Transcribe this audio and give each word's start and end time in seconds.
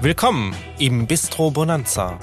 Willkommen 0.00 0.54
im 0.78 1.08
Bistro 1.08 1.50
Bonanza. 1.50 2.20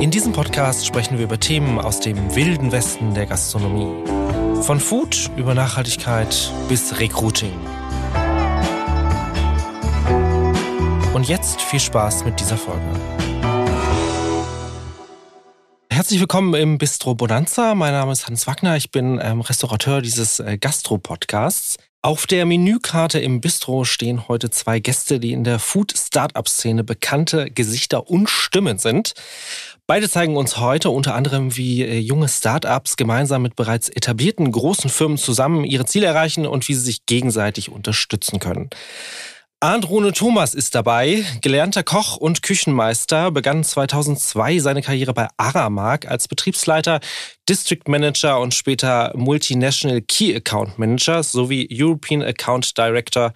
In 0.00 0.10
diesem 0.10 0.32
Podcast 0.32 0.86
sprechen 0.86 1.18
wir 1.18 1.24
über 1.26 1.38
Themen 1.38 1.78
aus 1.78 2.00
dem 2.00 2.34
wilden 2.34 2.72
Westen 2.72 3.12
der 3.12 3.26
Gastronomie. 3.26 4.62
Von 4.62 4.80
Food 4.80 5.30
über 5.36 5.52
Nachhaltigkeit 5.52 6.50
bis 6.66 6.98
Recruiting. 6.98 7.52
Und 11.12 11.28
jetzt 11.28 11.60
viel 11.60 11.80
Spaß 11.80 12.24
mit 12.24 12.40
dieser 12.40 12.56
Folge. 12.56 12.80
Herzlich 15.90 16.20
willkommen 16.20 16.54
im 16.54 16.78
Bistro 16.78 17.14
Bonanza. 17.14 17.74
Mein 17.74 17.92
Name 17.92 18.12
ist 18.12 18.26
Hans 18.26 18.46
Wagner. 18.46 18.76
Ich 18.76 18.90
bin 18.90 19.20
ähm, 19.22 19.42
Restaurateur 19.42 20.00
dieses 20.00 20.40
äh, 20.40 20.56
Gastro-Podcasts. 20.56 21.76
Auf 22.04 22.26
der 22.26 22.44
Menükarte 22.44 23.18
im 23.18 23.40
Bistro 23.40 23.84
stehen 23.84 24.28
heute 24.28 24.50
zwei 24.50 24.78
Gäste, 24.78 25.18
die 25.18 25.32
in 25.32 25.42
der 25.42 25.58
Food-Startup-Szene 25.58 26.84
bekannte 26.84 27.50
Gesichter 27.50 28.10
und 28.10 28.28
Stimmen 28.28 28.76
sind. 28.76 29.14
Beide 29.86 30.10
zeigen 30.10 30.36
uns 30.36 30.58
heute 30.58 30.90
unter 30.90 31.14
anderem, 31.14 31.56
wie 31.56 31.82
äh, 31.82 31.98
junge 31.98 32.28
Startups 32.28 32.98
gemeinsam 32.98 33.40
mit 33.40 33.56
bereits 33.56 33.88
etablierten 33.88 34.52
großen 34.52 34.90
Firmen 34.90 35.16
zusammen 35.16 35.64
ihre 35.64 35.86
Ziele 35.86 36.04
erreichen 36.04 36.46
und 36.46 36.68
wie 36.68 36.74
sie 36.74 36.82
sich 36.82 37.06
gegenseitig 37.06 37.70
unterstützen 37.72 38.38
können. 38.38 38.68
Arndt 39.64 39.88
Rune 39.88 40.12
Thomas 40.12 40.52
ist 40.52 40.74
dabei. 40.74 41.24
Gelernter 41.40 41.82
Koch 41.82 42.18
und 42.18 42.42
Küchenmeister, 42.42 43.30
begann 43.30 43.64
2002 43.64 44.58
seine 44.58 44.82
Karriere 44.82 45.14
bei 45.14 45.28
Aramark 45.38 46.06
als 46.06 46.28
Betriebsleiter, 46.28 47.00
District 47.48 47.80
Manager 47.88 48.40
und 48.40 48.52
später 48.52 49.10
Multinational 49.16 50.02
Key 50.02 50.36
Account 50.36 50.78
Manager 50.78 51.22
sowie 51.22 51.66
European 51.72 52.22
Account 52.22 52.76
Director 52.76 53.32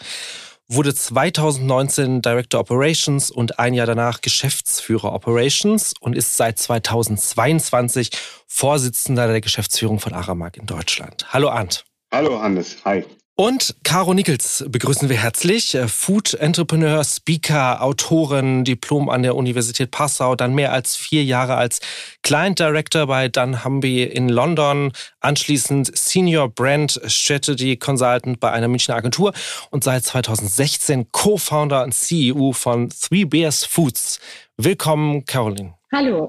wurde 0.69 0.95
2019 0.95 2.21
Director 2.21 2.61
Operations 2.61 3.31
und 3.31 3.59
ein 3.59 3.73
Jahr 3.73 3.87
danach 3.87 4.21
Geschäftsführer 4.21 5.15
Operations 5.15 5.95
und 5.99 6.15
ist 6.15 6.37
seit 6.37 6.59
2022 6.59 8.11
Vorsitzender 8.47 9.29
der 9.29 9.41
Geschäftsführung 9.41 9.99
von 9.99 10.13
Aramark 10.13 10.59
in 10.59 10.67
Deutschland. 10.67 11.33
Hallo 11.33 11.49
Arndt. 11.49 11.87
Hallo 12.13 12.39
Hannes, 12.39 12.77
hi. 12.85 13.03
Und 13.41 13.77
Caro 13.85 14.15
Nickels 14.15 14.65
begrüßen 14.69 15.09
wir 15.09 15.17
herzlich. 15.17 15.79
Food 15.87 16.35
Entrepreneur, 16.35 17.05
Speaker, 17.05 17.81
Autorin, 17.81 18.65
Diplom 18.65 19.09
an 19.09 19.23
der 19.23 19.37
Universität 19.37 19.93
Passau, 19.93 20.35
dann 20.35 20.57
mehr 20.57 20.73
als 20.73 20.97
vier 20.97 21.23
Jahre 21.23 21.55
als 21.55 21.79
Client 22.25 22.59
Director 22.59 23.07
bei 23.07 23.29
dunnhumby 23.29 24.03
in 24.03 24.29
London, 24.29 24.91
anschließend 25.21 25.97
Senior 25.97 26.49
Brand 26.49 27.01
Strategy 27.07 27.77
Consultant 27.77 28.41
bei 28.41 28.51
einer 28.51 28.67
Münchner 28.67 28.97
Agentur 28.97 29.33
und 29.71 29.85
seit 29.85 30.05
2016 30.05 31.13
Co-Founder 31.13 31.85
und 31.85 31.95
CEO 31.95 32.51
von 32.51 32.91
Three 32.91 33.25
Bears 33.25 33.65
Foods. 33.65 34.19
Willkommen, 34.57 35.25
Caroline. 35.27 35.75
Hallo. 35.93 36.27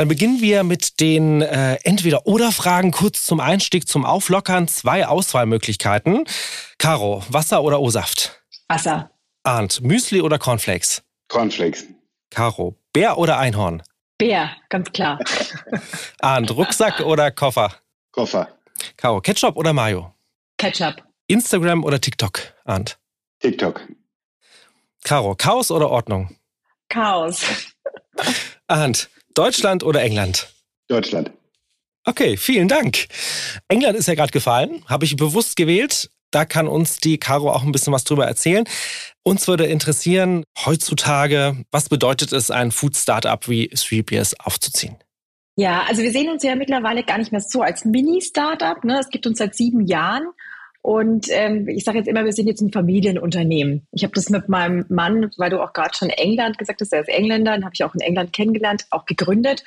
Dann 0.00 0.08
beginnen 0.08 0.40
wir 0.40 0.62
mit 0.64 0.98
den 1.00 1.42
äh, 1.42 1.74
Entweder-Oder-Fragen 1.84 2.90
kurz 2.90 3.26
zum 3.26 3.38
Einstieg, 3.38 3.86
zum 3.86 4.06
Auflockern. 4.06 4.66
Zwei 4.66 5.06
Auswahlmöglichkeiten. 5.06 6.24
Caro, 6.78 7.22
Wasser 7.28 7.62
oder 7.62 7.82
O-Saft? 7.82 8.42
Wasser. 8.68 9.10
Arndt, 9.42 9.82
Müsli 9.82 10.22
oder 10.22 10.38
Cornflakes? 10.38 11.02
Cornflakes. 11.28 11.84
Caro, 12.30 12.78
Bär 12.94 13.18
oder 13.18 13.36
Einhorn? 13.36 13.82
Bär, 14.16 14.52
ganz 14.70 14.90
klar. 14.90 15.18
Arndt, 16.20 16.50
Rucksack 16.56 17.00
oder 17.00 17.30
Koffer? 17.30 17.74
Koffer. 18.10 18.48
Caro, 18.96 19.20
Ketchup 19.20 19.54
oder 19.58 19.74
Mayo? 19.74 20.14
Ketchup. 20.56 21.02
Instagram 21.26 21.84
oder 21.84 22.00
TikTok? 22.00 22.40
Arndt. 22.64 22.98
TikTok. 23.40 23.86
Caro, 25.04 25.34
Chaos 25.34 25.70
oder 25.70 25.90
Ordnung? 25.90 26.34
Chaos. 26.88 27.44
Arndt, 28.66 29.10
Deutschland 29.34 29.82
oder 29.82 30.02
England? 30.02 30.52
Deutschland. 30.88 31.30
Okay, 32.04 32.36
vielen 32.36 32.68
Dank. 32.68 33.06
England 33.68 33.96
ist 33.96 34.08
ja 34.08 34.14
gerade 34.14 34.32
gefallen, 34.32 34.82
habe 34.86 35.04
ich 35.04 35.16
bewusst 35.16 35.56
gewählt. 35.56 36.10
Da 36.30 36.44
kann 36.44 36.68
uns 36.68 36.98
die 36.98 37.18
Caro 37.18 37.50
auch 37.50 37.62
ein 37.62 37.72
bisschen 37.72 37.92
was 37.92 38.04
drüber 38.04 38.26
erzählen. 38.26 38.64
Uns 39.22 39.48
würde 39.48 39.66
interessieren, 39.66 40.44
heutzutage, 40.64 41.64
was 41.70 41.88
bedeutet 41.88 42.32
es, 42.32 42.50
ein 42.50 42.70
Food-Startup 42.70 43.48
wie 43.48 43.68
3PS 43.68 44.34
aufzuziehen? 44.38 44.96
Ja, 45.56 45.82
also 45.88 46.02
wir 46.02 46.12
sehen 46.12 46.30
uns 46.30 46.42
ja 46.42 46.54
mittlerweile 46.54 47.02
gar 47.02 47.18
nicht 47.18 47.32
mehr 47.32 47.40
so 47.40 47.62
als 47.62 47.84
Mini-Startup. 47.84 48.82
Ne? 48.84 48.98
Es 49.00 49.10
gibt 49.10 49.26
uns 49.26 49.38
seit 49.38 49.54
sieben 49.54 49.86
Jahren. 49.86 50.28
Und 50.82 51.26
ähm, 51.30 51.68
ich 51.68 51.84
sage 51.84 51.98
jetzt 51.98 52.08
immer, 52.08 52.24
wir 52.24 52.32
sind 52.32 52.46
jetzt 52.46 52.62
ein 52.62 52.72
Familienunternehmen. 52.72 53.86
Ich 53.92 54.02
habe 54.02 54.14
das 54.14 54.30
mit 54.30 54.48
meinem 54.48 54.86
Mann, 54.88 55.30
weil 55.36 55.50
du 55.50 55.62
auch 55.62 55.74
gerade 55.74 55.94
schon 55.94 56.08
England 56.08 56.56
gesagt 56.56 56.80
hast, 56.80 56.92
er 56.92 57.02
ist 57.02 57.08
Engländer, 57.08 57.52
den 57.52 57.64
habe 57.64 57.74
ich 57.74 57.84
auch 57.84 57.94
in 57.94 58.00
England 58.00 58.32
kennengelernt, 58.32 58.86
auch 58.90 59.04
gegründet. 59.04 59.62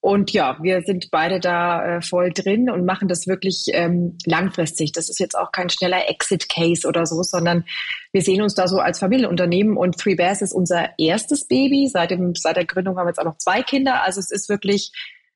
Und 0.00 0.32
ja, 0.32 0.58
wir 0.62 0.82
sind 0.82 1.10
beide 1.10 1.40
da 1.40 1.96
äh, 1.96 2.02
voll 2.02 2.30
drin 2.32 2.70
und 2.70 2.84
machen 2.84 3.08
das 3.08 3.26
wirklich 3.26 3.66
ähm, 3.72 4.16
langfristig. 4.26 4.92
Das 4.92 5.08
ist 5.08 5.18
jetzt 5.18 5.36
auch 5.36 5.50
kein 5.50 5.70
schneller 5.70 6.08
Exit-Case 6.08 6.86
oder 6.86 7.04
so, 7.04 7.22
sondern 7.22 7.64
wir 8.12 8.22
sehen 8.22 8.42
uns 8.42 8.54
da 8.54 8.68
so 8.68 8.78
als 8.78 9.00
Familienunternehmen 9.00 9.76
und 9.76 9.98
Three 9.98 10.14
Bears 10.14 10.40
ist 10.40 10.52
unser 10.52 10.90
erstes 10.98 11.48
Baby. 11.48 11.88
Seit, 11.88 12.12
dem, 12.12 12.34
seit 12.36 12.56
der 12.56 12.66
Gründung 12.66 12.96
haben 12.96 13.06
wir 13.06 13.10
jetzt 13.10 13.18
auch 13.18 13.24
noch 13.24 13.38
zwei 13.38 13.62
Kinder. 13.62 14.02
Also 14.02 14.20
es 14.20 14.30
ist 14.30 14.48
wirklich, 14.48 14.92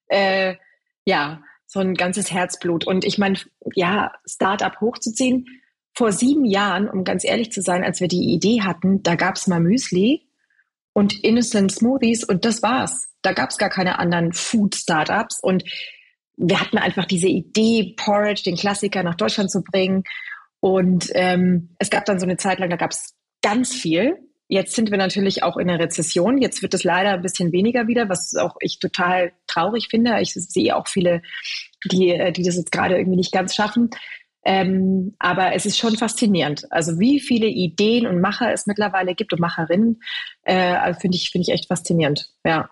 äh, 0.07 0.55
ja, 1.05 1.43
so 1.73 1.81
ein 1.81 1.95
ganzes 1.95 2.31
Herzblut. 2.31 2.87
Und 2.87 3.05
ich 3.05 3.17
meine, 3.17 3.39
ja, 3.75 4.13
Startup 4.27 4.79
hochzuziehen, 4.81 5.47
vor 5.95 6.13
sieben 6.13 6.45
Jahren, 6.45 6.89
um 6.89 7.03
ganz 7.05 7.25
ehrlich 7.25 7.51
zu 7.51 7.63
sein, 7.63 7.83
als 7.83 8.01
wir 8.01 8.09
die 8.09 8.35
Idee 8.35 8.61
hatten, 8.61 9.03
da 9.03 9.15
gab 9.15 9.37
es 9.37 9.47
mal 9.47 9.61
Müsli 9.61 10.29
und 10.93 11.25
Innocent 11.25 11.73
Smoothies 11.73 12.25
und 12.25 12.45
das 12.45 12.63
war's. 12.63 13.09
Da 13.23 13.33
gab 13.33 13.51
es 13.51 13.57
gar 13.57 13.71
keine 13.71 13.99
anderen 13.99 14.33
Food-Startups 14.35 15.41
und 15.41 15.65
wir 16.37 16.61
hatten 16.61 16.77
einfach 16.77 17.07
diese 17.07 17.29
Idee, 17.29 17.95
Porridge, 17.97 18.43
den 18.45 18.57
Klassiker, 18.57 19.03
nach 19.03 19.15
Deutschland 19.15 19.51
zu 19.51 19.63
bringen. 19.63 20.03
Und 20.61 21.11
ähm, 21.15 21.75
es 21.79 21.89
gab 21.89 22.05
dann 22.05 22.19
so 22.19 22.27
eine 22.27 22.37
Zeit 22.37 22.59
lang, 22.59 22.69
da 22.69 22.77
gab 22.77 22.91
es 22.91 23.15
ganz 23.43 23.75
viel. 23.75 24.19
Jetzt 24.53 24.75
sind 24.75 24.91
wir 24.91 24.99
natürlich 24.99 25.43
auch 25.43 25.57
in 25.57 25.69
der 25.69 25.79
Rezession. 25.79 26.37
Jetzt 26.37 26.61
wird 26.61 26.75
es 26.75 26.85
leider 26.85 27.13
ein 27.13 27.23
bisschen 27.23 27.53
weniger 27.53 27.87
wieder, 27.87 28.11
was 28.11 28.37
auch 28.37 28.57
ich 28.61 28.79
total 28.79 29.33
traurig 29.47 29.89
finde. 29.89 30.21
Ich 30.21 30.35
sehe 30.35 30.77
auch 30.77 30.89
viele, 30.89 31.23
die, 31.91 32.11
äh, 32.11 32.33
die 32.33 32.43
das 32.43 32.57
jetzt 32.57 32.71
gerade 32.71 32.99
irgendwie 32.99 33.17
nicht 33.17 33.33
ganz 33.33 33.55
schaffen. 33.55 33.89
Ähm, 34.45 35.15
aber 35.19 35.55
es 35.55 35.65
ist 35.65 35.79
schon 35.79 35.97
faszinierend. 35.97 36.71
Also 36.71 36.99
wie 36.99 37.19
viele 37.19 37.47
Ideen 37.47 38.07
und 38.07 38.21
Macher 38.21 38.53
es 38.53 38.67
mittlerweile 38.67 39.15
gibt 39.15 39.33
und 39.33 39.41
Macherinnen, 39.41 40.03
äh, 40.43 40.93
finde 41.01 41.17
ich, 41.17 41.31
finde 41.31 41.49
ich 41.49 41.55
echt 41.55 41.69
faszinierend. 41.69 42.29
Ja. 42.45 42.69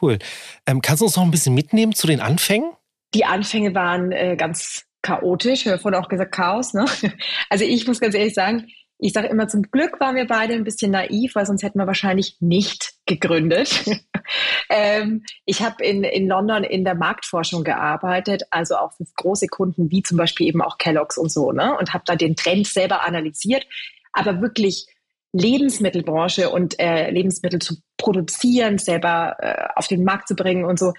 Cool. 0.00 0.18
Ähm, 0.64 0.80
kannst 0.80 1.02
du 1.02 1.04
uns 1.04 1.16
noch 1.16 1.24
ein 1.24 1.30
bisschen 1.30 1.54
mitnehmen 1.54 1.92
zu 1.92 2.06
den 2.06 2.20
Anfängen? 2.20 2.72
Die 3.12 3.26
Anfänge 3.26 3.74
waren 3.74 4.10
äh, 4.10 4.36
ganz 4.36 4.86
chaotisch. 5.02 5.66
Ich 5.66 5.68
habe 5.68 5.78
vorhin 5.78 6.00
auch 6.00 6.08
gesagt 6.08 6.32
Chaos. 6.32 6.72
Ne? 6.72 6.86
Also 7.50 7.66
ich 7.66 7.86
muss 7.86 8.00
ganz 8.00 8.14
ehrlich 8.14 8.32
sagen, 8.32 8.68
ich 8.98 9.12
sage 9.12 9.28
immer, 9.28 9.48
zum 9.48 9.62
Glück 9.62 10.00
waren 10.00 10.16
wir 10.16 10.26
beide 10.26 10.54
ein 10.54 10.64
bisschen 10.64 10.92
naiv, 10.92 11.34
weil 11.34 11.46
sonst 11.46 11.62
hätten 11.62 11.78
wir 11.78 11.86
wahrscheinlich 11.86 12.36
nicht 12.40 12.94
gegründet. 13.06 13.84
ähm, 14.70 15.24
ich 15.44 15.62
habe 15.62 15.84
in, 15.84 16.04
in 16.04 16.28
London 16.28 16.64
in 16.64 16.84
der 16.84 16.94
Marktforschung 16.94 17.64
gearbeitet, 17.64 18.44
also 18.50 18.76
auch 18.76 18.92
für 18.92 19.04
große 19.16 19.48
Kunden 19.48 19.90
wie 19.90 20.02
zum 20.02 20.16
Beispiel 20.16 20.46
eben 20.46 20.62
auch 20.62 20.78
Kellogg's 20.78 21.18
und 21.18 21.30
so, 21.30 21.52
ne? 21.52 21.76
Und 21.76 21.92
habe 21.92 22.04
da 22.06 22.16
den 22.16 22.36
Trend 22.36 22.66
selber 22.66 23.04
analysiert, 23.04 23.66
aber 24.12 24.40
wirklich 24.40 24.86
Lebensmittelbranche 25.32 26.48
und 26.50 26.78
äh, 26.78 27.10
Lebensmittel 27.10 27.58
zu 27.58 27.74
produzieren, 27.96 28.78
selber 28.78 29.36
äh, 29.40 29.68
auf 29.74 29.88
den 29.88 30.04
Markt 30.04 30.28
zu 30.28 30.36
bringen 30.36 30.64
und 30.64 30.78
so. 30.78 30.92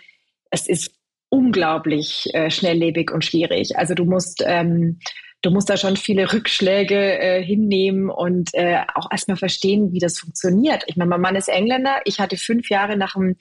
Es 0.52 0.68
ist 0.68 0.92
unglaublich 1.30 2.28
äh, 2.34 2.52
schnelllebig 2.52 3.12
und 3.12 3.24
schwierig. 3.24 3.78
Also 3.78 3.94
du 3.94 4.04
musst 4.04 4.44
ähm, 4.46 5.00
du 5.46 5.52
musst 5.52 5.70
da 5.70 5.78
schon 5.78 5.96
viele 5.96 6.34
Rückschläge 6.34 7.20
äh, 7.20 7.44
hinnehmen 7.44 8.10
und 8.10 8.54
äh, 8.54 8.80
auch 8.96 9.12
erstmal 9.12 9.38
verstehen, 9.38 9.94
wie 9.94 10.00
das 10.00 10.20
funktioniert. 10.20 10.84
Ich 10.88 10.96
meine, 10.96 11.10
mein 11.10 11.22
Mann 11.22 11.36
ist 11.36 11.50
Engländer. 11.50 12.02
Ich 12.06 12.20
hatte 12.20 12.38
fünf 12.38 12.70
Jahre 12.70 12.98
nach 12.98 13.14
dem 13.14 13.36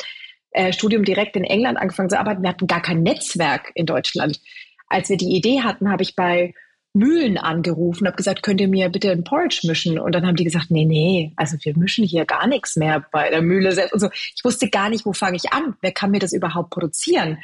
äh, 0.51 0.73
Studium 0.73 1.05
direkt 1.05 1.37
in 1.37 1.45
England 1.45 1.79
angefangen 1.79 2.11
zu 2.11 2.19
arbeiten. 2.19 2.43
Wir 2.43 2.51
hatten 2.51 2.67
gar 2.67 2.83
kein 2.83 3.03
Netzwerk 3.03 3.73
in 3.75 3.87
Deutschland. 3.87 4.41
Als 4.89 5.09
wir 5.09 5.17
die 5.17 5.35
Idee 5.35 5.63
hatten, 5.63 5.91
habe 5.91 6.03
ich 6.03 6.15
bei 6.15 6.53
Mühlen 6.93 7.39
angerufen, 7.39 8.07
habe 8.07 8.17
gesagt, 8.17 8.45
könnt 8.45 8.61
ihr 8.61 8.69
mir 8.69 8.89
bitte 8.89 9.11
ein 9.11 9.25
Porridge 9.25 9.61
mischen? 9.65 9.99
Und 9.99 10.15
dann 10.15 10.27
haben 10.27 10.37
die 10.37 10.45
gesagt, 10.45 10.71
nee, 10.71 10.85
nee, 10.85 11.33
also 11.37 11.57
wir 11.63 11.77
mischen 11.77 12.05
hier 12.05 12.25
gar 12.25 12.47
nichts 12.47 12.77
mehr 12.77 13.05
bei 13.11 13.31
der 13.31 13.43
Mühle 13.43 13.73
selbst. 13.73 13.95
Und. 13.95 14.13
Ich 14.15 14.45
wusste 14.45 14.69
gar 14.69 14.91
nicht, 14.91 15.07
wo 15.07 15.13
fange 15.13 15.37
ich 15.37 15.53
an? 15.53 15.75
Wer 15.81 15.93
kann 15.93 16.11
mir 16.11 16.21
das 16.21 16.33
überhaupt 16.33 16.71
produzieren? 16.71 17.39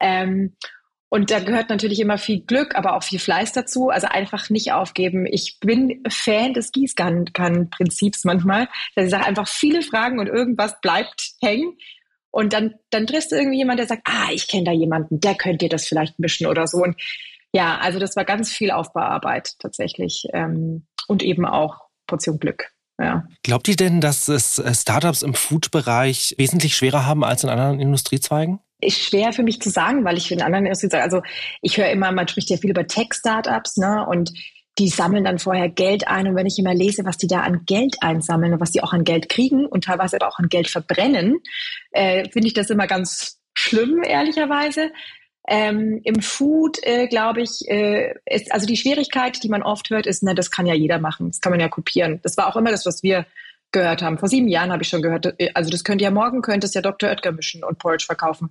Ähm, 0.00 0.52
und 1.12 1.30
da 1.30 1.40
gehört 1.40 1.68
natürlich 1.68 2.00
immer 2.00 2.16
viel 2.16 2.40
Glück, 2.40 2.74
aber 2.74 2.96
auch 2.96 3.02
viel 3.02 3.18
Fleiß 3.18 3.52
dazu. 3.52 3.90
Also 3.90 4.06
einfach 4.06 4.48
nicht 4.48 4.72
aufgeben. 4.72 5.26
Ich 5.26 5.58
bin 5.60 6.02
Fan 6.08 6.54
des 6.54 6.72
Gießkannenprinzips 6.72 8.24
manchmal. 8.24 8.66
Dass 8.94 9.04
ich 9.04 9.10
sage 9.10 9.26
einfach 9.26 9.46
viele 9.46 9.82
Fragen 9.82 10.20
und 10.20 10.26
irgendwas 10.26 10.80
bleibt 10.80 11.32
hängen. 11.42 11.76
Und 12.30 12.54
dann, 12.54 12.76
dann 12.88 13.06
triffst 13.06 13.30
du 13.30 13.36
irgendwie 13.36 13.58
jemand, 13.58 13.78
der 13.78 13.88
sagt, 13.88 14.06
ah, 14.06 14.30
ich 14.32 14.48
kenne 14.48 14.64
da 14.64 14.72
jemanden, 14.72 15.20
der 15.20 15.34
könnte 15.34 15.66
dir 15.66 15.68
das 15.68 15.86
vielleicht 15.86 16.18
mischen 16.18 16.46
oder 16.46 16.66
so. 16.66 16.78
Und 16.78 16.96
ja, 17.52 17.76
also 17.76 17.98
das 17.98 18.16
war 18.16 18.24
ganz 18.24 18.50
viel 18.50 18.70
Aufbauarbeit 18.70 19.58
tatsächlich. 19.58 20.24
Ähm, 20.32 20.86
und 21.08 21.22
eben 21.22 21.44
auch 21.44 21.88
Portion 22.06 22.38
Glück. 22.38 22.72
Ja. 22.98 23.26
Glaubt 23.42 23.68
ihr 23.68 23.76
denn, 23.76 24.00
dass 24.00 24.28
es 24.28 24.58
äh, 24.58 24.74
Startups 24.74 25.20
im 25.20 25.34
Food-Bereich 25.34 26.36
wesentlich 26.38 26.74
schwerer 26.74 27.04
haben 27.04 27.22
als 27.22 27.44
in 27.44 27.50
anderen 27.50 27.80
Industriezweigen? 27.80 28.60
Ist 28.82 29.02
schwer 29.02 29.32
für 29.32 29.42
mich 29.42 29.60
zu 29.60 29.70
sagen, 29.70 30.04
weil 30.04 30.18
ich 30.18 30.30
in 30.32 30.42
anderen 30.42 30.66
Industriezweigen, 30.66 31.04
also 31.04 31.22
ich 31.60 31.78
höre 31.78 31.90
immer, 31.90 32.12
man 32.12 32.28
spricht 32.28 32.50
ja 32.50 32.56
viel 32.56 32.70
über 32.70 32.86
Tech-Startups, 32.86 33.76
ne? 33.76 34.04
Und 34.06 34.32
die 34.78 34.88
sammeln 34.88 35.24
dann 35.24 35.38
vorher 35.38 35.68
Geld 35.68 36.08
ein. 36.08 36.26
Und 36.26 36.34
wenn 36.34 36.46
ich 36.46 36.58
immer 36.58 36.74
lese, 36.74 37.04
was 37.04 37.18
die 37.18 37.26
da 37.26 37.40
an 37.40 37.64
Geld 37.66 37.96
einsammeln 38.00 38.54
und 38.54 38.60
was 38.60 38.72
die 38.72 38.82
auch 38.82 38.92
an 38.92 39.04
Geld 39.04 39.28
kriegen 39.28 39.66
und 39.66 39.84
teilweise 39.84 40.18
auch 40.22 40.38
an 40.38 40.48
Geld 40.48 40.68
verbrennen, 40.68 41.40
äh, 41.92 42.28
finde 42.30 42.48
ich 42.48 42.54
das 42.54 42.70
immer 42.70 42.86
ganz 42.86 43.38
schlimm, 43.54 44.02
ehrlicherweise. 44.02 44.90
Ähm, 45.48 46.00
Im 46.04 46.22
Food, 46.22 46.78
äh, 46.82 47.08
glaube 47.08 47.42
ich, 47.42 47.68
äh, 47.68 48.14
ist, 48.26 48.52
also 48.52 48.66
die 48.66 48.76
Schwierigkeit, 48.76 49.42
die 49.42 49.48
man 49.48 49.62
oft 49.62 49.90
hört, 49.90 50.06
ist, 50.06 50.22
na, 50.22 50.34
das 50.34 50.50
kann 50.50 50.66
ja 50.66 50.74
jeder 50.74 50.98
machen, 50.98 51.28
das 51.28 51.40
kann 51.40 51.50
man 51.52 51.60
ja 51.60 51.68
kopieren. 51.68 52.20
Das 52.22 52.36
war 52.36 52.48
auch 52.48 52.56
immer 52.56 52.70
das, 52.70 52.86
was 52.86 53.02
wir 53.02 53.26
gehört 53.72 54.02
haben. 54.02 54.18
Vor 54.18 54.28
sieben 54.28 54.48
Jahren 54.48 54.70
habe 54.70 54.82
ich 54.82 54.88
schon 54.88 55.02
gehört, 55.02 55.34
äh, 55.38 55.50
also 55.54 55.70
das 55.70 55.84
könnt 55.84 56.00
ihr 56.00 56.10
morgen, 56.10 56.42
könnt 56.42 56.64
es 56.64 56.74
ja 56.74 56.82
Dr. 56.82 57.10
Oetker 57.10 57.32
mischen 57.32 57.64
und 57.64 57.78
Porridge 57.78 58.04
verkaufen. 58.06 58.50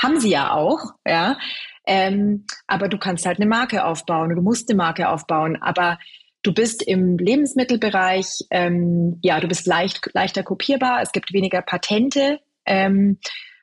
Haben 0.00 0.20
sie 0.20 0.30
ja 0.30 0.52
auch, 0.52 0.92
ja. 1.06 1.38
Ähm, 1.86 2.44
aber 2.66 2.88
du 2.88 2.98
kannst 2.98 3.24
halt 3.26 3.38
eine 3.38 3.48
Marke 3.48 3.84
aufbauen 3.84 4.34
du 4.34 4.42
musst 4.42 4.68
eine 4.68 4.76
Marke 4.76 5.08
aufbauen. 5.08 5.56
Aber 5.60 5.98
du 6.42 6.52
bist 6.52 6.82
im 6.82 7.18
Lebensmittelbereich, 7.18 8.44
ähm, 8.50 9.18
ja, 9.22 9.40
du 9.40 9.48
bist 9.48 9.66
leicht, 9.66 10.08
leichter 10.12 10.42
kopierbar. 10.42 11.00
Es 11.02 11.12
gibt 11.12 11.32
weniger 11.32 11.62
Patente. 11.62 12.40
Ähm, 12.66 13.18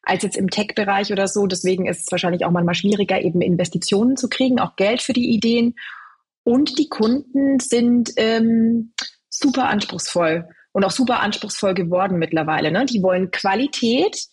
als 0.07 0.22
jetzt 0.22 0.38
im 0.38 0.52
Tech-Bereich 0.52 1.12
oder 1.12 1.28
so. 1.28 1.48
Deswegen 1.48 1.88
ist 1.88 2.04
es 2.04 2.12
wahrscheinlich 2.12 2.46
auch 2.46 2.52
manchmal 2.52 2.75
schwieriger, 2.75 3.19
eben 3.22 3.42
Investitionen 3.42 4.18
zu 4.18 4.30
kriegen, 4.30 4.60
auch 4.60 4.75
Geld 4.75 5.02
für 5.02 5.13
die 5.13 5.34
Ideen. 5.34 5.75
Und 6.44 6.78
die 6.78 6.90
Kunden 6.90 7.60
sind 7.60 8.12
ähm, 8.18 8.94
super 9.30 9.68
anspruchsvoll 9.68 10.48
und 10.75 10.83
auch 10.83 10.92
super 10.92 11.22
anspruchsvoll 11.22 11.74
geworden 11.74 12.19
mittlerweile. 12.19 12.69
Ne? 12.69 12.86
Die 12.86 13.01
wollen 13.01 13.31
Qualität, 13.31 14.25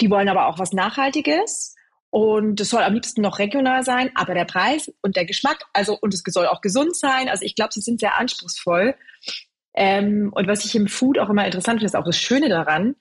die 0.00 0.08
wollen 0.08 0.30
aber 0.30 0.46
auch 0.46 0.58
was 0.58 0.72
Nachhaltiges. 0.72 1.74
Und 2.08 2.62
es 2.62 2.70
soll 2.70 2.82
am 2.82 2.94
liebsten 2.94 3.20
noch 3.20 3.38
regional 3.38 3.84
sein, 3.84 4.10
aber 4.14 4.32
der 4.32 4.46
Preis 4.46 4.90
und 5.02 5.16
der 5.16 5.26
Geschmack, 5.26 5.66
also 5.74 5.98
und 6.00 6.14
es 6.14 6.22
soll 6.24 6.46
auch 6.46 6.62
gesund 6.62 6.96
sein. 6.96 7.28
Also 7.28 7.44
ich 7.44 7.54
glaube, 7.54 7.74
sie 7.74 7.82
sind 7.82 8.00
sehr 8.00 8.18
anspruchsvoll. 8.18 8.94
Ähm, 9.74 10.32
und 10.34 10.48
was 10.48 10.64
ich 10.64 10.74
im 10.74 10.88
Food 10.88 11.18
auch 11.18 11.28
immer 11.28 11.44
interessant 11.44 11.80
finde, 11.80 11.86
ist 11.86 11.96
auch 11.96 12.06
das 12.06 12.16
Schöne 12.16 12.48
daran, 12.48 12.96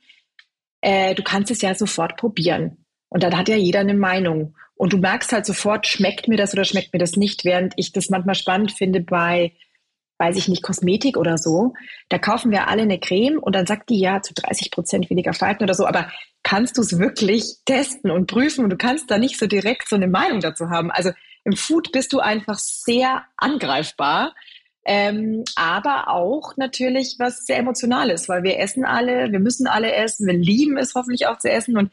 äh, 0.82 1.16
du 1.16 1.24
kannst 1.24 1.50
es 1.50 1.62
ja 1.62 1.74
sofort 1.74 2.18
probieren. 2.18 2.86
Und 3.08 3.24
dann 3.24 3.38
hat 3.38 3.48
ja 3.48 3.56
jeder 3.56 3.80
eine 3.80 3.94
Meinung. 3.94 4.58
Und 4.76 4.92
du 4.92 4.98
merkst 4.98 5.32
halt 5.32 5.46
sofort, 5.46 5.88
schmeckt 5.88 6.28
mir 6.28 6.36
das 6.36 6.52
oder 6.54 6.66
schmeckt 6.66 6.92
mir 6.92 7.00
das 7.00 7.16
nicht, 7.16 7.46
während 7.46 7.72
ich 7.78 7.94
das 7.94 8.10
manchmal 8.10 8.36
spannend 8.36 8.74
finde 8.74 9.00
bei, 9.00 9.54
weiß 10.22 10.38
ich 10.38 10.48
nicht, 10.48 10.64
Kosmetik 10.64 11.18
oder 11.18 11.38
so. 11.38 11.74
Da 12.08 12.18
kaufen 12.18 12.52
wir 12.52 12.70
alle 12.70 12.84
eine 12.84 13.00
Creme 13.00 13.40
und 13.40 13.54
dann 13.54 13.66
sagt 13.66 13.90
die 13.90 14.00
ja 14.00 14.22
zu 14.22 14.34
30 14.34 14.72
Prozent 14.72 15.10
weniger 15.10 15.34
Falten 15.34 15.64
oder 15.64 15.74
so. 15.74 15.86
Aber 15.86 16.10
kannst 16.44 16.78
du 16.78 16.82
es 16.82 16.98
wirklich 16.98 17.58
testen 17.66 18.10
und 18.12 18.28
prüfen 18.28 18.64
und 18.64 18.70
du 18.70 18.78
kannst 18.78 19.12
da 19.12 19.18
nicht 19.18 19.38
so 19.38 19.48
direkt 19.48 19.90
so 19.90 19.98
eine 19.98 20.08
Meinung 20.08 20.40
dazu 20.40 20.70
haben. 20.70 20.92
Also 20.92 21.12
im 21.44 21.58
Food 21.58 21.92
bist 21.92 22.14
du 22.14 22.20
einfach 22.20 22.60
sehr 22.60 23.24
angreifbar 23.36 24.34
ähm, 24.84 25.44
aber 25.56 26.08
auch 26.08 26.58
natürlich 26.58 27.16
was 27.20 27.46
sehr 27.46 27.58
Emotionales, 27.58 28.28
weil 28.28 28.44
wir 28.44 28.60
essen 28.60 28.84
alle, 28.84 29.32
wir 29.32 29.40
müssen 29.40 29.68
alle 29.68 29.94
essen, 29.94 30.26
wir 30.26 30.34
lieben 30.34 30.78
es 30.78 30.96
hoffentlich 30.96 31.28
auch 31.28 31.38
zu 31.38 31.50
essen 31.50 31.78
und 31.78 31.92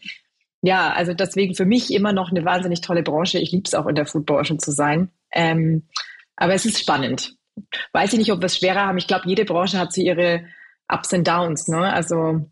ja, 0.63 0.93
also 0.93 1.15
deswegen 1.15 1.55
für 1.55 1.67
mich 1.67 1.93
immer 1.93 2.13
noch 2.13 2.31
eine 2.31 2.45
wahnsinnig 2.45 2.81
tolle 2.81 3.03
Branche. 3.03 3.39
Ich 3.39 3.53
liebe 3.53 3.65
es 3.67 3.75
auch 3.75 3.87
in 3.87 3.95
der 3.95 4.07
Foodbranche 4.07 4.57
zu 4.57 4.73
sein. 4.73 5.11
Ähm, 5.31 5.85
aber 6.35 6.55
es 6.55 6.65
ist 6.65 6.81
spannend. 6.81 7.37
Weiß 7.93 8.13
ich 8.13 8.19
nicht, 8.19 8.33
ob 8.33 8.41
wir 8.41 8.47
es 8.47 8.59
schwerer 8.59 8.87
haben. 8.87 8.99
Ich 8.99 9.07
glaube, 9.07 9.29
jede 9.29 9.45
Branche 9.45 9.79
hat 9.79 9.93
so 9.93 10.01
ihre 10.01 10.45
Ups 10.89 11.13
und 11.13 11.27
Downs. 11.27 11.69
Ne? 11.69 11.93
Also 11.93 12.49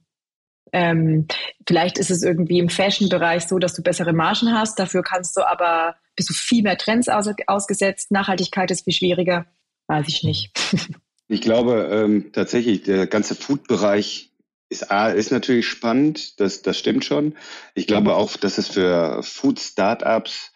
ähm, 0.72 1.26
vielleicht 1.66 1.98
ist 1.98 2.10
es 2.10 2.22
irgendwie 2.22 2.58
im 2.58 2.68
Fashion-Bereich 2.68 3.46
so, 3.46 3.58
dass 3.58 3.74
du 3.74 3.82
bessere 3.82 4.12
Margen 4.12 4.52
hast. 4.52 4.78
Dafür 4.78 5.02
kannst 5.02 5.36
du 5.36 5.42
aber 5.42 5.96
bist 6.16 6.30
du 6.30 6.34
viel 6.34 6.62
mehr 6.62 6.78
Trends 6.78 7.08
aus, 7.08 7.28
ausgesetzt. 7.46 8.10
Nachhaltigkeit 8.10 8.70
ist 8.70 8.84
viel 8.84 8.94
schwieriger. 8.94 9.46
Weiß 9.86 10.08
ich 10.08 10.22
nicht. 10.22 10.50
Ich 11.28 11.40
glaube 11.40 11.88
ähm, 11.90 12.30
tatsächlich, 12.32 12.84
der 12.84 13.08
ganze 13.08 13.34
Food-Bereich 13.34 14.30
ist, 14.68 14.86
ist 14.92 15.32
natürlich 15.32 15.66
spannend, 15.66 16.38
das, 16.38 16.62
das 16.62 16.78
stimmt 16.78 17.04
schon. 17.04 17.34
Ich 17.74 17.88
glaube 17.88 18.14
auch, 18.14 18.36
dass 18.36 18.58
es 18.58 18.68
für 18.68 19.24
Food-Startups 19.24 20.52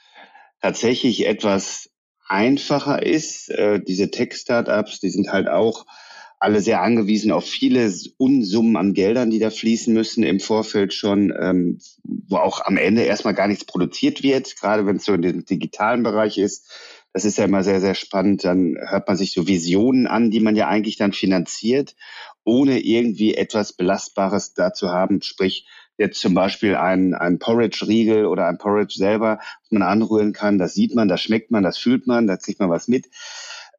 tatsächlich 0.60 1.26
etwas 1.26 1.89
einfacher 2.30 3.04
ist. 3.04 3.50
Äh, 3.50 3.80
diese 3.82 4.10
Tech-Startups, 4.10 5.00
die 5.00 5.10
sind 5.10 5.32
halt 5.32 5.48
auch 5.48 5.86
alle 6.38 6.62
sehr 6.62 6.80
angewiesen 6.80 7.32
auf 7.32 7.44
viele 7.44 7.92
Unsummen 8.16 8.76
an 8.76 8.94
Geldern, 8.94 9.30
die 9.30 9.38
da 9.38 9.50
fließen 9.50 9.92
müssen 9.92 10.22
im 10.22 10.40
Vorfeld 10.40 10.94
schon, 10.94 11.34
ähm, 11.38 11.80
wo 12.02 12.36
auch 12.36 12.64
am 12.64 12.78
Ende 12.78 13.02
erstmal 13.02 13.34
gar 13.34 13.46
nichts 13.46 13.66
produziert 13.66 14.22
wird, 14.22 14.56
gerade 14.56 14.86
wenn 14.86 14.96
es 14.96 15.04
so 15.04 15.12
in 15.12 15.20
dem 15.20 15.44
digitalen 15.44 16.02
Bereich 16.02 16.38
ist. 16.38 16.70
Das 17.12 17.26
ist 17.26 17.36
ja 17.36 17.44
immer 17.44 17.62
sehr, 17.62 17.80
sehr 17.80 17.94
spannend. 17.94 18.44
Dann 18.44 18.76
hört 18.78 19.06
man 19.06 19.18
sich 19.18 19.32
so 19.32 19.46
Visionen 19.48 20.06
an, 20.06 20.30
die 20.30 20.40
man 20.40 20.56
ja 20.56 20.68
eigentlich 20.68 20.96
dann 20.96 21.12
finanziert, 21.12 21.94
ohne 22.44 22.80
irgendwie 22.80 23.34
etwas 23.34 23.74
Belastbares 23.74 24.54
dazu 24.54 24.90
haben. 24.90 25.20
Sprich, 25.20 25.66
jetzt 26.00 26.20
zum 26.20 26.34
Beispiel 26.34 26.74
ein, 26.74 27.14
ein 27.14 27.38
Porridge-Riegel 27.38 28.24
oder 28.24 28.46
ein 28.46 28.58
Porridge 28.58 28.94
selber, 28.96 29.38
was 29.62 29.70
man 29.70 29.82
anrühren 29.82 30.32
kann. 30.32 30.58
Das 30.58 30.74
sieht 30.74 30.94
man, 30.94 31.08
das 31.08 31.20
schmeckt 31.20 31.50
man, 31.50 31.62
das 31.62 31.78
fühlt 31.78 32.06
man, 32.06 32.26
da 32.26 32.36
kriegt 32.36 32.58
man 32.58 32.70
was 32.70 32.88
mit. 32.88 33.06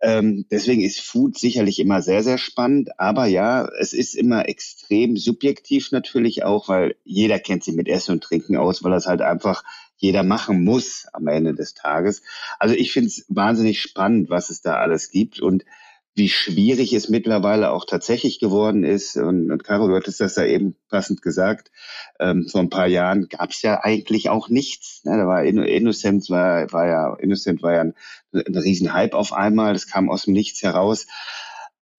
Ähm, 0.03 0.45
deswegen 0.49 0.81
ist 0.81 1.01
Food 1.01 1.37
sicherlich 1.37 1.79
immer 1.79 2.01
sehr, 2.01 2.23
sehr 2.23 2.37
spannend. 2.37 2.99
Aber 2.99 3.25
ja, 3.25 3.67
es 3.79 3.93
ist 3.93 4.15
immer 4.15 4.47
extrem 4.47 5.17
subjektiv 5.17 5.91
natürlich 5.91 6.43
auch, 6.43 6.69
weil 6.69 6.95
jeder 7.03 7.39
kennt 7.39 7.63
sich 7.63 7.75
mit 7.75 7.87
Essen 7.87 8.13
und 8.13 8.23
Trinken 8.23 8.55
aus, 8.55 8.83
weil 8.83 8.91
das 8.91 9.07
halt 9.07 9.21
einfach 9.21 9.63
jeder 9.97 10.23
machen 10.23 10.63
muss 10.63 11.07
am 11.13 11.27
Ende 11.27 11.53
des 11.55 11.73
Tages. 11.73 12.21
Also 12.59 12.75
ich 12.75 12.91
finde 12.91 13.07
es 13.07 13.25
wahnsinnig 13.29 13.81
spannend, 13.81 14.29
was 14.29 14.49
es 14.49 14.61
da 14.61 14.75
alles 14.75 15.11
gibt 15.11 15.39
und 15.39 15.65
wie 16.13 16.29
schwierig 16.29 16.93
es 16.93 17.09
mittlerweile 17.09 17.71
auch 17.71 17.85
tatsächlich 17.85 18.39
geworden 18.39 18.83
ist. 18.83 19.15
Und, 19.15 19.49
und 19.51 19.63
Caro, 19.63 19.87
du 19.87 19.95
hattest 19.95 20.19
das 20.19 20.35
ja 20.35 20.45
eben 20.45 20.75
passend 20.89 21.21
gesagt. 21.21 21.71
Ähm, 22.19 22.47
vor 22.49 22.61
ein 22.61 22.69
paar 22.69 22.87
Jahren 22.87 23.27
gab 23.29 23.51
es 23.51 23.61
ja 23.61 23.81
eigentlich 23.81 24.29
auch 24.29 24.49
nichts. 24.49 25.03
Ne? 25.05 25.17
Da 25.17 25.25
war 25.25 25.43
Innocent 25.43 26.29
war, 26.29 26.71
war 26.71 26.87
ja 26.87 27.15
Innocent 27.15 27.63
war 27.63 27.73
ja 27.73 27.81
ein, 27.81 27.93
ein 28.33 28.55
Riesenhype 28.55 29.15
auf 29.15 29.31
einmal. 29.31 29.73
Das 29.73 29.87
kam 29.87 30.09
aus 30.09 30.23
dem 30.23 30.33
Nichts 30.33 30.61
heraus. 30.63 31.07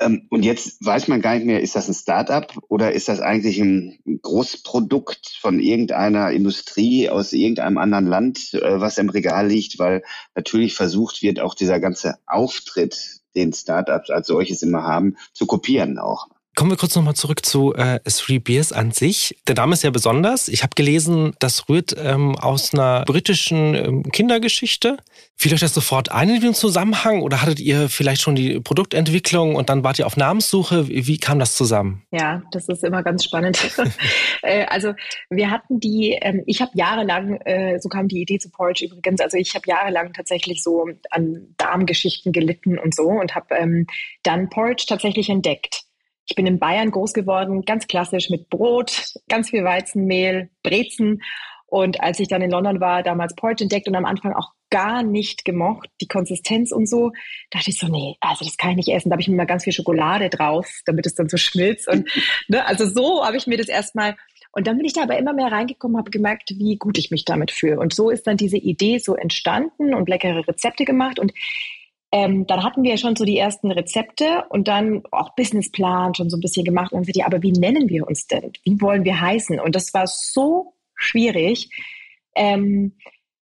Ähm, 0.02 0.26
und 0.30 0.44
jetzt 0.44 0.84
weiß 0.84 1.08
man 1.08 1.22
gar 1.22 1.34
nicht 1.34 1.46
mehr, 1.46 1.62
ist 1.62 1.74
das 1.74 1.88
ein 1.88 1.94
Startup 1.94 2.52
oder 2.68 2.92
ist 2.92 3.08
das 3.08 3.20
eigentlich 3.20 3.58
ein 3.58 3.98
Großprodukt 4.22 5.38
von 5.40 5.60
irgendeiner 5.60 6.32
Industrie 6.32 7.08
aus 7.08 7.32
irgendeinem 7.32 7.78
anderen 7.78 8.06
Land, 8.06 8.52
äh, 8.54 8.80
was 8.80 8.98
im 8.98 9.08
Regal 9.08 9.48
liegt, 9.48 9.78
weil 9.78 10.02
natürlich 10.34 10.74
versucht 10.74 11.22
wird, 11.22 11.40
auch 11.40 11.54
dieser 11.54 11.80
ganze 11.80 12.18
Auftritt, 12.26 13.21
den 13.34 13.52
Startups 13.52 14.10
als 14.10 14.26
solches 14.26 14.62
immer 14.62 14.82
haben, 14.82 15.16
zu 15.32 15.46
kopieren 15.46 15.98
auch. 15.98 16.28
Kommen 16.54 16.70
wir 16.70 16.76
kurz 16.76 16.94
nochmal 16.94 17.14
zurück 17.14 17.46
zu 17.46 17.74
äh, 17.74 17.98
Three 18.00 18.38
Beers 18.38 18.72
an 18.72 18.90
sich. 18.90 19.38
Der 19.48 19.54
Name 19.54 19.72
ist 19.72 19.84
ja 19.84 19.90
besonders. 19.90 20.48
Ich 20.48 20.62
habe 20.62 20.74
gelesen, 20.76 21.34
das 21.38 21.66
rührt 21.70 21.96
ähm, 21.98 22.36
aus 22.36 22.74
einer 22.74 23.04
britischen 23.06 23.74
ähm, 23.74 24.02
Kindergeschichte. 24.02 24.98
Fiel 25.34 25.54
euch 25.54 25.60
das 25.60 25.72
sofort 25.72 26.12
ein 26.12 26.28
in 26.28 26.42
den 26.42 26.52
Zusammenhang 26.52 27.22
oder 27.22 27.40
hattet 27.40 27.58
ihr 27.58 27.88
vielleicht 27.88 28.20
schon 28.20 28.34
die 28.34 28.60
Produktentwicklung 28.60 29.56
und 29.56 29.70
dann 29.70 29.82
wart 29.82 29.98
ihr 29.98 30.06
auf 30.06 30.18
Namenssuche? 30.18 30.88
Wie, 30.88 31.06
wie 31.06 31.16
kam 31.16 31.38
das 31.38 31.56
zusammen? 31.56 32.02
Ja, 32.10 32.42
das 32.52 32.68
ist 32.68 32.84
immer 32.84 33.02
ganz 33.02 33.24
spannend. 33.24 33.58
äh, 34.42 34.66
also 34.66 34.92
wir 35.30 35.50
hatten 35.50 35.80
die, 35.80 36.18
ähm, 36.20 36.42
ich 36.46 36.60
habe 36.60 36.72
jahrelang, 36.74 37.36
äh, 37.46 37.78
so 37.80 37.88
kam 37.88 38.08
die 38.08 38.20
Idee 38.20 38.38
zu 38.38 38.50
Porridge 38.50 38.84
übrigens, 38.84 39.22
also 39.22 39.38
ich 39.38 39.54
habe 39.54 39.64
jahrelang 39.66 40.12
tatsächlich 40.12 40.62
so 40.62 40.86
an 41.10 41.54
Darmgeschichten 41.56 42.30
gelitten 42.30 42.78
und 42.78 42.94
so 42.94 43.08
und 43.08 43.34
habe 43.34 43.54
ähm, 43.54 43.86
dann 44.22 44.50
Porridge 44.50 44.84
tatsächlich 44.86 45.30
entdeckt. 45.30 45.86
Ich 46.32 46.36
bin 46.36 46.46
in 46.46 46.58
Bayern 46.58 46.90
groß 46.90 47.12
geworden, 47.12 47.60
ganz 47.66 47.86
klassisch 47.86 48.30
mit 48.30 48.48
Brot, 48.48 49.12
ganz 49.28 49.50
viel 49.50 49.64
Weizenmehl, 49.64 50.48
Brezen. 50.62 51.20
Und 51.66 52.00
als 52.00 52.20
ich 52.20 52.28
dann 52.28 52.40
in 52.40 52.50
London 52.50 52.80
war, 52.80 53.02
damals 53.02 53.34
Porridge 53.34 53.64
entdeckt 53.64 53.86
und 53.86 53.94
am 53.94 54.06
Anfang 54.06 54.32
auch 54.32 54.48
gar 54.70 55.02
nicht 55.02 55.44
gemocht, 55.44 55.90
die 56.00 56.08
Konsistenz 56.08 56.72
und 56.72 56.88
so, 56.88 57.12
dachte 57.50 57.68
ich 57.68 57.78
so, 57.78 57.86
nee, 57.86 58.16
also 58.20 58.46
das 58.46 58.56
kann 58.56 58.70
ich 58.70 58.76
nicht 58.78 58.88
essen. 58.88 59.10
Da 59.10 59.12
habe 59.12 59.20
ich 59.20 59.28
mir 59.28 59.36
mal 59.36 59.44
ganz 59.44 59.64
viel 59.64 59.74
Schokolade 59.74 60.30
drauf, 60.30 60.80
damit 60.86 61.04
es 61.04 61.14
dann 61.14 61.28
so 61.28 61.36
schmilzt. 61.36 61.86
Und 61.86 62.08
ne, 62.48 62.66
also 62.66 62.86
so 62.86 63.26
habe 63.26 63.36
ich 63.36 63.46
mir 63.46 63.58
das 63.58 63.68
erstmal. 63.68 64.16
Und 64.52 64.66
dann 64.66 64.78
bin 64.78 64.86
ich 64.86 64.94
da 64.94 65.02
aber 65.02 65.18
immer 65.18 65.34
mehr 65.34 65.52
reingekommen, 65.52 65.98
habe 65.98 66.10
gemerkt, 66.10 66.54
wie 66.56 66.78
gut 66.78 66.96
ich 66.96 67.10
mich 67.10 67.26
damit 67.26 67.50
fühle. 67.50 67.78
Und 67.78 67.92
so 67.92 68.08
ist 68.08 68.26
dann 68.26 68.38
diese 68.38 68.56
Idee 68.56 68.96
so 68.96 69.16
entstanden 69.16 69.92
und 69.92 70.08
leckere 70.08 70.48
Rezepte 70.48 70.86
gemacht. 70.86 71.18
Und 71.18 71.34
ähm, 72.12 72.46
dann 72.46 72.62
hatten 72.62 72.82
wir 72.82 72.98
schon 72.98 73.16
so 73.16 73.24
die 73.24 73.38
ersten 73.38 73.72
Rezepte 73.72 74.44
und 74.50 74.68
dann 74.68 75.02
auch 75.10 75.34
Businessplan 75.34 76.14
schon 76.14 76.28
so 76.28 76.36
ein 76.36 76.40
bisschen 76.40 76.64
gemacht. 76.64 76.92
Und 76.92 76.98
dann 76.98 77.12
sind 77.12 77.24
aber 77.24 77.42
wie 77.42 77.52
nennen 77.52 77.88
wir 77.88 78.06
uns 78.06 78.26
denn? 78.26 78.52
Wie 78.64 78.80
wollen 78.82 79.04
wir 79.04 79.18
heißen? 79.18 79.58
Und 79.58 79.74
das 79.74 79.94
war 79.94 80.06
so 80.06 80.74
schwierig. 80.94 81.70
Ähm, 82.34 82.96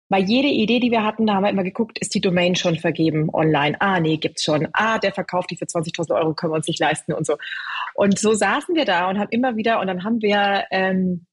bei 0.07 0.19
jeder 0.19 0.49
Idee, 0.49 0.79
die 0.79 0.91
wir 0.91 1.03
hatten, 1.03 1.25
da 1.25 1.35
haben 1.35 1.43
wir 1.43 1.49
immer 1.49 1.63
geguckt, 1.63 1.97
ist 1.99 2.13
die 2.13 2.21
Domain 2.21 2.55
schon 2.55 2.77
vergeben 2.77 3.29
online? 3.31 3.79
Ah, 3.79 3.99
nee, 3.99 4.17
gibt's 4.17 4.43
schon. 4.43 4.67
Ah, 4.73 4.99
der 4.99 5.13
verkauft 5.13 5.49
die 5.49 5.55
für 5.55 5.65
20.000 5.65 6.15
Euro, 6.15 6.33
können 6.33 6.51
wir 6.51 6.57
uns 6.57 6.67
nicht 6.67 6.79
leisten 6.79 7.13
und 7.13 7.25
so. 7.25 7.37
Und 7.95 8.19
so 8.19 8.33
saßen 8.33 8.75
wir 8.75 8.85
da 8.85 9.09
und 9.09 9.19
haben 9.19 9.29
immer 9.31 9.55
wieder, 9.55 9.79
und 9.79 9.87
dann 9.87 10.03
haben 10.03 10.21
wir 10.21 10.65
ähm, 10.71 11.25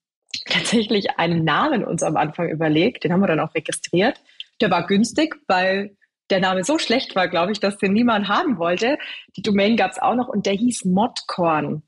tatsächlich 0.46 1.18
einen 1.18 1.44
Namen 1.44 1.84
uns 1.84 2.02
am 2.02 2.16
Anfang 2.16 2.48
überlegt, 2.48 3.04
den 3.04 3.12
haben 3.12 3.20
wir 3.20 3.26
dann 3.26 3.40
auch 3.40 3.54
registriert. 3.54 4.22
Der 4.60 4.70
war 4.70 4.86
günstig, 4.86 5.36
weil 5.48 5.95
der 6.30 6.40
Name 6.40 6.64
so 6.64 6.78
schlecht 6.78 7.14
war, 7.14 7.28
glaube 7.28 7.52
ich, 7.52 7.61
dass 7.61 7.78
den 7.78 7.92
niemand 7.92 8.28
haben 8.28 8.59
wollte. 8.59 8.99
Die 9.37 9.42
Domain 9.42 9.76
gab's 9.76 9.99
auch 9.99 10.14
noch 10.14 10.28
und 10.28 10.47
der 10.47 10.54
hieß 10.54 10.85
Modcorn 10.85 11.83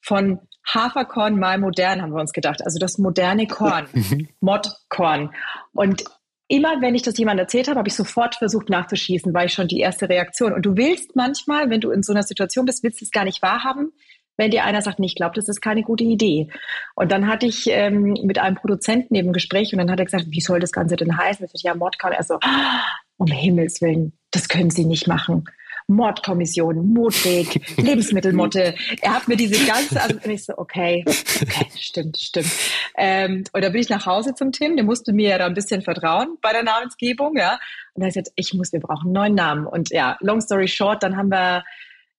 von 0.00 0.40
Haferkorn 0.66 1.38
mal 1.38 1.58
modern, 1.58 2.02
haben 2.02 2.12
wir 2.12 2.20
uns 2.20 2.32
gedacht. 2.32 2.64
Also 2.64 2.78
das 2.78 2.98
moderne 2.98 3.46
Korn, 3.46 3.86
Modkorn. 4.40 5.30
Und 5.72 6.04
immer 6.48 6.80
wenn 6.80 6.94
ich 6.94 7.02
das 7.02 7.18
jemandem 7.18 7.44
erzählt 7.44 7.68
habe, 7.68 7.78
habe 7.78 7.88
ich 7.88 7.94
sofort 7.94 8.36
versucht 8.36 8.70
nachzuschießen, 8.70 9.32
war 9.34 9.44
ich 9.44 9.52
schon 9.52 9.68
die 9.68 9.80
erste 9.80 10.08
Reaktion. 10.08 10.52
Und 10.52 10.64
du 10.66 10.76
willst 10.76 11.16
manchmal, 11.16 11.70
wenn 11.70 11.80
du 11.80 11.90
in 11.90 12.02
so 12.02 12.12
einer 12.12 12.22
Situation 12.22 12.66
bist, 12.66 12.82
willst 12.82 13.00
du 13.00 13.04
es 13.04 13.10
gar 13.10 13.24
nicht 13.24 13.42
wahrhaben, 13.42 13.92
wenn 14.36 14.50
dir 14.50 14.64
einer 14.64 14.82
sagt, 14.82 14.98
nee, 14.98 15.06
ich 15.06 15.14
glaube, 15.14 15.34
das 15.36 15.48
ist 15.48 15.60
keine 15.60 15.82
gute 15.82 16.04
Idee. 16.04 16.48
Und 16.94 17.12
dann 17.12 17.28
hatte 17.28 17.46
ich 17.46 17.68
ähm, 17.68 18.14
mit 18.24 18.38
einem 18.38 18.56
Produzenten 18.56 19.14
eben 19.14 19.28
ein 19.28 19.34
Gespräch 19.34 19.72
und 19.72 19.78
dann 19.78 19.90
hat 19.90 20.00
er 20.00 20.06
gesagt, 20.06 20.26
wie 20.28 20.40
soll 20.40 20.60
das 20.60 20.72
Ganze 20.72 20.96
denn 20.96 21.16
heißen? 21.16 21.44
Ich 21.44 21.52
sagte, 21.52 21.68
ja, 21.68 21.74
Mordkorn. 21.74 22.12
Er 22.12 22.24
so, 22.24 22.38
ah, 22.42 22.82
um 23.16 23.26
Himmels 23.26 23.80
Willen, 23.80 24.12
das 24.30 24.48
können 24.48 24.70
Sie 24.70 24.84
nicht 24.84 25.06
machen. 25.06 25.44
Mordkommission, 25.86 26.92
Modweg, 26.92 27.60
Lebensmittelmotte. 27.76 28.74
Er 29.02 29.14
hat 29.14 29.28
mir 29.28 29.36
diese 29.36 29.66
ganze, 29.66 30.00
also 30.00 30.16
und 30.16 30.26
ich 30.26 30.44
so, 30.44 30.54
okay, 30.56 31.04
okay, 31.06 31.66
stimmt, 31.76 32.16
stimmt. 32.16 32.50
Ähm, 32.96 33.44
und 33.52 33.62
da 33.62 33.68
bin 33.68 33.80
ich 33.80 33.90
nach 33.90 34.06
Hause 34.06 34.34
zum 34.34 34.50
Tim, 34.52 34.76
der 34.76 34.84
musste 34.84 35.12
mir 35.12 35.30
ja 35.30 35.38
da 35.38 35.46
ein 35.46 35.54
bisschen 35.54 35.82
vertrauen 35.82 36.38
bei 36.40 36.52
der 36.52 36.62
Namensgebung, 36.62 37.36
ja. 37.36 37.58
Und 37.92 38.02
er 38.02 38.06
hat 38.06 38.14
gesagt, 38.14 38.32
ich 38.36 38.54
muss, 38.54 38.72
wir 38.72 38.80
brauchen 38.80 39.08
einen 39.08 39.12
neuen 39.12 39.34
Namen. 39.34 39.66
Und 39.66 39.90
ja, 39.90 40.16
long 40.20 40.40
story 40.40 40.68
short, 40.68 41.02
dann 41.02 41.16
haben 41.16 41.28
wir 41.28 41.64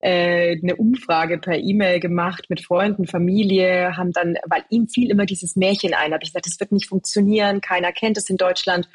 äh, 0.02 0.60
eine 0.62 0.76
Umfrage 0.76 1.40
per 1.40 1.58
E-Mail 1.58 2.00
gemacht 2.00 2.46
mit 2.50 2.62
Freunden, 2.62 3.08
Familie, 3.08 3.98
haben 3.98 4.12
dann, 4.12 4.36
weil 4.46 4.64
ihm 4.70 4.88
fiel 4.88 5.10
immer 5.10 5.26
dieses 5.26 5.56
Märchen 5.56 5.96
ein, 5.96 6.14
habe 6.14 6.24
ich 6.24 6.30
gesagt, 6.30 6.46
das 6.46 6.60
wird 6.60 6.72
nicht 6.72 6.88
funktionieren, 6.88 7.62
keiner 7.62 7.92
kennt 7.92 8.18
es 8.18 8.30
in 8.30 8.38
Deutschland. 8.38 8.88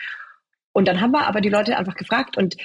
Und 0.73 0.89
dann 0.89 1.01
haben 1.01 1.13
wir 1.13 1.27
aber 1.27 1.41
die 1.41 1.49
Leute 1.49 1.77
einfach 1.77 1.97
gefragt 1.97 2.37
und 2.37 2.57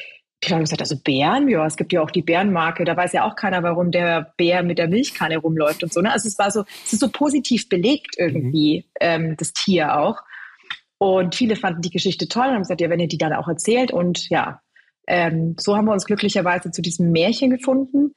die 0.43 0.53
haben 0.53 0.61
gesagt, 0.61 0.81
also 0.81 0.97
Bären, 0.97 1.47
ja, 1.47 1.65
es 1.65 1.75
gibt 1.75 1.93
ja 1.93 2.01
auch 2.01 2.11
die 2.11 2.21
Bärenmarke, 2.21 2.85
da 2.85 2.95
weiß 2.95 3.13
ja 3.13 3.23
auch 3.23 3.35
keiner, 3.35 3.63
warum 3.63 3.91
der 3.91 4.33
Bär 4.37 4.63
mit 4.63 4.77
der 4.77 4.87
Milchkanne 4.87 5.37
rumläuft 5.37 5.83
und 5.83 5.93
so. 5.93 6.01
Ne? 6.01 6.11
Also 6.11 6.27
es 6.27 6.37
war 6.37 6.51
so, 6.51 6.65
es 6.85 6.93
ist 6.93 6.99
so 6.99 7.09
positiv 7.09 7.69
belegt 7.69 8.15
irgendwie, 8.17 8.85
mhm. 8.85 8.93
ähm, 8.99 9.35
das 9.37 9.53
Tier 9.53 9.97
auch. 9.97 10.21
Und 10.97 11.35
viele 11.35 11.55
fanden 11.55 11.81
die 11.81 11.89
Geschichte 11.89 12.27
toll 12.27 12.47
und 12.47 12.53
haben 12.53 12.61
gesagt, 12.61 12.81
ja, 12.81 12.89
wenn 12.89 12.99
ihr 12.99 13.07
die 13.07 13.17
dann 13.17 13.33
auch 13.33 13.47
erzählt. 13.47 13.91
Und 13.91 14.29
ja, 14.29 14.61
ähm, 15.07 15.55
so 15.59 15.75
haben 15.75 15.85
wir 15.85 15.93
uns 15.93 16.05
glücklicherweise 16.05 16.71
zu 16.71 16.81
diesem 16.81 17.11
Märchen 17.11 17.49
gefunden. 17.49 18.13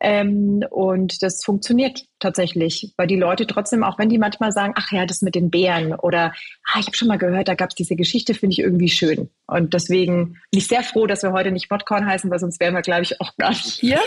Ähm, 0.00 0.64
und 0.70 1.22
das 1.22 1.44
funktioniert 1.44 2.04
tatsächlich, 2.20 2.94
weil 2.96 3.06
die 3.06 3.16
Leute 3.16 3.46
trotzdem, 3.46 3.84
auch 3.84 3.98
wenn 3.98 4.08
die 4.08 4.16
manchmal 4.16 4.50
sagen, 4.50 4.72
ach 4.76 4.90
ja, 4.92 5.04
das 5.04 5.20
mit 5.20 5.34
den 5.34 5.50
Bären 5.50 5.94
oder 5.94 6.32
ah, 6.64 6.80
ich 6.80 6.86
habe 6.86 6.96
schon 6.96 7.08
mal 7.08 7.18
gehört, 7.18 7.48
da 7.48 7.54
gab 7.54 7.70
es 7.70 7.74
diese 7.74 7.96
Geschichte, 7.96 8.32
finde 8.32 8.54
ich 8.54 8.60
irgendwie 8.60 8.88
schön. 8.88 9.28
Und 9.46 9.74
deswegen 9.74 10.38
bin 10.50 10.58
ich 10.58 10.68
sehr 10.68 10.82
froh, 10.82 11.06
dass 11.06 11.22
wir 11.22 11.32
heute 11.32 11.52
nicht 11.52 11.70
Modcorn 11.70 12.06
heißen, 12.06 12.30
weil 12.30 12.38
sonst 12.38 12.60
wären 12.60 12.74
wir, 12.74 12.82
glaube 12.82 13.02
ich, 13.02 13.20
auch 13.20 13.36
gar 13.36 13.50
nicht 13.50 13.78
hier. 13.80 14.00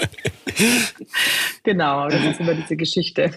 genau, 1.64 2.08
das 2.08 2.26
ist 2.26 2.40
immer 2.40 2.56
diese 2.56 2.76
Geschichte. 2.76 3.32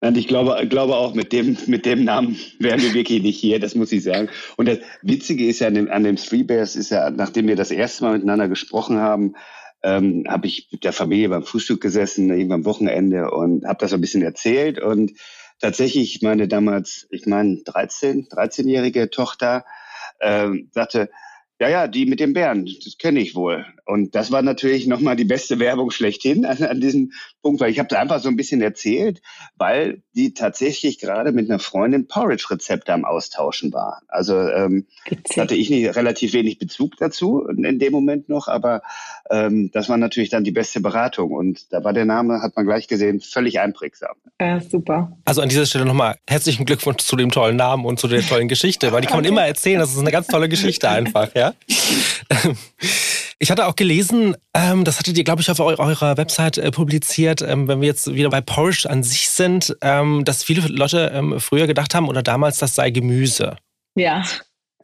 Und 0.00 0.16
ich 0.16 0.26
glaube, 0.26 0.66
glaube 0.66 0.96
auch, 0.96 1.14
mit 1.14 1.32
dem, 1.32 1.56
mit 1.66 1.86
dem 1.86 2.02
Namen 2.02 2.36
wären 2.58 2.82
wir 2.82 2.92
wirklich 2.92 3.22
nicht 3.22 3.38
hier, 3.38 3.60
das 3.60 3.76
muss 3.76 3.92
ich 3.92 4.02
sagen. 4.02 4.28
Und 4.56 4.66
das 4.66 4.78
Witzige 5.02 5.46
ist 5.46 5.60
ja 5.60 5.68
an 5.68 5.74
dem, 5.74 5.88
an 5.88 6.02
dem 6.02 6.16
Three 6.16 6.42
Bears, 6.42 6.74
ist 6.74 6.90
ja, 6.90 7.08
nachdem 7.10 7.46
wir 7.46 7.54
das 7.54 7.70
erste 7.70 8.02
Mal 8.02 8.14
miteinander 8.14 8.48
gesprochen 8.48 8.98
haben, 8.98 9.36
ähm, 9.82 10.24
habe 10.28 10.46
ich 10.46 10.68
mit 10.70 10.84
der 10.84 10.92
Familie 10.92 11.28
beim 11.28 11.44
Frühstück 11.44 11.80
gesessen, 11.80 12.30
irgendwann 12.30 12.60
am 12.60 12.64
Wochenende 12.64 13.30
und 13.30 13.66
habe 13.66 13.80
das 13.80 13.92
ein 13.92 14.00
bisschen 14.00 14.22
erzählt. 14.22 14.80
Und 14.80 15.12
tatsächlich, 15.60 16.22
meine 16.22 16.48
damals, 16.48 17.06
ich 17.10 17.26
meine 17.26 17.62
13, 17.64 18.28
13-jährige 18.28 19.10
Tochter 19.10 19.64
ähm, 20.20 20.68
sagte, 20.72 21.10
ja, 21.62 21.68
ja, 21.68 21.86
die 21.86 22.06
mit 22.06 22.18
dem 22.18 22.32
Bären, 22.32 22.68
das 22.84 22.98
kenne 22.98 23.20
ich 23.20 23.36
wohl. 23.36 23.64
Und 23.84 24.16
das 24.16 24.32
war 24.32 24.42
natürlich 24.42 24.88
nochmal 24.88 25.14
die 25.14 25.24
beste 25.24 25.60
Werbung 25.60 25.92
schlechthin 25.92 26.44
an, 26.44 26.60
an 26.60 26.80
diesem 26.80 27.12
Punkt, 27.40 27.60
weil 27.60 27.70
ich 27.70 27.78
habe 27.78 27.88
da 27.88 28.00
einfach 28.00 28.20
so 28.20 28.28
ein 28.28 28.36
bisschen 28.36 28.60
erzählt, 28.62 29.22
weil 29.56 30.02
die 30.14 30.34
tatsächlich 30.34 30.98
gerade 30.98 31.30
mit 31.30 31.48
einer 31.48 31.60
Freundin 31.60 32.08
Porridge-Rezepte 32.08 32.92
am 32.92 33.04
Austauschen 33.04 33.72
war. 33.72 34.02
Also 34.08 34.36
ähm, 34.38 34.86
hatte 35.36 35.54
ich 35.54 35.70
nicht, 35.70 35.94
relativ 35.94 36.32
wenig 36.32 36.58
Bezug 36.58 36.96
dazu 36.96 37.46
in 37.46 37.78
dem 37.78 37.92
Moment 37.92 38.28
noch, 38.28 38.48
aber 38.48 38.82
ähm, 39.30 39.70
das 39.72 39.88
war 39.88 39.98
natürlich 39.98 40.30
dann 40.30 40.42
die 40.42 40.52
beste 40.52 40.80
Beratung. 40.80 41.30
Und 41.30 41.72
da 41.72 41.84
war 41.84 41.92
der 41.92 42.06
Name, 42.06 42.42
hat 42.42 42.56
man 42.56 42.66
gleich 42.66 42.88
gesehen, 42.88 43.20
völlig 43.20 43.60
einprägsam. 43.60 44.16
Ja, 44.40 44.60
super. 44.60 45.16
Also 45.24 45.42
an 45.42 45.48
dieser 45.48 45.66
Stelle 45.66 45.84
nochmal 45.84 46.16
herzlichen 46.28 46.66
Glückwunsch 46.66 47.04
zu 47.04 47.14
dem 47.14 47.30
tollen 47.30 47.56
Namen 47.56 47.84
und 47.84 48.00
zu 48.00 48.08
der 48.08 48.22
tollen 48.22 48.48
Geschichte, 48.48 48.90
weil 48.90 49.00
die 49.00 49.06
kann 49.06 49.18
man 49.18 49.24
immer 49.26 49.46
erzählen. 49.46 49.78
Das 49.78 49.92
ist 49.92 49.98
eine 49.98 50.10
ganz 50.10 50.26
tolle 50.26 50.48
Geschichte 50.48 50.88
einfach, 50.88 51.34
ja. 51.34 51.51
Ich 53.42 53.50
hatte 53.50 53.66
auch 53.66 53.74
gelesen, 53.74 54.36
ähm, 54.54 54.84
das 54.84 55.00
hattet 55.00 55.18
ihr, 55.18 55.24
glaube 55.24 55.42
ich, 55.42 55.50
auf 55.50 55.58
eurer 55.58 56.16
Website 56.16 56.58
äh, 56.58 56.70
publiziert, 56.70 57.42
ähm, 57.42 57.66
wenn 57.66 57.80
wir 57.80 57.88
jetzt 57.88 58.14
wieder 58.14 58.30
bei 58.30 58.40
Porridge 58.40 58.88
an 58.88 59.02
sich 59.02 59.30
sind, 59.30 59.76
ähm, 59.80 60.24
dass 60.24 60.44
viele 60.44 60.60
Leute 60.68 61.10
ähm, 61.12 61.40
früher 61.40 61.66
gedacht 61.66 61.92
haben 61.96 62.08
oder 62.08 62.22
damals, 62.22 62.58
das 62.58 62.76
sei 62.76 62.90
Gemüse. 62.90 63.56
Ja, 63.96 64.22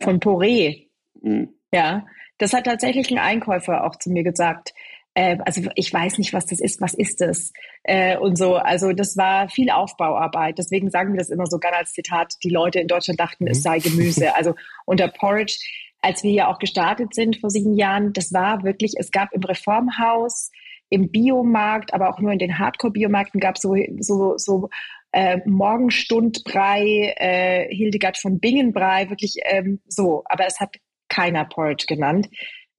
von 0.00 0.18
Poré. 0.18 0.88
Mhm. 1.22 1.50
Ja, 1.72 2.04
das 2.38 2.52
hat 2.52 2.64
tatsächlich 2.64 3.12
ein 3.12 3.18
Einkäufer 3.18 3.84
auch 3.84 3.94
zu 3.94 4.10
mir 4.10 4.24
gesagt. 4.24 4.74
Äh, 5.14 5.38
also 5.44 5.62
ich 5.76 5.92
weiß 5.92 6.18
nicht, 6.18 6.32
was 6.32 6.46
das 6.46 6.60
ist, 6.60 6.80
was 6.80 6.94
ist 6.94 7.20
das? 7.20 7.52
Äh, 7.84 8.16
und 8.18 8.36
so, 8.36 8.56
also 8.56 8.92
das 8.92 9.16
war 9.16 9.48
viel 9.48 9.70
Aufbauarbeit. 9.70 10.58
Deswegen 10.58 10.90
sagen 10.90 11.12
wir 11.12 11.18
das 11.18 11.30
immer 11.30 11.46
so 11.46 11.58
gerne 11.58 11.76
als 11.76 11.92
Zitat, 11.92 12.34
die 12.42 12.50
Leute 12.50 12.80
in 12.80 12.88
Deutschland 12.88 13.20
dachten, 13.20 13.44
mhm. 13.44 13.50
es 13.50 13.62
sei 13.62 13.78
Gemüse. 13.78 14.34
Also 14.34 14.54
unter 14.84 15.06
Porridge 15.06 15.58
als 16.00 16.22
wir 16.22 16.30
ja 16.30 16.48
auch 16.48 16.58
gestartet 16.58 17.14
sind 17.14 17.40
vor 17.40 17.50
sieben 17.50 17.74
Jahren, 17.74 18.12
das 18.12 18.32
war 18.32 18.62
wirklich, 18.62 18.94
es 18.98 19.10
gab 19.10 19.32
im 19.32 19.42
Reformhaus, 19.42 20.50
im 20.90 21.10
Biomarkt, 21.10 21.92
aber 21.92 22.08
auch 22.08 22.20
nur 22.20 22.32
in 22.32 22.38
den 22.38 22.58
Hardcore-Biomärkten 22.58 23.40
gab 23.40 23.56
es 23.56 23.62
so, 23.62 23.74
so, 24.00 24.38
so 24.38 24.68
äh, 25.12 25.38
Morgenstundbrei, 25.46 27.14
äh, 27.16 27.74
Hildegard 27.74 28.18
von 28.18 28.40
Bingenbrei, 28.40 29.10
wirklich 29.10 29.36
ähm, 29.44 29.80
so. 29.86 30.22
Aber 30.26 30.46
es 30.46 30.60
hat 30.60 30.76
keiner 31.08 31.44
Porridge 31.44 31.86
genannt. 31.86 32.28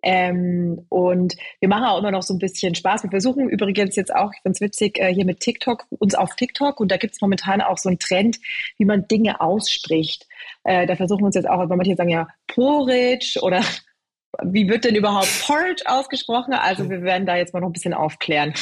Ähm, 0.02 0.86
und 0.90 1.36
wir 1.60 1.70
machen 1.70 1.86
auch 1.86 2.00
immer 2.00 2.12
noch 2.12 2.24
so 2.24 2.34
ein 2.34 2.40
bisschen 2.40 2.76
Spaß. 2.76 3.04
Wir 3.04 3.10
versuchen 3.10 3.50
übrigens 3.50 3.96
jetzt 3.96 4.14
auch, 4.14 4.32
ich 4.34 4.42
finde 4.42 4.56
es 4.56 4.62
witzig, 4.62 5.00
äh, 5.00 5.14
hier 5.14 5.26
mit 5.26 5.40
TikTok, 5.40 5.86
uns 5.90 6.16
auf 6.16 6.36
TikTok 6.36 6.80
und 6.80 6.92
da 6.92 6.98
gibt 6.98 7.16
es 7.16 7.22
momentan 7.22 7.62
auch 7.62 7.78
so 7.78 7.90
einen 7.90 8.00
Trend, 8.00 8.40
wie 8.78 8.86
man 8.86 9.08
Dinge 9.08 9.42
ausspricht. 9.42 10.28
Äh, 10.64 10.88
da 10.88 10.96
versuchen 10.96 11.22
wir 11.22 11.28
uns 11.28 11.36
jetzt 11.36 11.50
auch, 11.50 11.70
wenn 11.70 11.78
man 11.78 11.86
hier 11.86 11.96
sagen, 11.96 12.10
ja, 12.10 12.28
Porridge 12.48 13.40
oder 13.42 13.62
wie 14.44 14.70
wird 14.70 14.86
denn 14.86 14.96
überhaupt 14.96 15.30
Porridge 15.46 15.84
ausgesprochen? 15.86 16.54
Also 16.54 16.90
wir 16.90 17.02
werden 17.02 17.26
da 17.26 17.36
jetzt 17.36 17.54
mal 17.54 17.60
noch 17.60 17.70
ein 17.70 17.74
bisschen 17.74 17.94
aufklären. 17.94 18.54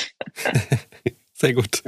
Sehr 1.33 1.53
gut. 1.53 1.83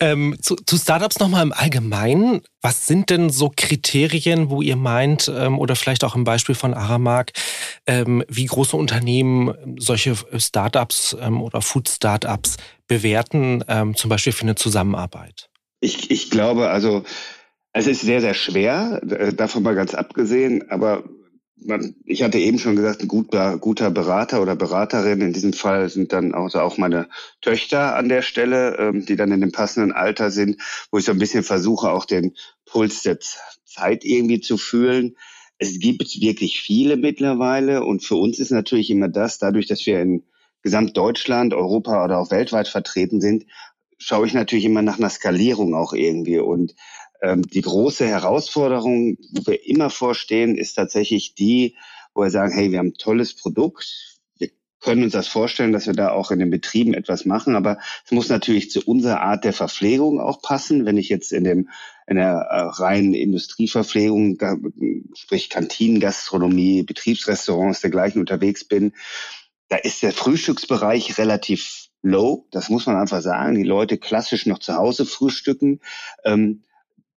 Ähm, 0.00 0.36
zu, 0.40 0.56
zu 0.56 0.78
Startups 0.78 1.18
nochmal 1.18 1.42
im 1.42 1.52
Allgemeinen. 1.52 2.40
Was 2.62 2.86
sind 2.86 3.10
denn 3.10 3.28
so 3.28 3.52
Kriterien, 3.54 4.48
wo 4.48 4.62
ihr 4.62 4.76
meint, 4.76 5.30
ähm, 5.34 5.58
oder 5.58 5.76
vielleicht 5.76 6.04
auch 6.04 6.16
im 6.16 6.24
Beispiel 6.24 6.54
von 6.54 6.72
Aramark, 6.72 7.32
ähm, 7.86 8.24
wie 8.28 8.46
große 8.46 8.76
Unternehmen 8.76 9.76
solche 9.78 10.16
Startups 10.36 11.14
ähm, 11.20 11.42
oder 11.42 11.60
Food-Startups 11.60 12.56
bewerten, 12.86 13.62
ähm, 13.68 13.94
zum 13.94 14.08
Beispiel 14.08 14.32
für 14.32 14.42
eine 14.42 14.54
Zusammenarbeit? 14.54 15.50
Ich, 15.80 16.10
ich 16.10 16.30
glaube, 16.30 16.70
also 16.70 17.04
es 17.72 17.86
ist 17.86 18.00
sehr, 18.00 18.20
sehr 18.20 18.34
schwer, 18.34 19.00
davon 19.36 19.62
mal 19.62 19.74
ganz 19.74 19.94
abgesehen, 19.94 20.70
aber 20.70 21.04
man, 21.64 21.94
ich 22.04 22.22
hatte 22.22 22.38
eben 22.38 22.58
schon 22.58 22.76
gesagt, 22.76 23.02
ein 23.02 23.08
guter, 23.08 23.58
guter 23.58 23.90
Berater 23.90 24.42
oder 24.42 24.56
Beraterin, 24.56 25.20
in 25.20 25.32
diesem 25.32 25.52
Fall 25.52 25.88
sind 25.88 26.12
dann 26.12 26.34
auch, 26.34 26.54
auch 26.54 26.78
meine 26.78 27.08
Töchter 27.40 27.96
an 27.96 28.08
der 28.08 28.22
Stelle, 28.22 28.76
ähm, 28.78 29.06
die 29.06 29.16
dann 29.16 29.32
in 29.32 29.40
dem 29.40 29.52
passenden 29.52 29.92
Alter 29.92 30.30
sind, 30.30 30.60
wo 30.90 30.98
ich 30.98 31.04
so 31.04 31.12
ein 31.12 31.18
bisschen 31.18 31.42
versuche, 31.42 31.90
auch 31.90 32.04
den 32.04 32.34
Puls 32.66 33.02
der 33.02 33.18
Zeit 33.64 34.04
irgendwie 34.04 34.40
zu 34.40 34.56
fühlen. 34.56 35.16
Es 35.58 35.78
gibt 35.78 36.20
wirklich 36.20 36.60
viele 36.60 36.96
mittlerweile 36.96 37.84
und 37.84 38.04
für 38.04 38.16
uns 38.16 38.38
ist 38.38 38.50
natürlich 38.50 38.90
immer 38.90 39.08
das, 39.08 39.38
dadurch, 39.38 39.66
dass 39.66 39.84
wir 39.86 40.00
in 40.00 40.24
Gesamtdeutschland, 40.62 41.54
Europa 41.54 42.04
oder 42.04 42.18
auch 42.18 42.30
weltweit 42.30 42.68
vertreten 42.68 43.20
sind, 43.20 43.46
schaue 43.98 44.26
ich 44.26 44.34
natürlich 44.34 44.64
immer 44.64 44.82
nach 44.82 44.98
einer 44.98 45.10
Skalierung 45.10 45.74
auch 45.74 45.92
irgendwie 45.92 46.38
und 46.38 46.74
die 47.22 47.60
große 47.60 48.06
Herausforderung, 48.06 49.18
wo 49.32 49.46
wir 49.46 49.66
immer 49.66 49.90
vorstehen, 49.90 50.56
ist 50.56 50.74
tatsächlich 50.74 51.34
die, 51.34 51.76
wo 52.14 52.22
wir 52.22 52.30
sagen, 52.30 52.52
hey, 52.52 52.70
wir 52.70 52.78
haben 52.78 52.88
ein 52.88 52.94
tolles 52.94 53.34
Produkt, 53.34 54.18
wir 54.38 54.48
können 54.80 55.04
uns 55.04 55.12
das 55.12 55.28
vorstellen, 55.28 55.72
dass 55.72 55.86
wir 55.86 55.92
da 55.92 56.12
auch 56.12 56.30
in 56.30 56.38
den 56.38 56.50
Betrieben 56.50 56.94
etwas 56.94 57.26
machen. 57.26 57.56
Aber 57.56 57.78
es 58.04 58.12
muss 58.12 58.30
natürlich 58.30 58.70
zu 58.70 58.80
unserer 58.80 59.20
Art 59.20 59.44
der 59.44 59.52
Verpflegung 59.52 60.18
auch 60.18 60.40
passen. 60.40 60.86
Wenn 60.86 60.96
ich 60.96 61.10
jetzt 61.10 61.32
in 61.32 61.44
dem 61.44 61.68
in 62.06 62.16
der 62.16 62.32
äh, 62.50 62.82
reinen 62.82 63.14
Industrieverpflegung, 63.14 64.38
sprich 65.14 65.50
Kantinen, 65.50 66.00
Gastronomie, 66.00 66.82
Betriebsrestaurants 66.82 67.82
dergleichen 67.82 68.20
unterwegs 68.20 68.64
bin, 68.64 68.94
da 69.68 69.76
ist 69.76 70.02
der 70.02 70.12
Frühstücksbereich 70.12 71.18
relativ 71.18 71.90
low. 72.02 72.46
Das 72.50 72.70
muss 72.70 72.86
man 72.86 72.96
einfach 72.96 73.20
sagen. 73.20 73.54
Die 73.54 73.62
Leute 73.62 73.98
klassisch 73.98 74.46
noch 74.46 74.58
zu 74.58 74.74
Hause 74.74 75.06
frühstücken. 75.06 75.80
Ähm, 76.24 76.64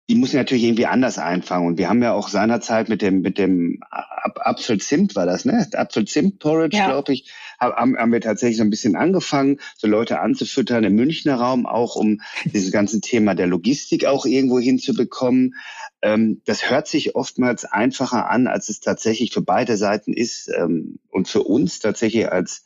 die 0.10 0.16
muss 0.16 0.30
ich 0.30 0.36
natürlich 0.36 0.64
irgendwie 0.64 0.86
anders 0.86 1.18
einfangen. 1.18 1.68
Und 1.68 1.78
wir 1.78 1.88
haben 1.88 2.04
ja 2.04 2.12
auch 2.12 2.28
seinerzeit 2.28 2.90
mit 2.90 3.02
dem, 3.02 3.22
mit 3.22 3.38
dem 3.38 3.80
Apfelzimt 3.90 5.16
war 5.16 5.26
das, 5.26 5.46
ne? 5.46 5.66
Apfelzimt-Porridge, 5.72 6.76
ja. 6.78 6.88
glaube 6.88 7.14
ich, 7.14 7.32
haben, 7.60 7.98
haben 7.98 8.12
wir 8.12 8.20
tatsächlich 8.20 8.58
so 8.58 8.64
ein 8.64 8.70
bisschen 8.70 8.98
angefangen, 8.98 9.60
so 9.78 9.88
Leute 9.88 10.20
anzufüttern 10.20 10.84
im 10.84 10.96
Münchner 10.96 11.36
Raum, 11.36 11.66
auch 11.66 11.96
um 11.96 12.20
dieses 12.46 12.72
ganze 12.72 13.00
Thema 13.00 13.34
der 13.34 13.48
Logistik 13.48 14.06
auch 14.06 14.26
irgendwo 14.26 14.60
hinzubekommen. 14.60 15.56
Ähm, 16.02 16.42
das 16.46 16.70
hört 16.70 16.88
sich 16.88 17.16
oftmals 17.16 17.64
einfacher 17.64 18.30
an, 18.30 18.48
als 18.48 18.68
es 18.68 18.82
tatsächlich 18.82 19.32
für 19.32 19.42
beide 19.42 19.78
Seiten 19.78 20.12
ist 20.12 20.50
ähm, 20.54 21.00
und 21.10 21.30
für 21.30 21.44
uns 21.44 21.80
tatsächlich 21.80 22.30
als 22.30 22.66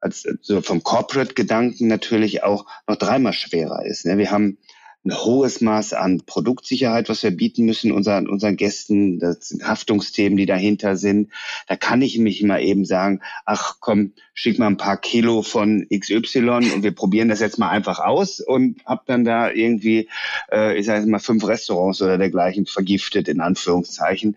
als 0.00 0.26
so 0.42 0.60
vom 0.60 0.82
Corporate-Gedanken 0.82 1.88
natürlich 1.88 2.42
auch 2.42 2.66
noch 2.86 2.96
dreimal 2.96 3.32
schwerer 3.32 3.86
ist. 3.86 4.04
Ne? 4.04 4.18
Wir 4.18 4.30
haben 4.30 4.58
ein 5.04 5.14
hohes 5.14 5.60
Maß 5.60 5.92
an 5.92 6.22
Produktsicherheit, 6.24 7.08
was 7.08 7.22
wir 7.22 7.30
bieten 7.30 7.64
müssen 7.64 7.92
unseren, 7.92 8.26
unseren 8.26 8.56
Gästen. 8.56 9.18
Das 9.18 9.48
sind 9.48 9.66
Haftungsthemen, 9.66 10.36
die 10.36 10.46
dahinter 10.46 10.96
sind. 10.96 11.30
Da 11.68 11.76
kann 11.76 12.00
ich 12.00 12.18
mich 12.18 12.42
mal 12.42 12.62
eben 12.62 12.86
sagen, 12.86 13.20
ach 13.44 13.76
komm, 13.80 14.12
schick 14.32 14.58
mal 14.58 14.66
ein 14.66 14.76
paar 14.76 14.96
Kilo 14.96 15.42
von 15.42 15.86
XY 15.94 16.72
und 16.74 16.82
wir 16.82 16.92
probieren 16.92 17.28
das 17.28 17.40
jetzt 17.40 17.58
mal 17.58 17.68
einfach 17.68 18.00
aus 18.00 18.40
und 18.40 18.84
hab 18.86 19.06
dann 19.06 19.24
da 19.24 19.50
irgendwie, 19.50 20.08
äh, 20.50 20.76
ich 20.78 20.86
sage 20.86 21.06
mal, 21.06 21.18
fünf 21.18 21.46
Restaurants 21.46 22.00
oder 22.00 22.18
dergleichen 22.18 22.66
vergiftet, 22.66 23.28
in 23.28 23.40
Anführungszeichen. 23.40 24.36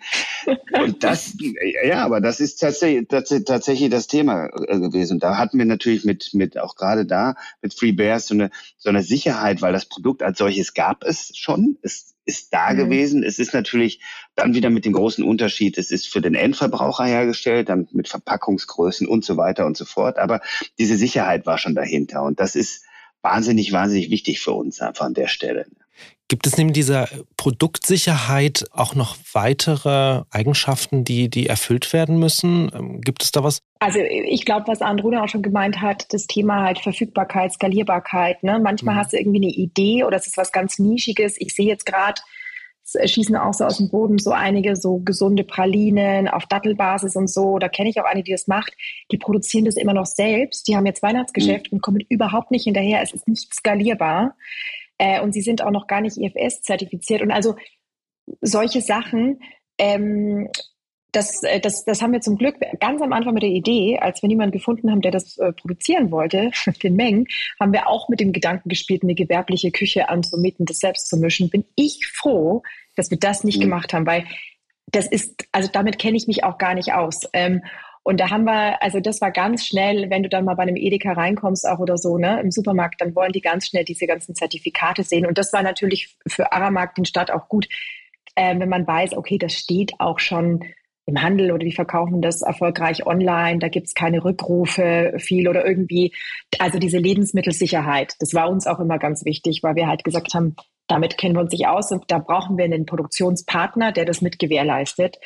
Und 0.82 1.04
das, 1.04 1.36
ja, 1.86 2.06
aber 2.06 2.22
das 2.22 2.40
ist 2.40 2.58
tatsächlich, 2.58 3.08
tatsächlich 3.08 3.90
das 3.90 4.08
Thema 4.08 4.48
äh, 4.48 4.80
gewesen. 4.80 5.14
Und 5.14 5.24
da 5.24 5.38
hatten 5.38 5.58
wir 5.58 5.66
natürlich 5.66 6.06
mit, 6.06 6.34
mit 6.34 6.60
auch 6.60 6.76
gerade 6.76 7.06
da, 7.06 7.36
mit 7.62 7.74
Free 7.74 7.94
Bears 7.94 8.28
so 8.28 8.34
eine, 8.34 8.52
so 8.78 8.90
eine 8.90 9.02
Sicherheit, 9.02 9.62
weil 9.62 9.74
das 9.74 9.86
Produkt 9.86 10.22
als 10.22 10.38
solches 10.38 10.57
solches 10.58 10.74
gab 10.74 11.04
es 11.04 11.32
schon. 11.36 11.78
Es 11.82 12.16
ist 12.26 12.54
da 12.54 12.74
mhm. 12.74 12.78
gewesen. 12.78 13.24
Es 13.24 13.40
ist 13.40 13.54
natürlich 13.54 14.02
dann 14.36 14.54
wieder 14.54 14.70
mit 14.70 14.86
dem 14.86 14.94
großen 14.94 15.24
Unterschied, 15.24 15.78
es 15.78 15.92
ist 15.92 16.08
für 16.08 16.22
den 16.22 16.36
Endverbraucher 16.36 17.06
hergestellt, 17.06 17.70
dann 17.70 17.88
mit 17.92 18.08
Verpackungsgrößen 18.08 19.08
und 19.08 19.24
so 19.24 19.38
weiter 19.38 19.66
und 19.66 19.78
so 19.78 19.86
fort. 19.86 20.18
Aber 20.18 20.42
diese 20.78 20.98
Sicherheit 20.98 21.46
war 21.46 21.58
schon 21.58 21.76
dahinter. 21.76 22.24
Und 22.24 22.40
das 22.40 22.56
ist 22.56 22.84
wahnsinnig, 23.22 23.72
wahnsinnig 23.72 24.10
wichtig 24.10 24.40
für 24.40 24.52
uns 24.52 24.82
einfach 24.82 25.06
an 25.06 25.14
der 25.14 25.28
Stelle. 25.28 25.68
Gibt 26.30 26.46
es 26.46 26.58
neben 26.58 26.74
dieser 26.74 27.08
Produktsicherheit 27.38 28.66
auch 28.74 28.96
noch 28.96 29.16
weitere 29.32 30.24
Eigenschaften, 30.30 31.06
die, 31.06 31.30
die 31.30 31.48
erfüllt 31.48 31.94
werden 31.94 32.20
müssen? 32.20 32.70
Ähm, 32.76 33.02
gibt 33.02 33.24
es 33.24 33.32
da 33.32 33.44
was? 33.44 33.62
Also 33.80 34.00
ich 34.00 34.44
glaube, 34.44 34.68
was 34.68 34.82
Andruna 34.82 35.24
auch 35.24 35.30
schon 35.30 35.42
gemeint 35.42 35.82
hat, 35.82 36.12
das 36.14 36.28
Thema 36.28 36.64
halt 36.64 36.80
Verfügbarkeit, 36.80 37.54
Skalierbarkeit. 37.54 38.44
Ne? 38.44 38.60
Manchmal 38.62 38.96
mhm. 38.96 39.00
hast 39.00 39.14
du 39.14 39.18
irgendwie 39.18 39.38
eine 39.38 39.54
Idee 39.54 40.04
oder 40.04 40.18
es 40.18 40.28
ist 40.28 40.36
was 40.36 40.52
ganz 40.52 40.80
Nischiges. 40.80 41.40
Ich 41.40 41.56
sehe 41.56 41.68
jetzt 41.68 41.86
gerade, 41.86 42.20
es 42.84 43.12
schießen 43.12 43.36
auch 43.38 43.54
so 43.54 43.64
aus 43.64 43.78
dem 43.78 43.90
Boden 43.90 44.18
so 44.18 44.32
einige 44.32 44.76
so 44.76 45.00
gesunde 45.00 45.46
Pralinen 45.46 46.28
auf 46.28 46.46
Dattelbasis 46.46 47.16
und 47.16 47.30
so. 47.30 47.58
Da 47.58 47.70
kenne 47.70 47.90
ich 47.90 48.02
auch 48.02 48.06
eine, 48.06 48.24
die 48.24 48.32
das 48.32 48.48
macht. 48.48 48.74
Die 49.12 49.18
produzieren 49.18 49.64
das 49.64 49.78
immer 49.78 49.94
noch 49.94 50.06
selbst. 50.06 50.68
Die 50.68 50.76
haben 50.76 50.86
jetzt 50.86 51.04
Weihnachtsgeschäft 51.04 51.72
mhm. 51.72 51.78
und 51.78 51.82
kommen 51.82 52.02
überhaupt 52.10 52.52
nicht 52.52 52.66
hinterher. 52.66 53.02
Es 53.02 53.14
ist 53.14 53.30
nicht 53.30 53.54
skalierbar. 53.54 54.36
Äh, 54.98 55.22
und 55.22 55.34
sie 55.34 55.42
sind 55.42 55.62
auch 55.62 55.72
noch 55.72 55.88
gar 55.88 56.02
nicht 56.02 56.18
IFS 56.18 56.62
zertifiziert. 56.62 57.22
Und 57.22 57.32
also 57.32 57.56
solche 58.42 58.82
Sachen, 58.82 59.42
ähm, 59.78 60.50
das, 61.12 61.44
äh, 61.44 61.60
das, 61.60 61.86
das 61.86 62.02
haben 62.02 62.14
wir 62.14 62.22
zum 62.22 62.38
Glück 62.38 62.56
ganz 62.80 63.02
am 63.02 63.14
Anfang 63.14 63.34
mit 63.34 63.44
der 63.44 63.50
Idee, 63.50 64.00
als 64.00 64.22
wir 64.22 64.28
niemanden 64.28 64.52
gefunden 64.52 64.92
haben, 64.92 65.02
der 65.02 65.12
das 65.12 65.38
äh, 65.38 65.54
produzieren 65.54 66.12
wollte, 66.12 66.52
den 66.84 66.96
Mengen, 66.96 67.26
haben 67.60 67.74
wir 67.74 67.88
auch 67.88 68.10
mit 68.10 68.20
dem 68.20 68.34
Gedanken 68.34 68.70
gespielt, 68.70 69.04
eine 69.04 69.16
gewerbliche 69.16 69.72
Küche 69.72 70.10
anzumieten, 70.10 70.66
das 70.66 70.80
selbst 70.80 71.08
zu 71.10 71.18
mischen. 71.18 71.50
Bin 71.50 71.66
ich 71.76 72.08
froh, 72.08 72.64
dass 72.96 73.12
wir 73.12 73.20
das 73.20 73.44
nicht 73.44 73.58
mhm. 73.58 73.64
gemacht 73.64 73.94
haben, 73.94 74.06
weil 74.06 74.26
das 74.92 75.08
ist, 75.08 75.48
also 75.52 75.70
damit 75.72 76.00
kenne 76.00 76.18
ich 76.18 76.28
mich 76.28 76.44
auch 76.44 76.58
gar 76.58 76.74
nicht 76.74 76.94
aus. 76.94 77.28
Ähm, 77.34 77.62
und 78.08 78.22
da 78.22 78.30
haben 78.30 78.46
wir, 78.46 78.82
also 78.82 79.02
das 79.02 79.20
war 79.20 79.32
ganz 79.32 79.66
schnell, 79.66 80.10
wenn 80.10 80.24
du 80.24 80.30
dann 80.30 80.46
mal 80.46 80.56
bei 80.56 80.64
einem 80.64 80.78
Edeka 80.78 81.12
reinkommst 81.12 81.68
auch 81.68 81.80
oder 81.80 81.98
so, 81.98 82.18
ne, 82.18 82.40
im 82.40 82.52
Supermarkt, 82.52 83.02
dann 83.02 83.14
wollen 83.16 83.34
die 83.34 83.42
ganz 83.42 83.68
schnell 83.68 83.84
diese 83.84 84.08
ganzen 84.08 84.34
Zertifikate 84.34 85.04
sehen. 85.04 85.26
Und 85.26 85.38
das 85.38 85.52
war 85.52 85.62
natürlich 85.62 86.16
für 86.26 86.54
Aramark, 86.54 86.96
den 86.96 87.04
Stadt, 87.04 87.32
auch 87.32 87.50
gut, 87.50 87.68
äh, 88.36 88.58
wenn 88.58 88.70
man 88.70 88.88
weiß, 88.88 89.18
okay, 89.18 89.38
das 89.38 89.56
steht 89.56 89.92
auch 90.00 90.20
schon 90.20 90.64
im 91.06 91.22
Handel 91.22 91.52
oder 91.52 91.66
die 91.66 91.74
verkaufen 91.74 92.22
das 92.22 92.44
erfolgreich 92.44 93.06
online, 93.06 93.60
da 93.60 93.68
gibt's 93.68 93.94
keine 93.94 94.24
Rückrufe 94.24 95.16
viel 95.18 95.50
oder 95.50 95.66
irgendwie, 95.68 96.14
also 96.60 96.80
diese 96.80 97.00
Lebensmittelsicherheit, 97.00 98.14
das 98.22 98.34
war 98.34 98.50
uns 98.50 98.68
auch 98.68 98.80
immer 98.80 99.00
ganz 99.00 99.26
wichtig, 99.26 99.64
weil 99.64 99.76
wir 99.76 99.88
halt 99.88 100.06
gesagt 100.06 100.34
haben, 100.34 100.56
damit 100.88 101.18
kennen 101.18 101.36
wir 101.36 101.42
uns 101.42 101.52
nicht 101.52 101.68
aus 101.68 101.92
und 101.92 102.06
da 102.08 102.20
brauchen 102.20 102.58
wir 102.58 102.64
einen 102.64 102.86
Produktionspartner, 102.86 103.92
der 103.92 104.06
das 104.06 104.22
mit 104.22 104.40
gewährleistet. 104.40 105.18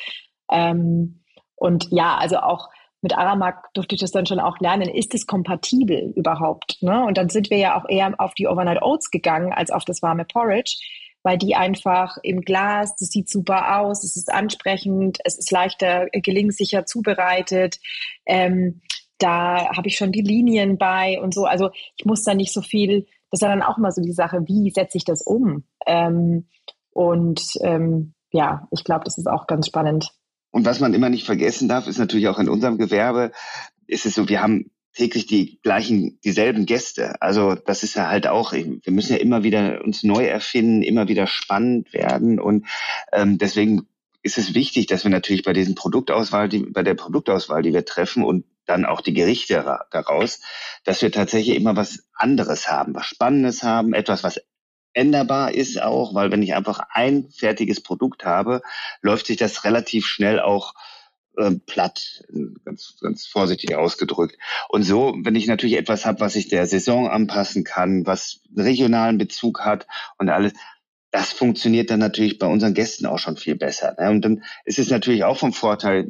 Ähm, 0.52 1.21
und 1.62 1.90
ja, 1.92 2.18
also 2.18 2.38
auch 2.38 2.70
mit 3.02 3.16
Aramak 3.16 3.72
durfte 3.76 3.94
ich 3.94 4.02
das 4.02 4.12
dann 4.12 4.26
schon 4.26 4.40
auch 4.40 4.60
lernen. 4.60 4.90
Ist 4.90 5.14
es 5.14 5.28
kompatibel 5.28 6.12
überhaupt? 6.16 6.82
Ne? 6.82 7.06
Und 7.06 7.20
dann 7.20 7.30
sind 7.30 7.52
wir 7.52 7.58
ja 7.58 7.80
auch 7.80 7.88
eher 7.88 8.16
auf 8.18 8.34
die 8.34 8.48
Overnight 8.48 8.82
Oats 8.82 9.12
gegangen 9.12 9.54
als 9.54 9.70
auf 9.70 9.86
das 9.86 10.02
warme 10.02 10.26
Porridge, 10.26 10.78
weil 11.22 11.38
die 11.38 11.56
einfach 11.56 12.18
im 12.24 12.42
Glas, 12.42 12.96
das 12.96 13.10
sieht 13.10 13.30
super 13.30 13.80
aus, 13.80 14.04
es 14.04 14.18
ist 14.18 14.34
ansprechend, 14.34 15.20
es 15.24 15.38
ist 15.38 15.52
leichter 15.52 16.08
gelingsicher 16.12 16.88
zubereitet. 16.88 17.80
Ähm, 18.26 18.82
da 19.20 19.76
habe 19.78 19.88
ich 19.88 19.98
schon 19.98 20.12
die 20.12 20.22
Linien 20.24 20.80
bei 20.80 21.22
und 21.22 21.32
so. 21.32 21.46
Also 21.46 21.70
ich 21.96 22.06
muss 22.06 22.24
da 22.24 22.34
nicht 22.34 22.54
so 22.54 22.64
viel, 22.64 23.06
das 23.30 23.40
ist 23.40 23.44
dann 23.44 23.62
auch 23.62 23.78
mal 23.78 23.92
so 23.92 24.02
die 24.02 24.14
Sache, 24.14 24.48
wie 24.48 24.72
setze 24.72 24.98
ich 24.98 25.06
das 25.06 25.22
um? 25.22 25.66
Ähm, 25.86 26.48
und 26.90 27.44
ähm, 27.62 28.16
ja, 28.32 28.68
ich 28.72 28.84
glaube, 28.84 29.04
das 29.06 29.20
ist 29.20 29.28
auch 29.28 29.46
ganz 29.46 29.68
spannend. 29.68 30.12
Und 30.52 30.66
was 30.66 30.80
man 30.80 30.94
immer 30.94 31.10
nicht 31.10 31.26
vergessen 31.26 31.68
darf, 31.68 31.88
ist 31.88 31.98
natürlich 31.98 32.28
auch 32.28 32.40
in 32.40 32.50
unserem 32.50 32.78
Gewerbe, 32.78 33.32
ist 33.88 34.06
es 34.06 34.16
so, 34.16 34.30
wir 34.30 34.42
haben 34.42 34.72
täglich 34.94 35.26
die 35.26 35.60
gleichen, 35.64 36.20
dieselben 36.24 36.66
Gäste. 36.66 37.22
Also 37.22 37.56
das 37.56 37.84
ist 37.84 37.96
ja 37.96 38.10
halt 38.10 38.28
auch, 38.28 38.52
wir 38.52 38.94
müssen 38.94 39.14
ja 39.14 39.20
immer 39.20 39.44
wieder 39.44 39.82
uns 39.84 40.04
neu 40.04 40.26
erfinden, 40.26 40.84
immer 40.84 41.08
wieder 41.08 41.28
spannend 41.28 41.94
werden. 41.94 42.40
Und 42.40 42.68
ähm, 43.14 43.38
deswegen 43.38 43.88
ist 44.22 44.38
es 44.38 44.54
wichtig, 44.54 44.88
dass 44.88 45.04
wir 45.04 45.12
natürlich 45.12 45.44
bei 45.44 45.54
diesen 45.54 45.76
Produktauswahl, 45.76 46.50
die, 46.50 46.60
bei 46.60 46.84
der 46.84 46.94
Produktauswahl, 46.94 47.64
die 47.64 47.74
wir 47.74 47.86
treffen 47.86 48.24
und 48.24 48.46
dann 48.66 48.86
auch 48.86 49.02
die 49.02 49.14
Gerichte 49.14 49.80
daraus, 49.92 50.42
dass 50.84 51.02
wir 51.02 51.12
tatsächlich 51.12 51.56
immer 51.56 51.76
was 51.76 52.06
anderes 52.14 52.70
haben, 52.70 52.94
was 52.94 53.06
Spannendes 53.06 53.64
haben, 53.64 53.94
etwas, 53.94 54.24
was 54.24 54.42
änderbar 54.94 55.54
ist 55.54 55.82
auch, 55.82 56.14
weil 56.14 56.32
wenn 56.32 56.44
ich 56.44 56.54
einfach 56.54 56.82
ein 56.92 57.30
fertiges 57.32 57.82
Produkt 57.82 58.26
habe, 58.26 58.62
läuft 59.02 59.28
sich 59.28 59.38
das 59.38 59.64
relativ 59.64 60.06
schnell 60.06 60.40
auch 60.40 60.74
äh, 61.38 61.52
platt, 61.66 62.24
ganz, 62.66 62.98
ganz 63.02 63.26
vorsichtig 63.26 63.76
ausgedrückt. 63.76 64.38
Und 64.70 64.84
so, 64.84 65.16
wenn 65.24 65.36
ich 65.36 65.48
natürlich 65.48 65.78
etwas 65.78 66.06
habe, 66.06 66.20
was 66.20 66.36
ich 66.36 66.50
der 66.50 66.68
Saison 66.68 67.10
anpassen 67.10 67.64
kann, 67.64 68.06
was 68.06 68.42
regionalen 68.56 69.18
Bezug 69.18 69.62
hat 69.62 69.88
und 70.18 70.30
alles, 70.30 70.54
das 71.12 71.32
funktioniert 71.32 71.90
dann 71.90 72.00
natürlich 72.00 72.40
bei 72.40 72.48
unseren 72.48 72.74
Gästen 72.74 73.06
auch 73.06 73.20
schon 73.20 73.38
viel 73.38 73.56
besser. 73.56 73.96
Ne? 74.00 74.10
Und 74.10 74.22
dann 74.24 74.44
ist 74.66 74.80
es 74.80 74.90
natürlich 74.90 75.24
auch 75.24 75.38
vom 75.38 75.54
Vorteil, 75.54 76.10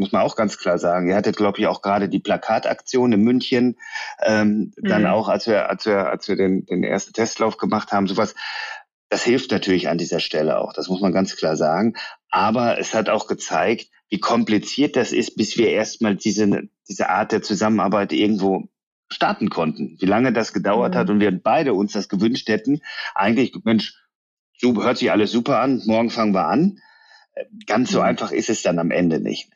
muss 0.00 0.12
man 0.12 0.22
auch 0.22 0.34
ganz 0.34 0.58
klar 0.58 0.78
sagen. 0.78 1.08
Ihr 1.08 1.14
hattet, 1.14 1.36
glaube 1.36 1.60
ich, 1.60 1.66
auch 1.66 1.82
gerade 1.82 2.08
die 2.08 2.18
Plakataktion 2.18 3.12
in 3.12 3.20
München, 3.20 3.76
ähm, 4.22 4.72
mhm. 4.76 4.88
dann 4.88 5.06
auch, 5.06 5.28
als 5.28 5.46
wir, 5.46 5.68
als 5.68 5.86
wir, 5.86 6.08
als 6.08 6.26
wir 6.26 6.36
den, 6.36 6.64
den 6.64 6.82
ersten 6.82 7.12
Testlauf 7.12 7.58
gemacht 7.58 7.92
haben, 7.92 8.08
sowas. 8.08 8.34
Das 9.10 9.24
hilft 9.24 9.50
natürlich 9.50 9.88
an 9.88 9.98
dieser 9.98 10.20
Stelle 10.20 10.58
auch. 10.58 10.72
Das 10.72 10.88
muss 10.88 11.00
man 11.00 11.12
ganz 11.12 11.36
klar 11.36 11.56
sagen. 11.56 11.94
Aber 12.30 12.78
es 12.78 12.94
hat 12.94 13.08
auch 13.08 13.26
gezeigt, 13.26 13.90
wie 14.08 14.20
kompliziert 14.20 14.96
das 14.96 15.12
ist, 15.12 15.36
bis 15.36 15.58
wir 15.58 15.68
erstmal 15.70 16.16
diese, 16.16 16.68
diese 16.88 17.10
Art 17.10 17.32
der 17.32 17.42
Zusammenarbeit 17.42 18.12
irgendwo 18.12 18.68
starten 19.08 19.50
konnten. 19.50 19.96
Wie 20.00 20.06
lange 20.06 20.32
das 20.32 20.52
gedauert 20.52 20.94
mhm. 20.94 20.98
hat 20.98 21.10
und 21.10 21.20
wir 21.20 21.30
beide 21.30 21.74
uns 21.74 21.92
das 21.92 22.08
gewünscht 22.08 22.48
hätten. 22.48 22.80
Eigentlich, 23.14 23.52
Mensch, 23.64 23.94
so 24.56 24.82
hört 24.82 24.98
sich 24.98 25.10
alles 25.10 25.30
super 25.30 25.60
an, 25.60 25.82
morgen 25.84 26.10
fangen 26.10 26.32
wir 26.32 26.46
an. 26.46 26.78
Ganz 27.66 27.90
so 27.90 27.98
mhm. 27.98 28.04
einfach 28.04 28.32
ist 28.32 28.48
es 28.48 28.62
dann 28.62 28.78
am 28.78 28.90
Ende 28.90 29.20
nicht. 29.20 29.50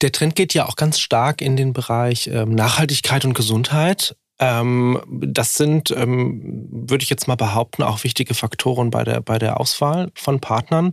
Der 0.00 0.12
Trend 0.12 0.36
geht 0.36 0.54
ja 0.54 0.66
auch 0.66 0.76
ganz 0.76 1.00
stark 1.00 1.42
in 1.42 1.56
den 1.56 1.72
Bereich 1.72 2.28
ähm, 2.32 2.54
Nachhaltigkeit 2.54 3.24
und 3.24 3.34
Gesundheit. 3.34 4.16
Ähm, 4.38 5.00
das 5.08 5.56
sind, 5.56 5.90
ähm, 5.90 6.68
würde 6.70 7.02
ich 7.02 7.10
jetzt 7.10 7.26
mal 7.26 7.34
behaupten, 7.34 7.82
auch 7.82 8.04
wichtige 8.04 8.34
Faktoren 8.34 8.90
bei 8.90 9.02
der, 9.02 9.20
bei 9.20 9.38
der 9.38 9.60
Auswahl 9.60 10.10
von 10.14 10.40
Partnern. 10.40 10.92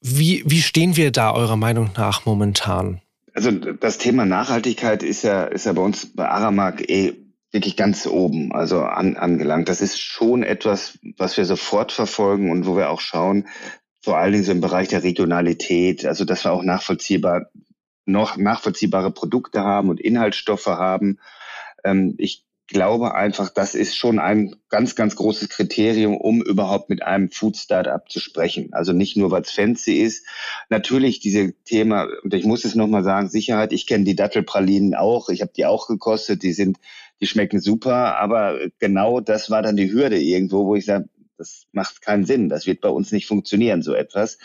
Wie, 0.00 0.42
wie 0.46 0.62
stehen 0.62 0.96
wir 0.96 1.10
da 1.10 1.32
eurer 1.32 1.56
Meinung 1.56 1.90
nach 1.96 2.24
momentan? 2.24 3.02
Also 3.34 3.50
das 3.50 3.98
Thema 3.98 4.24
Nachhaltigkeit 4.24 5.02
ist 5.02 5.22
ja, 5.22 5.44
ist 5.44 5.66
ja 5.66 5.72
bei 5.72 5.82
uns 5.82 6.14
bei 6.14 6.28
Aramark 6.28 6.88
eh 6.88 7.14
wirklich 7.52 7.76
ganz 7.76 8.06
oben, 8.06 8.52
also 8.52 8.82
an, 8.82 9.16
angelangt. 9.16 9.68
Das 9.68 9.80
ist 9.80 9.98
schon 9.98 10.42
etwas, 10.42 10.98
was 11.16 11.36
wir 11.36 11.44
sofort 11.44 11.92
verfolgen 11.92 12.50
und 12.50 12.66
wo 12.66 12.76
wir 12.76 12.90
auch 12.90 13.00
schauen, 13.00 13.48
vor 14.02 14.16
allen 14.16 14.32
Dingen 14.32 14.44
so 14.44 14.52
im 14.52 14.60
Bereich 14.60 14.88
der 14.88 15.02
Regionalität, 15.02 16.06
also 16.06 16.24
dass 16.24 16.44
wir 16.44 16.52
auch 16.52 16.62
nachvollziehbar 16.62 17.50
noch 18.04 18.36
nachvollziehbare 18.36 19.10
Produkte 19.10 19.60
haben 19.60 19.88
und 19.88 20.00
Inhaltsstoffe 20.00 20.66
haben. 20.66 21.18
Ähm, 21.84 22.14
ich 22.18 22.44
glaube 22.70 23.14
einfach, 23.14 23.50
das 23.50 23.74
ist 23.74 23.96
schon 23.96 24.20
ein 24.20 24.54
ganz, 24.68 24.94
ganz 24.94 25.16
großes 25.16 25.48
Kriterium, 25.48 26.16
um 26.16 26.40
überhaupt 26.40 26.88
mit 26.88 27.02
einem 27.02 27.30
Food 27.30 27.56
Startup 27.56 28.08
zu 28.08 28.20
sprechen. 28.20 28.72
Also 28.72 28.92
nicht 28.92 29.16
nur, 29.16 29.32
was 29.32 29.50
fancy 29.50 29.98
ist. 29.98 30.24
Natürlich 30.68 31.18
diese 31.18 31.52
Thema, 31.64 32.06
und 32.22 32.32
ich 32.32 32.44
muss 32.44 32.64
es 32.64 32.76
nochmal 32.76 33.02
sagen, 33.02 33.28
Sicherheit, 33.28 33.72
ich 33.72 33.86
kenne 33.86 34.04
die 34.04 34.14
Dattelpralinen 34.14 34.94
auch, 34.94 35.30
ich 35.30 35.42
habe 35.42 35.52
die 35.54 35.66
auch 35.66 35.88
gekostet, 35.88 36.44
die 36.44 36.52
sind, 36.52 36.78
die 37.20 37.26
schmecken 37.26 37.60
super, 37.60 38.16
aber 38.18 38.58
genau 38.78 39.20
das 39.20 39.50
war 39.50 39.62
dann 39.62 39.76
die 39.76 39.92
Hürde 39.92 40.20
irgendwo, 40.20 40.66
wo 40.66 40.76
ich 40.76 40.86
sage, 40.86 41.08
das 41.38 41.66
macht 41.72 42.02
keinen 42.02 42.24
Sinn, 42.24 42.48
das 42.48 42.66
wird 42.66 42.80
bei 42.80 42.88
uns 42.88 43.10
nicht 43.10 43.26
funktionieren, 43.26 43.82
so 43.82 43.94
etwas. 43.94 44.38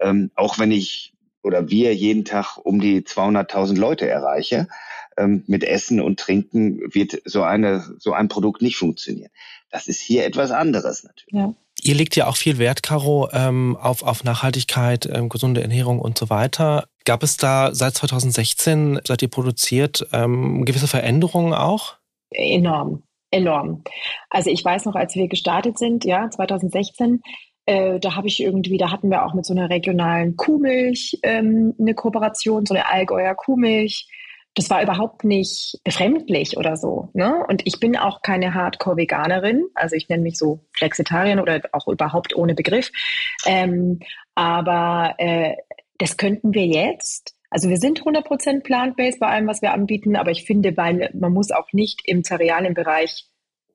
Ähm, 0.00 0.30
auch 0.34 0.58
wenn 0.58 0.70
ich 0.70 1.12
oder 1.46 1.70
wir 1.70 1.94
jeden 1.94 2.24
Tag 2.24 2.58
um 2.58 2.80
die 2.80 3.02
200.000 3.02 3.78
Leute 3.78 4.08
erreiche, 4.08 4.68
ähm, 5.16 5.44
mit 5.46 5.62
Essen 5.64 6.00
und 6.00 6.18
Trinken 6.18 6.80
wird 6.92 7.22
so 7.24 7.42
eine, 7.42 7.84
so 7.98 8.12
ein 8.12 8.28
Produkt 8.28 8.62
nicht 8.62 8.76
funktionieren. 8.76 9.30
Das 9.70 9.86
ist 9.86 10.00
hier 10.00 10.26
etwas 10.26 10.50
anderes 10.50 11.04
natürlich. 11.04 11.32
Ja. 11.32 11.54
Ihr 11.82 11.94
legt 11.94 12.16
ja 12.16 12.26
auch 12.26 12.36
viel 12.36 12.58
Wert, 12.58 12.82
Caro, 12.82 13.28
ähm, 13.32 13.76
auf, 13.76 14.02
auf 14.02 14.24
Nachhaltigkeit, 14.24 15.08
ähm, 15.12 15.28
gesunde 15.28 15.62
Ernährung 15.62 16.00
und 16.00 16.18
so 16.18 16.30
weiter. 16.30 16.88
Gab 17.04 17.22
es 17.22 17.36
da 17.36 17.74
seit 17.74 17.94
2016, 17.94 19.00
seit 19.06 19.22
ihr 19.22 19.28
produziert, 19.28 20.06
ähm, 20.12 20.64
gewisse 20.64 20.88
Veränderungen 20.88 21.52
auch? 21.52 21.94
Enorm, 22.30 23.04
enorm. 23.30 23.84
Also 24.30 24.50
ich 24.50 24.64
weiß 24.64 24.86
noch, 24.86 24.96
als 24.96 25.14
wir 25.14 25.28
gestartet 25.28 25.78
sind, 25.78 26.04
ja, 26.04 26.28
2016, 26.28 27.22
äh, 27.66 28.00
da 28.00 28.16
habe 28.16 28.28
ich 28.28 28.42
irgendwie, 28.42 28.78
da 28.78 28.90
hatten 28.90 29.10
wir 29.10 29.24
auch 29.24 29.34
mit 29.34 29.44
so 29.44 29.54
einer 29.54 29.68
regionalen 29.70 30.36
Kuhmilch 30.36 31.18
ähm, 31.22 31.74
eine 31.78 31.94
Kooperation, 31.94 32.66
so 32.66 32.74
eine 32.74 32.88
Allgäuer 32.88 33.34
Kuhmilch 33.34 34.08
das 34.56 34.70
war 34.70 34.82
überhaupt 34.82 35.22
nicht 35.22 35.78
befremdlich 35.84 36.56
oder 36.56 36.78
so. 36.78 37.10
Ne? 37.12 37.44
Und 37.46 37.66
ich 37.66 37.78
bin 37.78 37.94
auch 37.94 38.22
keine 38.22 38.54
Hardcore-Veganerin. 38.54 39.66
Also 39.74 39.96
ich 39.96 40.08
nenne 40.08 40.22
mich 40.22 40.38
so 40.38 40.60
Flexitarien 40.72 41.40
oder 41.40 41.60
auch 41.72 41.86
überhaupt 41.86 42.34
ohne 42.34 42.54
Begriff. 42.54 42.90
Ähm, 43.44 44.00
aber 44.34 45.14
äh, 45.18 45.56
das 45.98 46.16
könnten 46.16 46.54
wir 46.54 46.64
jetzt. 46.64 47.36
Also 47.50 47.68
wir 47.68 47.76
sind 47.76 48.02
100% 48.02 48.62
plant-based 48.62 49.20
bei 49.20 49.26
allem, 49.28 49.46
was 49.46 49.60
wir 49.60 49.74
anbieten. 49.74 50.16
Aber 50.16 50.30
ich 50.30 50.44
finde, 50.44 50.74
weil 50.78 51.10
man 51.12 51.34
muss 51.34 51.50
auch 51.50 51.72
nicht 51.72 52.00
im 52.06 52.24
Cerealienbereich 52.24 53.26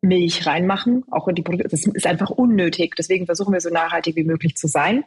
Milch 0.02 0.46
reinmachen, 0.48 1.04
auch 1.12 1.28
in 1.28 1.36
die 1.36 1.44
Produkte. 1.44 1.70
Das 1.70 1.86
ist 1.86 2.08
einfach 2.08 2.32
unnötig. 2.32 2.96
Deswegen 2.98 3.28
versuchen 3.28 3.54
wir 3.54 3.62
so 3.62 3.70
nachhaltig 3.70 4.16
wie 4.16 4.24
möglich 4.24 4.56
zu 4.56 4.68
sein. 4.68 5.04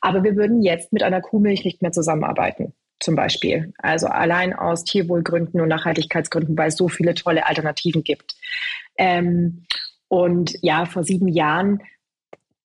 Aber 0.00 0.22
wir 0.24 0.36
würden 0.36 0.62
jetzt 0.62 0.92
mit 0.92 1.02
einer 1.02 1.20
Kuhmilch 1.20 1.64
nicht 1.64 1.82
mehr 1.82 1.92
zusammenarbeiten 1.92 2.72
zum 3.00 3.14
Beispiel. 3.14 3.72
Also 3.78 4.06
allein 4.06 4.54
aus 4.54 4.84
Tierwohlgründen 4.84 5.60
und 5.60 5.68
Nachhaltigkeitsgründen, 5.68 6.56
weil 6.56 6.68
es 6.68 6.76
so 6.76 6.88
viele 6.88 7.14
tolle 7.14 7.46
Alternativen 7.46 8.04
gibt. 8.04 8.36
Ähm, 8.96 9.64
und 10.08 10.56
ja, 10.62 10.86
vor 10.86 11.04
sieben 11.04 11.28
Jahren 11.28 11.82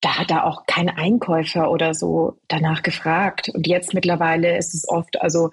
da 0.02 0.18
hat 0.18 0.32
da 0.32 0.44
auch 0.44 0.66
kein 0.66 0.90
Einkäufer 0.90 1.70
oder 1.70 1.94
so 1.94 2.38
danach 2.48 2.82
gefragt. 2.82 3.50
Und 3.54 3.68
jetzt 3.68 3.94
mittlerweile 3.94 4.58
ist 4.58 4.74
es 4.74 4.90
oft, 4.90 5.22
also 5.22 5.52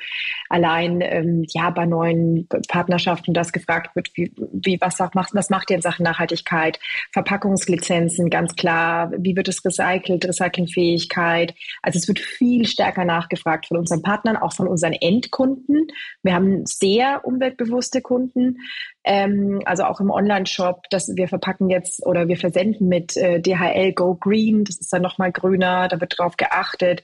allein 0.49 1.03
ähm, 1.03 1.45
ja 1.49 1.69
bei 1.69 1.85
neuen 1.85 2.49
Partnerschaften, 2.67 3.35
das 3.35 3.53
gefragt 3.53 3.95
wird, 3.95 4.11
wie, 4.15 4.33
wie 4.37 4.81
was 4.81 4.99
macht, 5.15 5.35
was 5.35 5.51
macht 5.51 5.71
ihr 5.71 5.77
in 5.77 5.83
Sachen 5.83 6.03
Nachhaltigkeit? 6.03 6.81
Verpackungslizenzen, 7.13 8.31
ganz 8.31 8.57
klar. 8.57 9.13
Wie 9.19 9.37
wird 9.37 9.49
es 9.49 9.63
recycelt? 9.63 10.25
Recyclingfähigkeit. 10.25 11.55
Also 11.83 11.99
es 11.99 12.09
wird 12.09 12.19
viel 12.19 12.67
stärker 12.67 13.05
nachgefragt 13.05 13.67
von 13.67 13.77
unseren 13.77 14.01
Partnern, 14.01 14.39
auch 14.39 14.55
von 14.55 14.67
unseren 14.67 14.95
Endkunden. 14.95 15.89
Wir 16.23 16.35
haben 16.35 16.65
sehr 16.65 17.21
umweltbewusste 17.25 18.01
Kunden. 18.01 18.57
Ähm, 19.11 19.62
also 19.64 19.85
auch 19.85 20.01
im 20.01 20.11
Online-Shop, 20.11 20.83
dass 20.90 21.16
wir 21.16 21.29
verpacken 21.29 21.71
jetzt 21.71 22.05
oder 22.05 22.29
wir 22.29 22.37
versenden 22.37 22.88
mit 22.88 23.16
äh, 23.16 23.40
DHL 23.40 23.94
Go 23.94 24.14
Green, 24.14 24.64
das 24.64 24.77
ist 24.77 24.92
dann 24.92 25.01
nochmal 25.01 25.33
grüner, 25.33 25.88
da 25.88 25.99
wird 25.99 26.18
drauf 26.18 26.37
geachtet. 26.37 27.03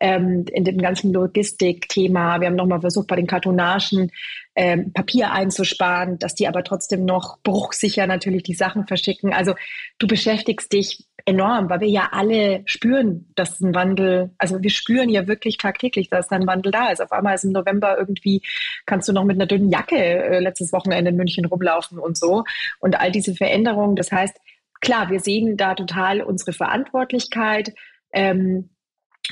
Ähm, 0.00 0.46
in 0.52 0.64
dem 0.64 0.78
ganzen 0.78 1.12
Logistik-Thema, 1.12 2.40
wir 2.40 2.48
haben 2.48 2.56
nochmal 2.56 2.80
versucht, 2.80 3.06
bei 3.06 3.14
den 3.14 3.28
Kartonagen 3.28 4.10
ähm, 4.56 4.92
Papier 4.92 5.30
einzusparen, 5.30 6.18
dass 6.18 6.34
die 6.34 6.48
aber 6.48 6.64
trotzdem 6.64 7.04
noch 7.04 7.38
bruchsicher 7.44 8.08
natürlich 8.08 8.42
die 8.42 8.54
Sachen 8.54 8.88
verschicken. 8.88 9.32
Also 9.32 9.54
du 10.00 10.08
beschäftigst 10.08 10.72
dich 10.72 11.06
enorm, 11.26 11.68
weil 11.68 11.80
wir 11.80 11.88
ja 11.88 12.08
alle 12.12 12.62
spüren, 12.66 13.26
dass 13.34 13.60
ein 13.60 13.74
Wandel, 13.74 14.30
also 14.38 14.62
wir 14.62 14.70
spüren 14.70 15.08
ja 15.08 15.26
wirklich 15.26 15.58
tagtäglich, 15.58 16.08
dass 16.08 16.28
da 16.28 16.36
ein 16.36 16.46
Wandel 16.46 16.70
da 16.70 16.88
ist. 16.90 17.02
Auf 17.02 17.12
einmal 17.12 17.34
ist 17.34 17.44
im 17.44 17.52
November 17.52 17.98
irgendwie, 17.98 18.42
kannst 18.86 19.08
du 19.08 19.12
noch 19.12 19.24
mit 19.24 19.36
einer 19.36 19.46
dünnen 19.46 19.70
Jacke 19.70 19.96
äh, 19.96 20.38
letztes 20.38 20.72
Wochenende 20.72 21.10
in 21.10 21.16
München 21.16 21.44
rumlaufen 21.44 21.98
und 21.98 22.16
so. 22.16 22.44
Und 22.78 22.98
all 23.00 23.10
diese 23.10 23.34
Veränderungen. 23.34 23.96
Das 23.96 24.12
heißt, 24.12 24.36
klar, 24.80 25.10
wir 25.10 25.20
sehen 25.20 25.56
da 25.56 25.74
total 25.74 26.22
unsere 26.22 26.52
Verantwortlichkeit. 26.52 27.74
Ähm, 28.12 28.70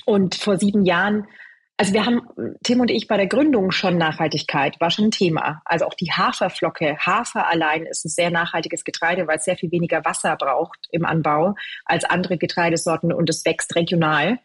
und 0.05 0.35
vor 0.35 0.59
sieben 0.59 0.85
Jahren 0.85 1.27
also 1.77 1.93
wir 1.93 2.07
haben, 2.07 2.23
Tim 2.63 2.81
und 2.81 2.91
ich, 2.91 3.09
bei 3.09 3.17
der 3.17 3.27
Gründung 3.27 3.73
schon 3.73 3.99
Nachhaltigkeit, 3.99 4.81
war 4.81 4.91
schon 4.91 5.07
ein 5.07 5.11
Thema. 5.11 5.61
Also 5.65 5.87
auch 5.87 5.95
die 5.95 6.13
Haferflocke, 6.13 6.97
Hafer 6.99 7.49
allein 7.49 7.85
ist 7.85 8.05
ein 8.05 8.11
sehr 8.11 8.31
nachhaltiges 8.31 8.85
Getreide, 8.85 9.27
weil 9.27 9.39
es 9.39 9.45
sehr 9.45 9.57
viel 9.57 9.73
weniger 9.73 10.05
Wasser 10.05 10.37
braucht 10.37 10.79
im 10.91 11.05
Anbau 11.05 11.57
als 11.85 12.05
andere 12.05 12.39
Getreidesorten 12.39 13.13
und 13.13 13.29
es 13.29 13.45
wächst 13.45 13.75
regional. 13.75 14.39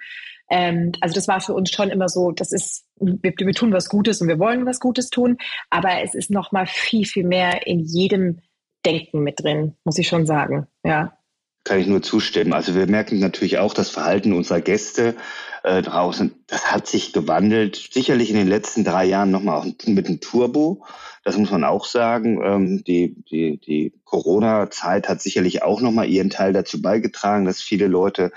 Ähm, 0.49 0.93
also 1.01 1.13
das 1.13 1.27
war 1.27 1.39
für 1.39 1.53
uns 1.53 1.69
schon 1.69 1.91
immer 1.91 2.09
so, 2.09 2.31
das 2.31 2.51
ist, 2.51 2.85
wir, 2.99 3.33
wir 3.37 3.53
tun 3.53 3.73
was 3.73 3.89
Gutes 3.89 4.21
und 4.21 4.27
wir 4.27 4.39
wollen 4.39 4.65
was 4.65 4.79
Gutes 4.79 5.11
tun, 5.11 5.37
aber 5.69 6.01
es 6.01 6.15
ist 6.15 6.31
noch 6.31 6.51
mal 6.51 6.65
viel, 6.65 7.05
viel 7.05 7.25
mehr 7.25 7.67
in 7.67 7.79
jedem 7.79 8.39
Denken 8.85 9.21
mit 9.21 9.43
drin, 9.43 9.75
muss 9.83 9.99
ich 9.99 10.07
schon 10.07 10.25
sagen, 10.25 10.67
ja. 10.83 11.18
Kann 11.63 11.79
ich 11.79 11.87
nur 11.87 12.01
zustimmen. 12.01 12.53
Also 12.53 12.73
wir 12.73 12.87
merken 12.87 13.19
natürlich 13.19 13.57
auch 13.57 13.73
das 13.73 13.89
Verhalten 13.89 14.33
unserer 14.33 14.61
Gäste 14.61 15.15
äh, 15.63 15.81
draußen. 15.81 16.33
Das 16.47 16.71
hat 16.71 16.87
sich 16.87 17.13
gewandelt. 17.13 17.89
Sicherlich 17.91 18.29
in 18.29 18.37
den 18.37 18.47
letzten 18.47 18.83
drei 18.83 19.05
Jahren 19.05 19.31
nochmal 19.31 19.73
mit 19.85 20.07
dem 20.07 20.19
Turbo. 20.21 20.85
Das 21.23 21.37
muss 21.37 21.51
man 21.51 21.63
auch 21.63 21.85
sagen. 21.85 22.41
Ähm, 22.43 22.83
die 22.83 23.15
die, 23.29 23.57
die 23.57 23.93
Corona-Zeit 24.05 25.09
hat 25.09 25.21
sicherlich 25.21 25.61
auch 25.61 25.81
nochmal 25.81 26.07
ihren 26.07 26.29
Teil 26.29 26.53
dazu 26.53 26.81
beigetragen, 26.81 27.45
dass 27.45 27.61
viele 27.61 27.87
Leute 27.87 28.31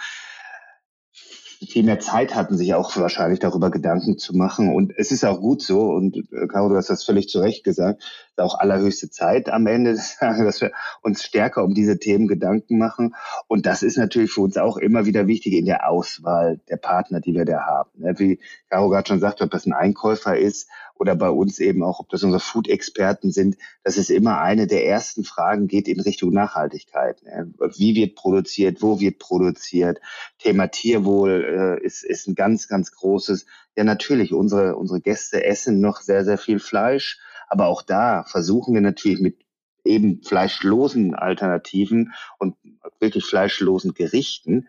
viel 1.66 1.82
mehr 1.82 2.00
Zeit 2.00 2.34
hatten, 2.34 2.56
sich 2.56 2.74
auch 2.74 2.96
wahrscheinlich 2.96 3.38
darüber 3.38 3.70
Gedanken 3.70 4.18
zu 4.18 4.36
machen. 4.36 4.74
Und 4.74 4.92
es 4.96 5.10
ist 5.12 5.24
auch 5.24 5.40
gut 5.40 5.62
so, 5.62 5.80
und 5.90 6.16
äh, 6.32 6.46
Caro, 6.48 6.68
du 6.68 6.76
hast 6.76 6.90
das 6.90 7.04
völlig 7.04 7.28
zu 7.28 7.40
Recht 7.40 7.64
gesagt, 7.64 8.02
ist 8.30 8.40
auch 8.40 8.58
allerhöchste 8.58 9.10
Zeit 9.10 9.48
am 9.48 9.66
Ende 9.66 9.96
dass 10.20 10.60
wir 10.60 10.72
uns 11.02 11.24
stärker 11.24 11.64
um 11.64 11.74
diese 11.74 11.98
Themen 11.98 12.28
Gedanken 12.28 12.78
machen. 12.78 13.14
Und 13.48 13.66
das 13.66 13.82
ist 13.82 13.96
natürlich 13.96 14.32
für 14.32 14.40
uns 14.40 14.56
auch 14.56 14.76
immer 14.76 15.06
wieder 15.06 15.26
wichtig 15.26 15.54
in 15.54 15.66
der 15.66 15.88
Auswahl 15.88 16.60
der 16.68 16.76
Partner, 16.76 17.20
die 17.20 17.34
wir 17.34 17.44
da 17.44 17.60
haben. 17.66 17.90
Ne, 17.96 18.18
wie 18.18 18.40
Caro 18.68 18.88
gerade 18.88 19.08
schon 19.08 19.20
sagt, 19.20 19.42
ob 19.42 19.50
das 19.50 19.66
ein 19.66 19.72
Einkäufer 19.72 20.36
ist 20.36 20.68
oder 21.02 21.16
bei 21.16 21.30
uns 21.30 21.58
eben 21.58 21.82
auch, 21.82 21.98
ob 21.98 22.10
das 22.10 22.22
unsere 22.22 22.38
Food-Experten 22.38 23.32
sind, 23.32 23.56
dass 23.82 23.96
es 23.96 24.08
immer 24.08 24.40
eine 24.40 24.68
der 24.68 24.86
ersten 24.86 25.24
Fragen 25.24 25.66
geht 25.66 25.88
in 25.88 25.98
Richtung 25.98 26.32
Nachhaltigkeit. 26.32 27.20
Ne? 27.24 27.52
Wie 27.76 27.96
wird 27.96 28.14
produziert, 28.14 28.82
wo 28.82 29.00
wird 29.00 29.18
produziert? 29.18 30.00
Thema 30.38 30.68
Tierwohl 30.68 31.80
äh, 31.82 31.84
ist, 31.84 32.04
ist 32.04 32.28
ein 32.28 32.36
ganz, 32.36 32.68
ganz 32.68 32.92
großes. 32.92 33.46
Ja, 33.76 33.82
natürlich, 33.82 34.32
unsere, 34.32 34.76
unsere 34.76 35.00
Gäste 35.00 35.44
essen 35.44 35.80
noch 35.80 36.02
sehr, 36.02 36.24
sehr 36.24 36.38
viel 36.38 36.60
Fleisch, 36.60 37.18
aber 37.48 37.66
auch 37.66 37.82
da 37.82 38.22
versuchen 38.22 38.72
wir 38.72 38.80
natürlich 38.80 39.18
mit 39.18 39.44
eben 39.84 40.22
fleischlosen 40.22 41.16
Alternativen 41.16 42.12
und 42.38 42.54
wirklich 43.00 43.24
fleischlosen 43.24 43.94
Gerichten, 43.94 44.68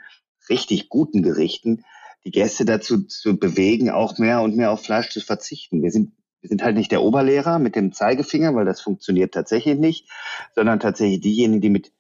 richtig 0.50 0.90
guten 0.90 1.22
Gerichten, 1.22 1.86
die 2.26 2.32
Gäste 2.32 2.66
dazu 2.66 3.04
zu 3.04 3.38
bewegen, 3.38 3.92
auch 3.92 4.18
mehr 4.18 4.42
und 4.42 4.56
mehr 4.56 4.72
auf 4.72 4.84
Fleisch 4.84 5.10
zu 5.10 5.20
verzichten. 5.20 5.84
Wir 5.84 5.92
sind 5.92 6.14
wir 6.44 6.50
sind 6.50 6.62
halt 6.62 6.76
nicht 6.76 6.92
der 6.92 7.02
Oberlehrer 7.02 7.58
mit 7.58 7.78
dem 7.78 7.94
Zeigefinger, 7.94 8.54
weil 8.54 8.66
das 8.66 8.82
funktioniert 8.82 9.34
tatsächlich 9.34 9.80
nicht, 9.80 10.10
sondern 10.54 10.82
tatsächlich 10.82 11.22
diejenigen, 11.22 11.62
die 11.62 11.70
mit, 11.70 11.94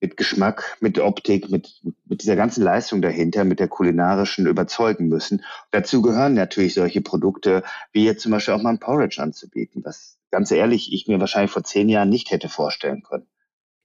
mit 0.00 0.16
Geschmack, 0.16 0.76
mit 0.80 1.00
Optik, 1.00 1.50
mit, 1.50 1.82
mit 2.06 2.22
dieser 2.22 2.36
ganzen 2.36 2.62
Leistung 2.62 3.02
dahinter, 3.02 3.42
mit 3.42 3.58
der 3.58 3.66
kulinarischen 3.66 4.46
überzeugen 4.46 5.08
müssen. 5.08 5.42
Dazu 5.72 6.00
gehören 6.00 6.34
natürlich 6.34 6.74
solche 6.74 7.00
Produkte, 7.00 7.64
wie 7.90 8.04
jetzt 8.04 8.22
zum 8.22 8.30
Beispiel 8.30 8.54
auch 8.54 8.62
mal 8.62 8.70
ein 8.70 8.78
Porridge 8.78 9.20
anzubieten, 9.20 9.84
was 9.84 10.16
ganz 10.30 10.52
ehrlich 10.52 10.92
ich 10.92 11.08
mir 11.08 11.18
wahrscheinlich 11.18 11.50
vor 11.50 11.64
zehn 11.64 11.88
Jahren 11.88 12.08
nicht 12.08 12.30
hätte 12.30 12.48
vorstellen 12.48 13.02
können. 13.02 13.26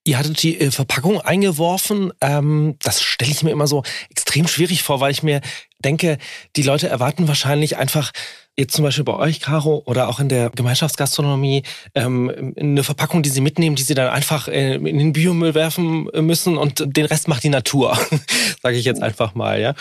Ihr 0.06 0.19
hattet 0.19 0.43
die 0.43 0.60
äh, 0.60 0.69
Verpackung 0.69 1.21
eingeworfen. 1.21 2.13
Ähm, 2.21 2.76
das 2.84 3.02
stelle 3.02 3.32
ich 3.32 3.41
mir 3.41 3.52
immer 3.52 3.67
so 3.67 3.82
extrem 4.12 4.47
schwierig 4.47 4.84
vor, 4.84 4.99
weil 4.99 5.12
ich 5.12 5.23
mir 5.23 5.41
denke, 5.80 6.19
die 6.56 6.62
Leute 6.62 6.88
erwarten 6.88 7.28
wahrscheinlich 7.28 7.78
einfach 7.78 8.12
jetzt 8.58 8.74
zum 8.74 8.84
Beispiel 8.84 9.04
bei 9.04 9.16
euch, 9.16 9.39
Caro, 9.39 9.84
oder 9.86 10.08
auch 10.10 10.20
in 10.20 10.30
der 10.30 10.50
Gemeinschaftsgastronomie, 10.50 11.63
ähm, 11.96 12.54
eine 12.58 12.84
Verpackung, 12.84 13.24
die 13.24 13.30
Sie 13.30 13.42
mitnehmen, 13.42 13.76
die 13.76 13.84
Sie 13.84 13.96
dann 13.96 14.10
einfach 14.10 14.48
äh, 14.48 14.76
in 14.76 14.98
den 14.98 15.13
Biomüll 15.13 15.56
werfen 15.56 16.10
müssen 16.22 16.58
und 16.58 16.84
den 16.96 17.06
Rest 17.06 17.28
macht 17.28 17.44
die 17.44 17.50
Natur, 17.50 17.98
sage 18.62 18.78
ich 18.78 18.86
jetzt 18.86 19.02
einfach 19.02 19.36
mal. 19.36 19.60
Ja. 19.60 19.74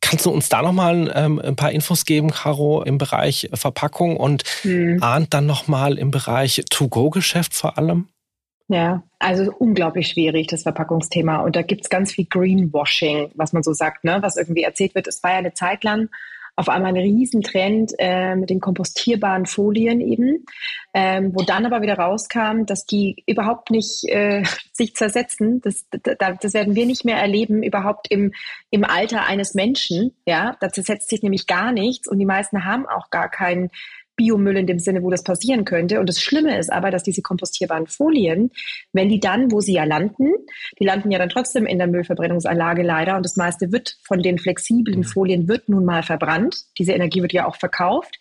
Kannst 0.00 0.26
du 0.26 0.30
uns 0.30 0.48
da 0.48 0.62
nochmal 0.62 1.12
ähm, 1.14 1.40
ein 1.40 1.56
paar 1.56 1.72
Infos 1.72 2.04
geben, 2.04 2.30
Caro, 2.30 2.82
im 2.82 2.98
Bereich 2.98 3.48
Verpackung 3.54 4.16
und 4.16 4.44
hm. 4.62 5.02
ahnt 5.02 5.32
dann 5.34 5.46
nochmal 5.46 5.98
im 5.98 6.10
Bereich 6.10 6.62
To-Go-Geschäft 6.70 7.54
vor 7.54 7.78
allem? 7.78 8.08
Ja, 8.68 9.02
also 9.18 9.52
unglaublich 9.58 10.08
schwierig, 10.08 10.46
das 10.46 10.62
Verpackungsthema. 10.62 11.40
Und 11.40 11.56
da 11.56 11.62
gibt 11.62 11.82
es 11.82 11.90
ganz 11.90 12.12
viel 12.12 12.26
Greenwashing, 12.26 13.30
was 13.34 13.52
man 13.52 13.62
so 13.62 13.72
sagt, 13.72 14.04
ne? 14.04 14.18
was 14.20 14.36
irgendwie 14.36 14.62
erzählt 14.62 14.94
wird. 14.94 15.08
Es 15.08 15.22
war 15.22 15.32
ja 15.32 15.38
eine 15.38 15.52
Zeit 15.54 15.84
lang 15.84 16.08
auf 16.54 16.68
einmal 16.68 16.90
ein 16.90 16.96
Riesentrend 16.96 17.92
äh, 17.98 18.36
mit 18.36 18.50
den 18.50 18.60
kompostierbaren 18.60 19.46
Folien 19.46 20.00
eben, 20.00 20.44
ähm, 20.92 21.32
wo 21.34 21.42
dann 21.42 21.64
aber 21.64 21.80
wieder 21.80 21.98
rauskam, 21.98 22.64
dass 22.66 22.84
die 22.84 23.22
überhaupt 23.26 23.70
nicht 23.70 24.04
äh, 24.08 24.42
sich 24.72 24.94
zersetzen. 24.94 25.60
Das, 25.62 25.86
das, 25.90 26.16
das 26.40 26.54
werden 26.54 26.74
wir 26.74 26.86
nicht 26.86 27.04
mehr 27.04 27.16
erleben, 27.16 27.62
überhaupt 27.62 28.10
im, 28.10 28.32
im 28.70 28.84
Alter 28.84 29.26
eines 29.26 29.54
Menschen. 29.54 30.14
Ja, 30.26 30.56
da 30.60 30.70
zersetzt 30.70 31.08
sich 31.08 31.22
nämlich 31.22 31.46
gar 31.46 31.72
nichts 31.72 32.06
und 32.06 32.18
die 32.18 32.26
meisten 32.26 32.64
haben 32.64 32.86
auch 32.86 33.10
gar 33.10 33.30
keinen 33.30 33.70
Biomüll 34.16 34.56
in 34.56 34.66
dem 34.66 34.78
Sinne, 34.78 35.02
wo 35.02 35.10
das 35.10 35.24
passieren 35.24 35.64
könnte. 35.64 36.00
Und 36.00 36.08
das 36.08 36.20
Schlimme 36.20 36.58
ist 36.58 36.72
aber, 36.72 36.90
dass 36.90 37.02
diese 37.02 37.22
kompostierbaren 37.22 37.86
Folien, 37.86 38.50
wenn 38.92 39.08
die 39.08 39.20
dann, 39.20 39.50
wo 39.50 39.60
sie 39.60 39.74
ja 39.74 39.84
landen, 39.84 40.32
die 40.78 40.84
landen 40.84 41.10
ja 41.10 41.18
dann 41.18 41.28
trotzdem 41.28 41.66
in 41.66 41.78
der 41.78 41.86
Müllverbrennungsanlage 41.86 42.82
leider 42.82 43.16
und 43.16 43.24
das 43.24 43.36
meiste 43.36 43.72
wird 43.72 43.96
von 44.04 44.22
den 44.22 44.38
flexiblen. 44.38 45.04
Folien 45.04 45.48
wird 45.48 45.68
nun 45.68 45.84
mal 45.84 46.02
verbrannt. 46.02 46.56
Diese 46.78 46.92
Energie 46.92 47.22
wird 47.22 47.32
ja 47.32 47.46
auch 47.46 47.56
verkauft. 47.56 48.18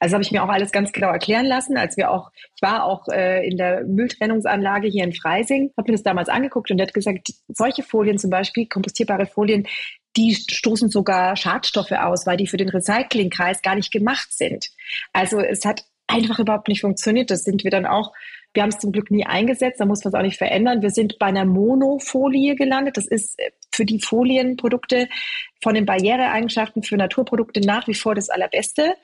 Also 0.00 0.14
habe 0.14 0.22
ich 0.22 0.32
mir 0.32 0.42
auch 0.42 0.48
alles 0.48 0.72
ganz 0.72 0.92
genau 0.92 1.08
erklären 1.08 1.46
lassen, 1.46 1.76
als 1.76 1.96
wir 1.96 2.10
auch, 2.10 2.30
ich 2.54 2.62
war 2.62 2.84
auch 2.84 3.08
äh, 3.08 3.46
in 3.46 3.56
der 3.56 3.84
Mülltrennungsanlage 3.84 4.88
hier 4.88 5.04
in 5.04 5.12
Freising, 5.12 5.72
habe 5.76 5.90
mir 5.90 5.96
das 5.96 6.02
damals 6.02 6.28
angeguckt 6.28 6.70
und 6.70 6.78
der 6.78 6.86
hat 6.86 6.94
gesagt, 6.94 7.32
solche 7.48 7.82
Folien 7.82 8.18
zum 8.18 8.30
Beispiel, 8.30 8.66
kompostierbare 8.66 9.26
Folien, 9.26 9.66
die 10.16 10.34
stoßen 10.34 10.90
sogar 10.90 11.36
Schadstoffe 11.36 11.92
aus, 11.92 12.26
weil 12.26 12.36
die 12.36 12.46
für 12.46 12.56
den 12.56 12.68
Recyclingkreis 12.68 13.62
gar 13.62 13.74
nicht 13.74 13.92
gemacht 13.92 14.32
sind. 14.32 14.70
Also 15.12 15.40
es 15.40 15.64
hat 15.64 15.84
einfach 16.06 16.38
überhaupt 16.38 16.68
nicht 16.68 16.82
funktioniert. 16.82 17.30
Das 17.30 17.44
sind 17.44 17.64
wir 17.64 17.70
dann 17.70 17.86
auch, 17.86 18.12
wir 18.54 18.62
haben 18.62 18.70
es 18.70 18.78
zum 18.78 18.92
Glück 18.92 19.10
nie 19.10 19.24
eingesetzt, 19.24 19.80
da 19.80 19.86
muss 19.86 20.04
man 20.04 20.12
es 20.12 20.18
auch 20.18 20.22
nicht 20.22 20.36
verändern. 20.36 20.82
Wir 20.82 20.90
sind 20.90 21.18
bei 21.18 21.26
einer 21.26 21.46
Monofolie 21.46 22.54
gelandet. 22.54 22.98
Das 22.98 23.06
ist 23.06 23.38
äh, 23.38 23.50
für 23.74 23.86
die 23.86 24.00
Folienprodukte 24.00 25.08
von 25.62 25.74
den 25.74 25.86
Barriereeigenschaften 25.86 26.82
für 26.82 26.96
Naturprodukte 26.96 27.60
nach 27.60 27.86
wie 27.88 27.94
vor 27.94 28.14
das 28.14 28.28
Allerbeste. 28.28 28.94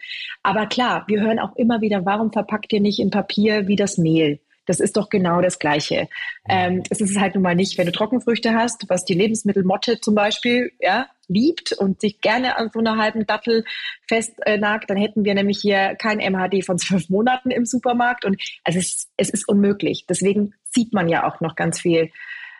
Aber 0.43 0.67
klar, 0.67 1.05
wir 1.09 1.21
hören 1.21 1.39
auch 1.39 1.57
immer 1.57 1.81
wieder, 1.81 2.05
warum 2.05 2.33
verpackt 2.33 2.73
ihr 2.73 2.81
nicht 2.81 2.99
in 2.99 3.11
Papier 3.11 3.67
wie 3.69 3.77
das 3.77 3.97
Mehl? 3.97 4.41
Das 4.69 4.81
ist 4.81 4.99
doch 4.99 5.09
genau 5.09 5.41
das 5.41 5.59
Gleiche. 5.59 6.09
Ähm, 6.49 6.83
es 6.91 7.01
ist 7.01 7.19
halt 7.19 7.35
nun 7.35 7.43
mal 7.43 7.55
nicht, 7.55 7.79
wenn 7.79 7.87
du 7.87 7.93
Trockenfrüchte 7.93 8.55
hast, 8.55 8.85
was 8.89 9.07
die 9.07 9.15
Lebensmittelmotte 9.15 10.01
zum 10.01 10.15
Beispiel 10.15 10.73
ja, 10.79 11.07
liebt 11.27 11.73
und 11.73 12.03
sich 12.03 12.21
gerne 12.21 12.57
an 12.57 12.71
so 12.73 12.79
einer 12.79 12.99
halben 12.99 13.27
Dattel 13.27 13.65
festnagt, 14.07 14.91
dann 14.91 14.99
hätten 14.99 15.25
wir 15.25 15.35
nämlich 15.35 15.59
hier 15.59 15.95
kein 15.97 16.19
MHD 16.19 16.65
von 16.67 16.79
zwölf 16.79 17.09
Monaten 17.09 17.51
im 17.51 17.65
Supermarkt. 17.65 18.27
Und 18.27 18.41
also 18.63 18.79
es, 18.79 19.09
es 19.17 19.31
ist 19.31 19.49
unmöglich. 19.49 20.05
Deswegen 20.07 20.53
sieht 20.65 20.93
man 20.93 21.09
ja 21.09 21.27
auch 21.27 21.41
noch 21.41 21.57
ganz 21.57 21.81
viel 21.81 22.11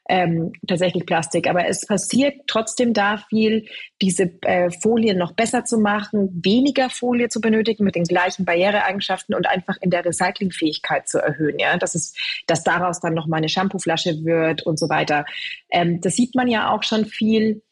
ähm, 0.09 0.53
tatsächlich 0.67 1.07
Plastik. 1.07 1.49
Aber 1.49 1.67
es 1.69 1.87
passiert 1.87 2.35
trotzdem 2.47 2.95
da 2.95 3.19
viel, 3.29 3.67
diese 4.01 4.31
äh, 4.43 4.71
Folien 4.71 5.19
noch 5.19 5.33
besser 5.33 5.65
zu 5.65 5.79
machen, 5.79 6.41
weniger 6.43 6.91
Folie 6.91 7.29
zu 7.29 7.41
benötigen 7.41 7.85
mit 7.85 7.95
den 7.95 8.05
gleichen 8.05 8.45
Barriereeigenschaften 8.45 9.35
und 9.35 9.47
einfach 9.47 9.77
in 9.81 9.91
der 9.91 10.05
Recyclingfähigkeit 10.05 11.09
zu 11.09 11.19
erhöhen. 11.19 11.59
Ja, 11.59 11.77
dass 11.77 11.95
es, 11.95 12.15
dass 12.47 12.65
daraus 12.65 13.01
dann 13.01 13.15
noch 13.15 13.27
mal 13.27 13.37
eine 13.37 13.49
Shampooflasche 13.49 14.25
wird 14.25 14.63
und 14.63 14.79
so 14.79 14.89
weiter. 14.89 15.27
Ähm, 15.71 16.01
das 16.01 16.15
sieht 16.15 16.35
man 16.35 16.49
ja 16.49 16.73
auch 16.73 16.83
schon 16.83 17.05
viel. 17.05 17.63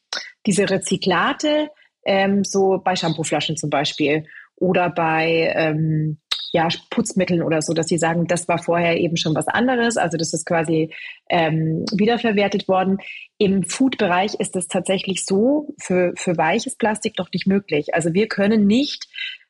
Diese 0.46 0.70
Rezyklate, 0.70 1.70
ähm, 2.04 2.44
so 2.44 2.80
bei 2.84 2.94
Shampooflaschen 2.94 3.56
zum 3.56 3.70
Beispiel 3.70 4.26
oder 4.54 4.90
bei 4.90 5.52
ähm, 5.54 6.18
ja, 6.52 6.68
Putzmitteln 6.90 7.42
oder 7.42 7.62
so, 7.62 7.72
dass 7.72 7.88
sie 7.88 7.98
sagen, 7.98 8.26
das 8.26 8.48
war 8.48 8.58
vorher 8.58 8.98
eben 8.98 9.16
schon 9.16 9.34
was 9.34 9.48
anderes. 9.48 9.96
Also 9.96 10.16
das 10.16 10.32
ist 10.32 10.46
quasi 10.46 10.92
ähm, 11.28 11.84
wiederverwertet 11.92 12.68
worden. 12.68 12.98
Im 13.38 13.64
Food-Bereich 13.64 14.34
ist 14.34 14.56
es 14.56 14.68
tatsächlich 14.68 15.24
so 15.24 15.74
für, 15.78 16.12
für 16.16 16.36
weiches 16.36 16.76
Plastik 16.76 17.14
doch 17.16 17.28
nicht 17.32 17.46
möglich. 17.46 17.94
Also 17.94 18.14
wir 18.14 18.28
können 18.28 18.66
nicht 18.66 19.08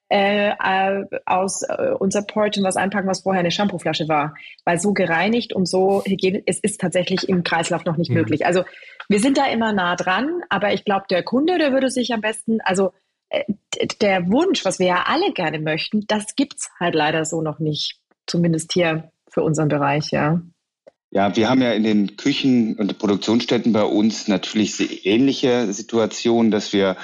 äh, 0.08 0.50
äh, 0.50 1.04
aus 1.24 1.62
äh, 1.62 1.90
unser 1.98 2.22
Portion 2.22 2.64
was 2.64 2.76
einpacken, 2.76 3.08
was 3.08 3.22
vorher 3.22 3.40
eine 3.40 3.50
Shampooflasche 3.50 4.08
war. 4.08 4.34
Weil 4.64 4.78
so 4.78 4.92
gereinigt 4.92 5.52
und 5.52 5.66
so 5.66 6.04
hygienisch, 6.06 6.42
es 6.46 6.60
ist 6.60 6.80
tatsächlich 6.80 7.28
im 7.28 7.42
Kreislauf 7.42 7.84
noch 7.84 7.96
nicht 7.96 8.10
mhm. 8.10 8.18
möglich. 8.18 8.46
Also 8.46 8.62
wir 9.08 9.18
sind 9.20 9.36
da 9.36 9.46
immer 9.46 9.72
nah 9.72 9.96
dran, 9.96 10.42
aber 10.48 10.72
ich 10.72 10.84
glaube, 10.84 11.06
der 11.10 11.22
Kunde, 11.22 11.58
der 11.58 11.72
würde 11.72 11.90
sich 11.90 12.12
am 12.12 12.20
besten, 12.20 12.60
also 12.60 12.92
der 14.00 14.30
Wunsch, 14.30 14.64
was 14.64 14.78
wir 14.78 14.86
ja 14.86 15.04
alle 15.06 15.32
gerne 15.32 15.58
möchten, 15.58 16.06
das 16.06 16.34
gibt 16.34 16.56
es 16.58 16.70
halt 16.78 16.94
leider 16.94 17.24
so 17.24 17.42
noch 17.42 17.58
nicht. 17.58 17.98
Zumindest 18.26 18.72
hier 18.72 19.10
für 19.28 19.42
unseren 19.42 19.68
Bereich, 19.68 20.10
ja. 20.10 20.40
Ja, 21.10 21.36
wir 21.36 21.48
haben 21.48 21.62
ja 21.62 21.72
in 21.72 21.84
den 21.84 22.16
Küchen 22.16 22.76
und 22.76 22.98
Produktionsstätten 22.98 23.72
bei 23.72 23.84
uns 23.84 24.28
natürlich 24.28 25.06
ähnliche 25.06 25.72
Situationen, 25.72 26.50
dass 26.50 26.72
wir 26.72 26.96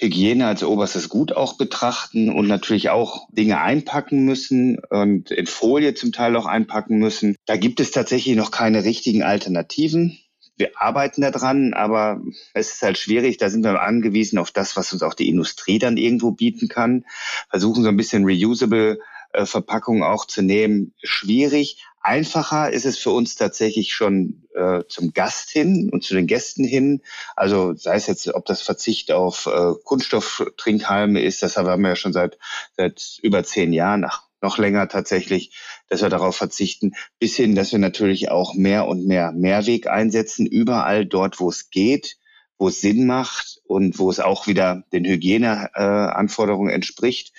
Hygiene 0.00 0.46
als 0.46 0.62
oberstes 0.62 1.08
Gut 1.08 1.32
auch 1.32 1.56
betrachten 1.56 2.30
und 2.30 2.46
natürlich 2.46 2.90
auch 2.90 3.28
Dinge 3.30 3.60
einpacken 3.60 4.24
müssen 4.24 4.78
und 4.90 5.30
in 5.30 5.46
Folie 5.46 5.94
zum 5.94 6.12
Teil 6.12 6.36
auch 6.36 6.46
einpacken 6.46 6.98
müssen. 6.98 7.36
Da 7.46 7.56
gibt 7.56 7.80
es 7.80 7.90
tatsächlich 7.90 8.36
noch 8.36 8.50
keine 8.50 8.84
richtigen 8.84 9.22
Alternativen 9.22 10.18
wir 10.58 10.72
arbeiten 10.80 11.22
daran, 11.22 11.72
aber 11.72 12.20
es 12.52 12.74
ist 12.74 12.82
halt 12.82 12.98
schwierig. 12.98 13.38
Da 13.38 13.48
sind 13.48 13.64
wir 13.64 13.80
angewiesen 13.80 14.38
auf 14.38 14.50
das, 14.50 14.76
was 14.76 14.92
uns 14.92 15.02
auch 15.02 15.14
die 15.14 15.28
Industrie 15.28 15.78
dann 15.78 15.96
irgendwo 15.96 16.32
bieten 16.32 16.68
kann. 16.68 17.04
Versuchen 17.48 17.82
so 17.82 17.88
ein 17.88 17.96
bisschen 17.96 18.24
reusable 18.24 18.98
äh, 19.32 19.46
Verpackungen 19.46 20.02
auch 20.02 20.26
zu 20.26 20.42
nehmen. 20.42 20.94
Schwierig. 21.02 21.84
Einfacher 22.00 22.70
ist 22.70 22.86
es 22.86 22.98
für 22.98 23.10
uns 23.10 23.36
tatsächlich 23.36 23.92
schon 23.92 24.44
äh, 24.54 24.82
zum 24.88 25.12
Gast 25.12 25.50
hin 25.50 25.90
und 25.92 26.04
zu 26.04 26.14
den 26.14 26.26
Gästen 26.26 26.64
hin. 26.64 27.02
Also 27.36 27.74
sei 27.74 27.96
es 27.96 28.06
jetzt, 28.06 28.28
ob 28.34 28.46
das 28.46 28.62
Verzicht 28.62 29.12
auf 29.12 29.46
äh, 29.46 29.72
Kunststofftrinkhalme 29.84 31.20
ist, 31.20 31.42
das 31.42 31.56
haben 31.56 31.82
wir 31.82 31.90
ja 31.90 31.96
schon 31.96 32.12
seit, 32.12 32.38
seit 32.76 33.18
über 33.22 33.44
zehn 33.44 33.72
Jahren, 33.72 34.04
ach, 34.04 34.27
noch 34.40 34.58
länger 34.58 34.88
tatsächlich, 34.88 35.56
dass 35.88 36.02
wir 36.02 36.08
darauf 36.08 36.36
verzichten, 36.36 36.92
bis 37.18 37.36
hin, 37.36 37.54
dass 37.54 37.72
wir 37.72 37.78
natürlich 37.78 38.30
auch 38.30 38.54
mehr 38.54 38.86
und 38.86 39.06
mehr 39.06 39.32
Mehrweg 39.32 39.86
einsetzen, 39.86 40.46
überall 40.46 41.06
dort, 41.06 41.40
wo 41.40 41.48
es 41.48 41.70
geht, 41.70 42.16
wo 42.58 42.68
es 42.68 42.80
Sinn 42.80 43.06
macht 43.06 43.60
und 43.64 43.98
wo 43.98 44.10
es 44.10 44.20
auch 44.20 44.46
wieder 44.46 44.82
den 44.92 45.04
Hygieneanforderungen 45.04 46.70
äh, 46.70 46.74
entspricht 46.74 47.32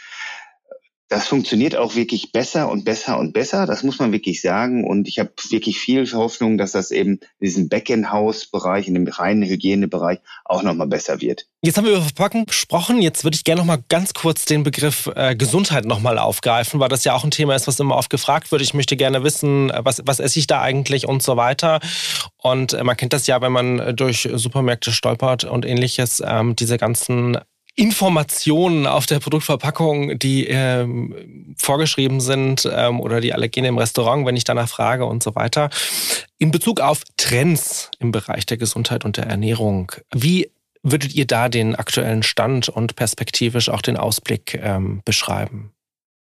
das 1.09 1.27
funktioniert 1.27 1.75
auch 1.75 1.95
wirklich 1.95 2.31
besser 2.31 2.69
und 2.69 2.85
besser 2.85 3.17
und 3.17 3.33
besser. 3.33 3.65
Das 3.65 3.81
muss 3.81 3.97
man 3.97 4.11
wirklich 4.11 4.41
sagen. 4.41 4.85
Und 4.85 5.07
ich 5.07 5.17
habe 5.17 5.31
wirklich 5.49 5.79
viel 5.79 6.09
Hoffnung, 6.13 6.59
dass 6.59 6.73
das 6.73 6.91
eben 6.91 7.13
in 7.39 7.45
diesem 7.45 7.67
Backend-House-Bereich, 7.67 8.87
in 8.87 8.93
dem 8.93 9.07
reinen 9.07 9.43
Hygienebereich 9.43 10.19
auch 10.45 10.61
nochmal 10.61 10.85
besser 10.85 11.19
wird. 11.19 11.47
Jetzt 11.63 11.77
haben 11.77 11.85
wir 11.85 11.93
über 11.93 12.03
Verpacken 12.03 12.45
gesprochen. 12.45 13.01
Jetzt 13.01 13.23
würde 13.23 13.35
ich 13.35 13.43
gerne 13.43 13.61
nochmal 13.61 13.83
ganz 13.89 14.13
kurz 14.13 14.45
den 14.45 14.61
Begriff 14.61 15.09
äh, 15.15 15.35
Gesundheit 15.35 15.85
nochmal 15.85 16.19
aufgreifen, 16.19 16.79
weil 16.79 16.89
das 16.89 17.03
ja 17.03 17.15
auch 17.15 17.23
ein 17.23 17.31
Thema 17.31 17.55
ist, 17.55 17.67
was 17.67 17.79
immer 17.79 17.97
oft 17.97 18.11
gefragt 18.11 18.51
wird. 18.51 18.61
Ich 18.61 18.75
möchte 18.75 18.95
gerne 18.95 19.23
wissen, 19.23 19.71
was, 19.75 20.03
was 20.05 20.19
esse 20.19 20.37
ich 20.37 20.45
da 20.45 20.61
eigentlich 20.61 21.07
und 21.07 21.23
so 21.23 21.35
weiter. 21.37 21.79
Und 22.37 22.73
äh, 22.73 22.83
man 22.83 22.95
kennt 22.95 23.13
das 23.13 23.25
ja, 23.25 23.41
wenn 23.41 23.51
man 23.51 23.95
durch 23.95 24.29
Supermärkte 24.31 24.91
stolpert 24.91 25.43
und 25.43 25.65
ähnliches, 25.65 26.21
ähm, 26.23 26.55
diese 26.55 26.77
ganzen 26.77 27.39
Informationen 27.79 28.85
auf 28.87 29.05
der 29.05 29.19
Produktverpackung, 29.19 30.19
die 30.19 30.47
ähm, 30.47 31.55
vorgeschrieben 31.55 32.19
sind 32.19 32.69
ähm, 32.69 32.99
oder 32.99 33.21
die 33.21 33.33
Allergene 33.33 33.69
im 33.69 33.77
Restaurant, 33.77 34.25
wenn 34.25 34.35
ich 34.35 34.43
danach 34.43 34.67
frage 34.67 35.05
und 35.05 35.23
so 35.23 35.33
weiter. 35.33 35.69
In 36.37 36.51
Bezug 36.51 36.81
auf 36.81 37.03
Trends 37.15 37.89
im 37.99 38.11
Bereich 38.11 38.45
der 38.45 38.57
Gesundheit 38.57 39.05
und 39.05 39.15
der 39.15 39.27
Ernährung, 39.27 39.93
wie 40.13 40.51
würdet 40.83 41.15
ihr 41.15 41.25
da 41.25 41.47
den 41.47 41.73
aktuellen 41.73 42.21
Stand 42.21 42.67
und 42.67 42.97
perspektivisch 42.97 43.69
auch 43.69 43.81
den 43.81 43.95
Ausblick 43.95 44.59
ähm, 44.61 45.01
beschreiben? 45.05 45.71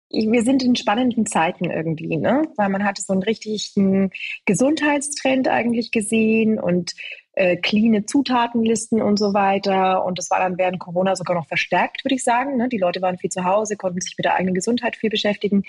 wir 0.10 0.44
sind 0.44 0.64
in 0.64 0.78
spannenden 0.78 1.26
Zeiten 1.26 1.66
irgendwie, 1.66 2.16
ne? 2.16 2.44
Weil 2.56 2.70
man 2.70 2.86
hatte 2.86 3.02
so 3.02 3.12
einen 3.12 3.24
richtigen 3.24 4.12
Gesundheitstrend 4.46 5.50
eigentlich 5.50 5.92
gesehen 5.92 6.60
und 6.60 6.94
äh, 7.38 7.56
cleane 7.56 8.06
Zutatenlisten 8.06 9.02
und 9.02 9.18
so 9.18 9.34
weiter. 9.34 10.04
Und 10.04 10.18
das 10.18 10.32
war 10.32 10.40
dann 10.40 10.58
während 10.58 10.80
Corona 10.80 11.16
sogar 11.16 11.36
noch 11.36 11.48
verstärkt, 11.48 12.04
würde 12.04 12.16
ich 12.16 12.24
sagen. 12.24 12.58
Ne? 12.58 12.68
Die 12.68 12.80
Leute 12.80 13.02
waren 13.02 13.20
viel 13.20 13.30
zu 13.30 13.46
Hause, 13.46 13.78
konnten 13.78 14.02
sich 14.02 14.16
mit 14.18 14.26
der 14.26 14.36
eigenen 14.36 14.56
Gesundheit 14.56 14.96
viel 14.96 15.12
beschäftigen. 15.12 15.64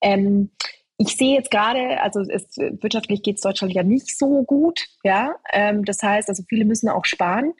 Ähm, 0.00 0.50
ich 0.96 1.16
sehe 1.16 1.36
jetzt 1.36 1.50
gerade, 1.50 2.00
also 2.00 2.20
es, 2.20 2.56
wirtschaftlich 2.56 3.22
geht 3.22 3.36
es 3.36 3.42
Deutschland 3.42 3.74
ja 3.74 3.82
nicht 3.82 4.16
so 4.16 4.42
gut, 4.44 4.86
ja. 5.04 5.34
Ähm, 5.52 5.84
das 5.84 6.02
heißt, 6.02 6.28
also 6.28 6.44
viele 6.48 6.64
müssen 6.64 6.88
auch 6.88 7.04
sparen. 7.04 7.52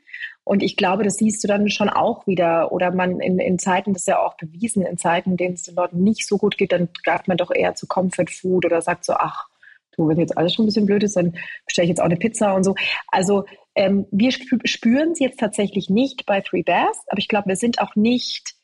Und 0.45 0.63
ich 0.63 0.77
glaube, 0.77 1.03
das 1.03 1.17
siehst 1.17 1.45
du 1.45 1.49
dann 1.49 1.69
schon 1.69 1.91
auch 1.91 2.27
wieder. 2.27 2.73
Oder 2.73 2.91
man 2.91 3.21
in, 3.21 3.39
in 3.39 3.59
Zeiten, 3.59 3.93
das 3.93 4.03
ist 4.03 4.09
ja 4.09 4.21
auch 4.21 4.37
bewiesen, 4.37 4.87
in 4.87 4.97
Zeiten, 4.97 5.33
in 5.33 5.37
denen 5.37 5.55
es 5.55 5.65
den 5.65 5.75
Leuten 5.75 6.03
nicht 6.03 6.27
so 6.27 6.39
gut 6.39 6.57
geht, 6.57 6.73
dann 6.73 6.89
greift 7.05 7.29
man 7.29 7.37
doch 7.37 7.51
eher 7.51 7.75
zu 7.75 7.87
Comfort 7.87 8.31
Food 8.31 8.65
oder 8.65 8.81
sagt 8.81 9.05
so, 9.05 9.13
ach, 9.13 9.49
du, 9.97 10.09
wenn 10.09 10.19
jetzt 10.19 10.37
alles 10.37 10.55
schon 10.55 10.65
ein 10.65 10.67
bisschen 10.67 10.87
blöd 10.87 11.03
ist, 11.03 11.17
dann 11.17 11.37
bestelle 11.67 11.85
ich 11.85 11.91
jetzt 11.91 12.01
auch 12.01 12.07
eine 12.07 12.17
Pizza 12.17 12.55
und 12.55 12.65
so. 12.65 12.75
Also 13.09 13.45
ähm, 13.75 14.07
wir 14.11 14.33
spüren 14.33 15.13
es 15.13 15.19
jetzt 15.19 15.41
tatsächlich 15.41 15.89
nicht 15.89 16.27
bei 16.27 16.41
Three 16.41 16.63
Bears, 16.63 16.99
aber 17.09 17.19
ich 17.19 17.29
glaube, 17.29 17.49
wir 17.49 17.57
sind 17.57 17.81
auch 17.81 17.97
nicht 17.97 18.55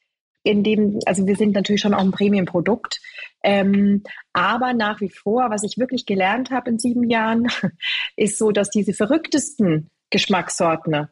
in 0.43 0.62
dem, 0.62 0.99
also 1.07 1.27
wir 1.27 1.37
sind 1.37 1.55
natürlich 1.55 1.81
schon 1.81 1.95
auch 1.95 2.01
ein 2.01 2.11
Premium-Produkt, 2.11 3.01
ähm, 3.43 4.03
aber 4.33 4.73
nach 4.73 5.01
wie 5.01 5.11
vor, 5.11 5.51
was 5.51 5.62
ich 5.62 5.79
wirklich 5.79 6.07
gelernt 6.07 6.51
habe 6.51 6.71
in 6.71 6.79
sieben 6.79 7.09
Jahren, 7.09 7.49
ist 8.17 8.38
so, 8.38 8.51
dass 8.51 8.71
diese 8.71 8.93
verrücktesten 8.93 9.91
Geschmackssorten, 10.11 11.09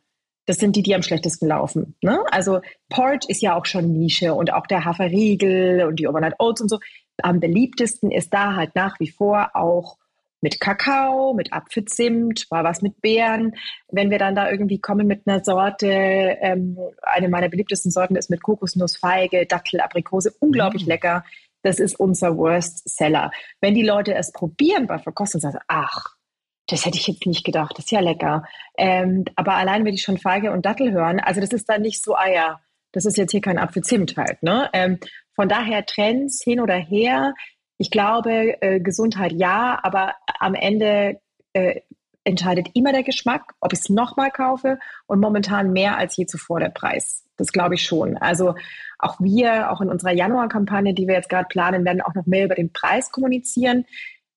das 0.47 0.59
sind 0.59 0.77
die, 0.77 0.83
die 0.83 0.95
am 0.95 1.03
schlechtesten 1.03 1.49
laufen. 1.49 1.97
Ne? 2.03 2.21
Also 2.31 2.61
Porridge 2.89 3.27
ist 3.29 3.43
ja 3.43 3.57
auch 3.57 3.67
schon 3.67 3.93
Nische 3.93 4.33
und 4.33 4.53
auch 4.53 4.67
der 4.67 4.85
Haferriegel 4.85 5.85
und 5.87 5.97
die 5.97 6.07
Overnight 6.07 6.39
Oats 6.39 6.61
und 6.61 6.69
so. 6.69 6.79
Am 7.23 7.41
beliebtesten 7.41 8.11
ist 8.11 8.33
da 8.33 8.55
halt 8.55 8.75
nach 8.75 9.01
wie 9.01 9.11
vor 9.11 9.51
auch 9.55 9.99
mit 10.41 10.61
Kakao, 10.61 11.35
mit 11.35 11.53
Apfelzimt, 11.53 12.47
war 12.51 12.65
was 12.65 12.83
mit 12.83 13.01
Beeren. 13.01 13.55
Wenn 13.89 14.11
wir 14.11 14.19
dann 14.19 14.35
da 14.35 14.51
irgendwie 14.51 14.81
kommen 14.81 15.07
mit 15.07 15.27
einer 15.27 15.43
Sorte, 15.43 15.89
ähm, 15.89 16.79
eine 17.03 17.29
meiner 17.29 17.49
beliebtesten 17.49 17.91
Sorten 17.91 18.17
ist 18.17 18.31
mit 18.31 18.43
Kokosnuss, 18.43 18.97
Feige, 18.97 19.47
Dattel, 19.47 19.81
Aprikose, 19.81 20.35
unglaublich 20.41 20.83
mhm. 20.83 20.89
lecker. 20.89 21.25
Das 21.63 21.81
ist 21.81 21.99
unser 21.99 22.37
Worst 22.37 22.89
Seller. 22.89 23.31
Wenn 23.61 23.75
die 23.75 23.83
Leute 23.83 24.15
es 24.15 24.33
probieren 24.33 24.87
bei 24.87 24.99
Verkostung, 24.99 25.41
sagen 25.41 25.55
sie, 25.59 25.65
ach, 25.69 26.17
das 26.69 26.85
hätte 26.85 26.99
ich 26.99 27.07
jetzt 27.07 27.27
nicht 27.27 27.45
gedacht, 27.45 27.73
das 27.77 27.87
ist 27.87 27.91
ja 27.91 28.01
lecker. 28.01 28.45
Ähm, 28.77 29.25
aber 29.37 29.55
allein, 29.55 29.85
wenn 29.85 29.93
die 29.93 29.99
schon 30.01 30.19
Feige 30.19 30.53
und 30.53 30.67
Dattel 30.67 30.93
hören, 30.93 31.21
also 31.21 31.41
das 31.41 31.51
ist 31.51 31.69
dann 31.69 31.83
nicht 31.83 32.03
so, 32.03 32.15
ah 32.15 32.29
ja, 32.29 32.61
das 32.93 33.05
ist 33.05 33.17
jetzt 33.17 33.33
hier 33.33 33.41
kein 33.41 33.59
Apfelzimt 33.59 34.17
halt. 34.17 34.43
Ne? 34.43 34.69
Ähm, 34.73 34.99
von 35.35 35.49
daher 35.49 35.85
Trends 35.87 36.43
hin 36.43 36.61
oder 36.61 36.77
her, 36.77 37.35
ich 37.79 37.91
glaube, 37.91 38.61
äh, 38.63 38.81
Gesundheit 38.81 39.33
ja, 39.33 39.79
aber 39.83 40.15
am 40.39 40.55
Ende 40.55 41.21
äh, 41.53 41.81
entscheidet 42.25 42.69
immer 42.75 42.93
der 42.93 43.03
Geschmack, 43.03 43.55
ob 43.61 43.73
ich 43.73 43.81
es 43.81 43.89
nochmal 43.89 44.31
kaufe 44.31 44.79
und 45.07 45.21
momentan 45.21 45.73
mehr 45.73 45.97
als 45.97 46.17
je 46.17 46.27
zuvor 46.27 46.61
der 46.61 46.71
Preis. 46.71 47.25
Das 47.37 47.53
glaube 47.53 47.75
ich 47.75 47.85
schon. 47.85 48.17
Also 48.17 48.55
auch 48.99 49.21
wir, 49.21 49.71
auch 49.71 49.81
in 49.81 49.91
unserer 49.91 50.13
Januar-Kampagne, 50.13 50.95
die 50.95 51.07
wir 51.07 51.15
jetzt 51.15 51.29
gerade 51.29 51.47
planen, 51.49 51.85
werden 51.85 52.01
auch 52.01 52.15
noch 52.15 52.27
mehr 52.27 52.47
über 52.47 52.55
den 52.55 52.73
Preis 52.73 53.13
kommunizieren, 53.13 53.85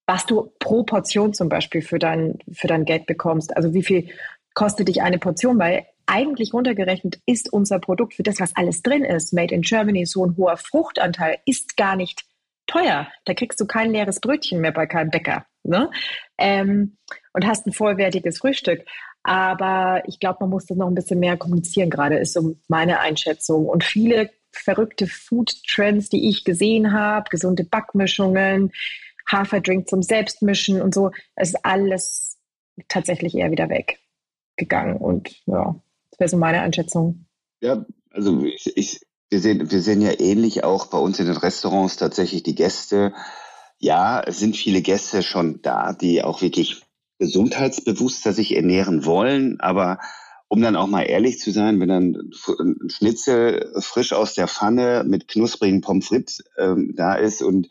was 0.06 0.26
du 0.26 0.52
pro 0.60 0.84
Portion 0.84 1.34
zum 1.34 1.50
Beispiel 1.50 1.82
für 1.82 2.00
dein, 2.00 2.40
für 2.52 2.68
dein 2.68 2.86
Geld 2.86 3.06
bekommst. 3.06 3.56
Also 3.56 3.74
wie 3.74 3.84
viel 3.84 4.10
kostet 4.54 4.88
dich 4.88 5.02
eine 5.02 5.18
Portion, 5.18 5.58
weil 5.60 5.86
eigentlich 6.06 6.54
runtergerechnet 6.54 7.20
ist 7.26 7.54
unser 7.54 7.80
Produkt 7.80 8.16
für 8.16 8.24
das, 8.24 8.40
was 8.40 8.56
alles 8.56 8.82
drin 8.82 9.04
ist, 9.04 9.34
Made 9.34 9.54
in 9.54 9.62
Germany, 9.62 10.06
so 10.06 10.26
ein 10.26 10.36
hoher 10.36 10.58
Fruchtanteil, 10.58 11.38
ist 11.46 11.78
gar 11.78 11.96
nicht 11.96 12.26
teuer. 12.70 13.08
Da 13.26 13.34
kriegst 13.34 13.60
du 13.60 13.66
kein 13.66 13.92
leeres 13.92 14.20
Brötchen 14.20 14.62
mehr 14.62 14.72
bei 14.72 14.86
keinem 14.86 15.10
Bäcker. 15.10 15.46
Ne? 15.64 15.90
Ähm, 16.38 16.98
und 17.34 17.46
hast 17.46 17.68
ein 17.68 17.74
vollwertiges 17.74 18.40
Frühstück. 18.40 18.86
Aber 19.24 20.04
ich 20.08 20.20
glaube, 20.20 20.38
man 20.42 20.52
muss 20.52 20.66
das 20.66 20.78
noch 20.78 20.88
ein 20.88 20.96
bisschen 20.96 21.20
mehr 21.20 21.38
kommunizieren, 21.38 21.90
gerade 21.90 22.18
ist 22.18 22.34
so 22.34 22.56
meine 22.68 23.00
Einschätzung. 23.00 23.66
Und 23.66 23.84
viele 23.84 24.30
verrückte 24.52 25.08
Food-Trends, 25.08 26.10
die 26.10 26.30
ich 26.30 26.44
gesehen 26.44 26.94
habe, 26.94 27.30
gesunde 27.30 27.64
Backmischungen, 27.64 28.72
Haferdrink 29.30 29.88
zum 29.88 30.02
Selbstmischen 30.02 30.82
und 30.82 30.94
so, 30.94 31.12
ist 31.36 31.64
alles 31.64 32.38
tatsächlich 32.88 33.36
eher 33.36 33.52
wieder 33.52 33.70
weggegangen. 33.70 34.98
Und 34.98 35.36
ja, 35.46 35.76
das 36.12 36.20
wäre 36.20 36.30
so 36.30 36.38
meine 36.38 36.62
Einschätzung. 36.62 37.26
Ja, 37.62 37.86
also 38.12 38.44
ich, 38.46 38.76
ich 38.76 39.02
wir 39.30 39.40
sehen, 39.40 39.72
wir 39.72 39.82
sehen 39.82 40.02
ja 40.02 40.20
ähnlich 40.20 40.64
auch 40.64 40.88
bei 40.88 40.98
uns 40.98 41.20
in 41.20 41.28
den 41.28 41.38
Restaurants 41.38 41.98
tatsächlich 41.98 42.44
die 42.44 42.56
Gäste. 42.56 43.14
Ja, 43.78 44.22
es 44.22 44.40
sind 44.40 44.58
viele 44.58 44.82
Gäste 44.82 45.24
schon 45.24 45.62
da, 45.62 45.94
die 45.94 46.24
auch 46.24 46.42
wirklich 46.42 46.84
gesundheitsbewusster 47.20 48.34
sich 48.34 48.56
ernähren 48.56 49.06
wollen, 49.06 49.60
aber 49.60 50.00
um 50.48 50.62
dann 50.62 50.76
auch 50.76 50.88
mal 50.88 51.04
ehrlich 51.04 51.40
zu 51.40 51.52
sein, 51.52 51.80
wenn 51.80 51.90
dann 51.90 52.32
ein 52.60 52.90
Schnitzel 52.90 53.72
frisch 53.80 54.14
aus 54.14 54.34
der 54.34 54.48
Pfanne 54.48 55.04
mit 55.06 55.28
knusprigen 55.28 55.82
Pommes 55.82 56.08
frites 56.08 56.44
ähm, 56.58 56.94
da 56.96 57.14
ist 57.14 57.44
und 57.44 57.70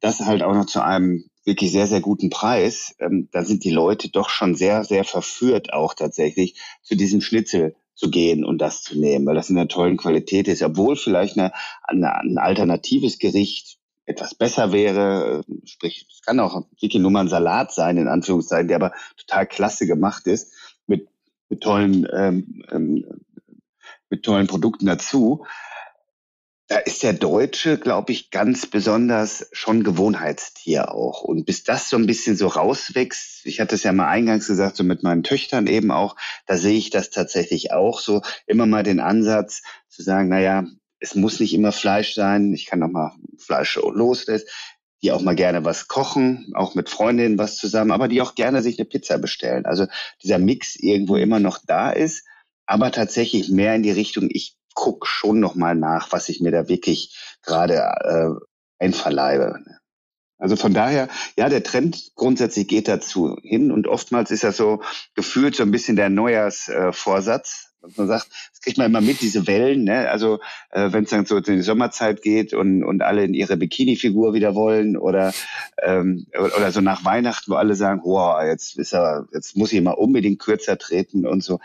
das 0.00 0.20
halt 0.20 0.42
auch 0.42 0.54
noch 0.54 0.66
zu 0.66 0.82
einem 0.84 1.30
wirklich 1.44 1.72
sehr, 1.72 1.86
sehr 1.86 2.02
guten 2.02 2.28
Preis, 2.28 2.94
ähm, 2.98 3.28
da 3.32 3.44
sind 3.44 3.64
die 3.64 3.70
Leute 3.70 4.10
doch 4.10 4.28
schon 4.28 4.54
sehr, 4.54 4.84
sehr 4.84 5.04
verführt 5.04 5.72
auch 5.72 5.94
tatsächlich 5.94 6.60
zu 6.82 6.94
diesem 6.94 7.22
Schnitzel 7.22 7.74
zu 8.00 8.10
gehen 8.10 8.44
und 8.44 8.58
das 8.58 8.82
zu 8.82 8.98
nehmen, 8.98 9.26
weil 9.26 9.34
das 9.34 9.50
in 9.50 9.58
einer 9.58 9.68
tollen 9.68 9.98
Qualität 9.98 10.48
ist, 10.48 10.62
obwohl 10.62 10.96
vielleicht 10.96 11.38
eine, 11.38 11.52
eine, 11.82 12.16
ein 12.16 12.38
alternatives 12.38 13.18
Gericht 13.18 13.76
etwas 14.06 14.34
besser 14.34 14.72
wäre, 14.72 15.44
sprich, 15.64 16.06
es 16.10 16.22
kann 16.22 16.40
auch 16.40 16.64
wirklich 16.80 17.00
nur 17.00 17.10
mal 17.10 17.20
ein 17.20 17.28
Salat 17.28 17.72
sein, 17.72 17.98
in 17.98 18.08
Anführungszeichen, 18.08 18.68
der 18.68 18.76
aber 18.76 18.92
total 19.18 19.46
klasse 19.46 19.86
gemacht 19.86 20.26
ist, 20.26 20.52
mit, 20.86 21.08
mit 21.50 21.60
tollen, 21.60 22.08
ähm, 22.12 22.64
ähm, 22.70 23.04
mit 24.08 24.24
tollen 24.24 24.46
Produkten 24.46 24.86
dazu 24.86 25.44
da 26.70 26.78
ist 26.78 27.02
der 27.02 27.14
Deutsche, 27.14 27.78
glaube 27.78 28.12
ich, 28.12 28.30
ganz 28.30 28.64
besonders 28.64 29.48
schon 29.50 29.82
Gewohnheitstier 29.82 30.94
auch. 30.94 31.22
Und 31.22 31.44
bis 31.44 31.64
das 31.64 31.90
so 31.90 31.96
ein 31.96 32.06
bisschen 32.06 32.36
so 32.36 32.46
rauswächst, 32.46 33.44
ich 33.44 33.58
hatte 33.58 33.74
es 33.74 33.82
ja 33.82 33.92
mal 33.92 34.06
eingangs 34.06 34.46
gesagt, 34.46 34.76
so 34.76 34.84
mit 34.84 35.02
meinen 35.02 35.24
Töchtern 35.24 35.66
eben 35.66 35.90
auch, 35.90 36.14
da 36.46 36.56
sehe 36.56 36.78
ich 36.78 36.90
das 36.90 37.10
tatsächlich 37.10 37.72
auch 37.72 37.98
so, 37.98 38.22
immer 38.46 38.66
mal 38.66 38.84
den 38.84 39.00
Ansatz 39.00 39.62
zu 39.88 40.02
sagen, 40.02 40.28
naja, 40.28 40.64
es 41.00 41.16
muss 41.16 41.40
nicht 41.40 41.54
immer 41.54 41.72
Fleisch 41.72 42.14
sein, 42.14 42.54
ich 42.54 42.66
kann 42.66 42.84
auch 42.84 42.88
mal 42.88 43.16
Fleisch 43.36 43.74
loslassen, 43.74 44.46
die 45.02 45.10
auch 45.10 45.22
mal 45.22 45.34
gerne 45.34 45.64
was 45.64 45.88
kochen, 45.88 46.52
auch 46.54 46.76
mit 46.76 46.88
Freundinnen 46.88 47.36
was 47.36 47.56
zusammen, 47.56 47.90
aber 47.90 48.06
die 48.06 48.22
auch 48.22 48.36
gerne 48.36 48.62
sich 48.62 48.78
eine 48.78 48.86
Pizza 48.86 49.18
bestellen. 49.18 49.66
Also 49.66 49.88
dieser 50.22 50.38
Mix 50.38 50.76
irgendwo 50.76 51.16
immer 51.16 51.40
noch 51.40 51.58
da 51.66 51.90
ist, 51.90 52.24
aber 52.64 52.92
tatsächlich 52.92 53.48
mehr 53.48 53.74
in 53.74 53.82
die 53.82 53.90
Richtung, 53.90 54.28
ich 54.30 54.59
guck 54.74 55.06
schon 55.06 55.40
noch 55.40 55.54
mal 55.54 55.74
nach, 55.74 56.12
was 56.12 56.28
ich 56.28 56.40
mir 56.40 56.50
da 56.50 56.68
wirklich 56.68 57.16
gerade 57.42 57.74
äh, 57.74 58.84
einverleibe. 58.84 59.60
Also 60.40 60.56
von 60.56 60.72
daher, 60.72 61.08
ja, 61.36 61.50
der 61.50 61.62
Trend 61.62 62.12
grundsätzlich 62.14 62.66
geht 62.66 62.88
dazu 62.88 63.36
hin 63.42 63.70
und 63.70 63.86
oftmals 63.86 64.30
ist 64.30 64.42
das 64.42 64.56
so 64.56 64.80
gefühlt 65.14 65.54
so 65.54 65.62
ein 65.62 65.70
bisschen 65.70 65.96
der 65.96 66.08
Neujahrsvorsatz. 66.08 67.66
Äh, 67.66 67.70
man 67.96 68.08
sagt, 68.08 68.28
das 68.50 68.60
kriegt 68.62 68.78
man 68.78 68.86
immer 68.86 69.00
mit, 69.00 69.20
diese 69.20 69.46
Wellen, 69.46 69.84
ne? 69.84 70.10
Also 70.10 70.38
äh, 70.70 70.92
wenn 70.92 71.04
es 71.04 71.10
dann 71.10 71.24
so 71.24 71.36
in 71.36 71.44
die 71.44 71.62
Sommerzeit 71.62 72.22
geht 72.22 72.52
und, 72.52 72.84
und 72.84 73.02
alle 73.02 73.24
in 73.24 73.34
ihre 73.34 73.56
Bikini-Figur 73.56 74.34
wieder 74.34 74.54
wollen 74.54 74.96
oder, 74.96 75.32
ähm, 75.82 76.26
oder 76.34 76.72
so 76.72 76.80
nach 76.80 77.04
Weihnachten, 77.04 77.50
wo 77.50 77.56
alle 77.56 77.74
sagen, 77.74 78.02
wow, 78.04 78.42
jetzt 78.42 78.78
ist 78.78 78.92
er, 78.92 79.26
jetzt 79.32 79.56
muss 79.56 79.72
ich 79.72 79.80
mal 79.80 79.92
unbedingt 79.92 80.40
kürzer 80.40 80.76
treten 80.78 81.26
und 81.26 81.42
so 81.42 81.58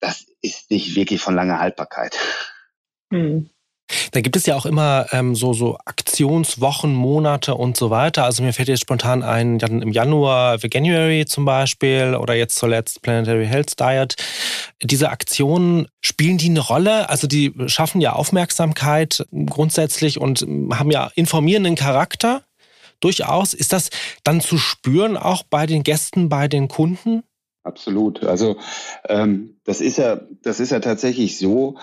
das 0.00 0.26
ist 0.42 0.70
nicht 0.70 0.94
wirklich 0.96 1.20
von 1.20 1.34
langer 1.34 1.58
Haltbarkeit. 1.58 2.16
Hm. 3.12 3.50
Da 4.10 4.20
gibt 4.20 4.34
es 4.34 4.46
ja 4.46 4.56
auch 4.56 4.66
immer 4.66 5.06
ähm, 5.12 5.36
so, 5.36 5.52
so 5.52 5.78
Aktionswochen, 5.84 6.92
Monate 6.92 7.54
und 7.54 7.76
so 7.76 7.90
weiter. 7.90 8.24
Also 8.24 8.42
mir 8.42 8.52
fällt 8.52 8.68
jetzt 8.68 8.80
spontan 8.80 9.22
ein, 9.22 9.60
im 9.60 9.92
Januar 9.92 10.62
Veganuary 10.62 11.24
zum 11.26 11.44
Beispiel 11.44 12.16
oder 12.20 12.34
jetzt 12.34 12.56
zuletzt 12.56 13.02
Planetary 13.02 13.46
Health 13.46 13.78
Diet. 13.78 14.16
Diese 14.82 15.10
Aktionen, 15.10 15.86
spielen 16.00 16.36
die 16.36 16.50
eine 16.50 16.60
Rolle? 16.60 17.08
Also 17.08 17.28
die 17.28 17.52
schaffen 17.66 18.00
ja 18.00 18.14
Aufmerksamkeit 18.14 19.24
grundsätzlich 19.46 20.20
und 20.20 20.40
haben 20.72 20.90
ja 20.90 21.10
informierenden 21.14 21.76
Charakter 21.76 22.42
durchaus. 23.00 23.54
Ist 23.54 23.72
das 23.72 23.90
dann 24.24 24.40
zu 24.40 24.58
spüren 24.58 25.16
auch 25.16 25.44
bei 25.44 25.66
den 25.66 25.84
Gästen, 25.84 26.28
bei 26.28 26.48
den 26.48 26.66
Kunden? 26.66 27.22
Absolut. 27.66 28.22
Also 28.22 28.58
ähm, 29.08 29.58
das 29.64 29.80
ist 29.80 29.98
ja, 29.98 30.20
das 30.42 30.60
ist 30.60 30.70
ja 30.70 30.78
tatsächlich 30.78 31.36
so. 31.36 31.78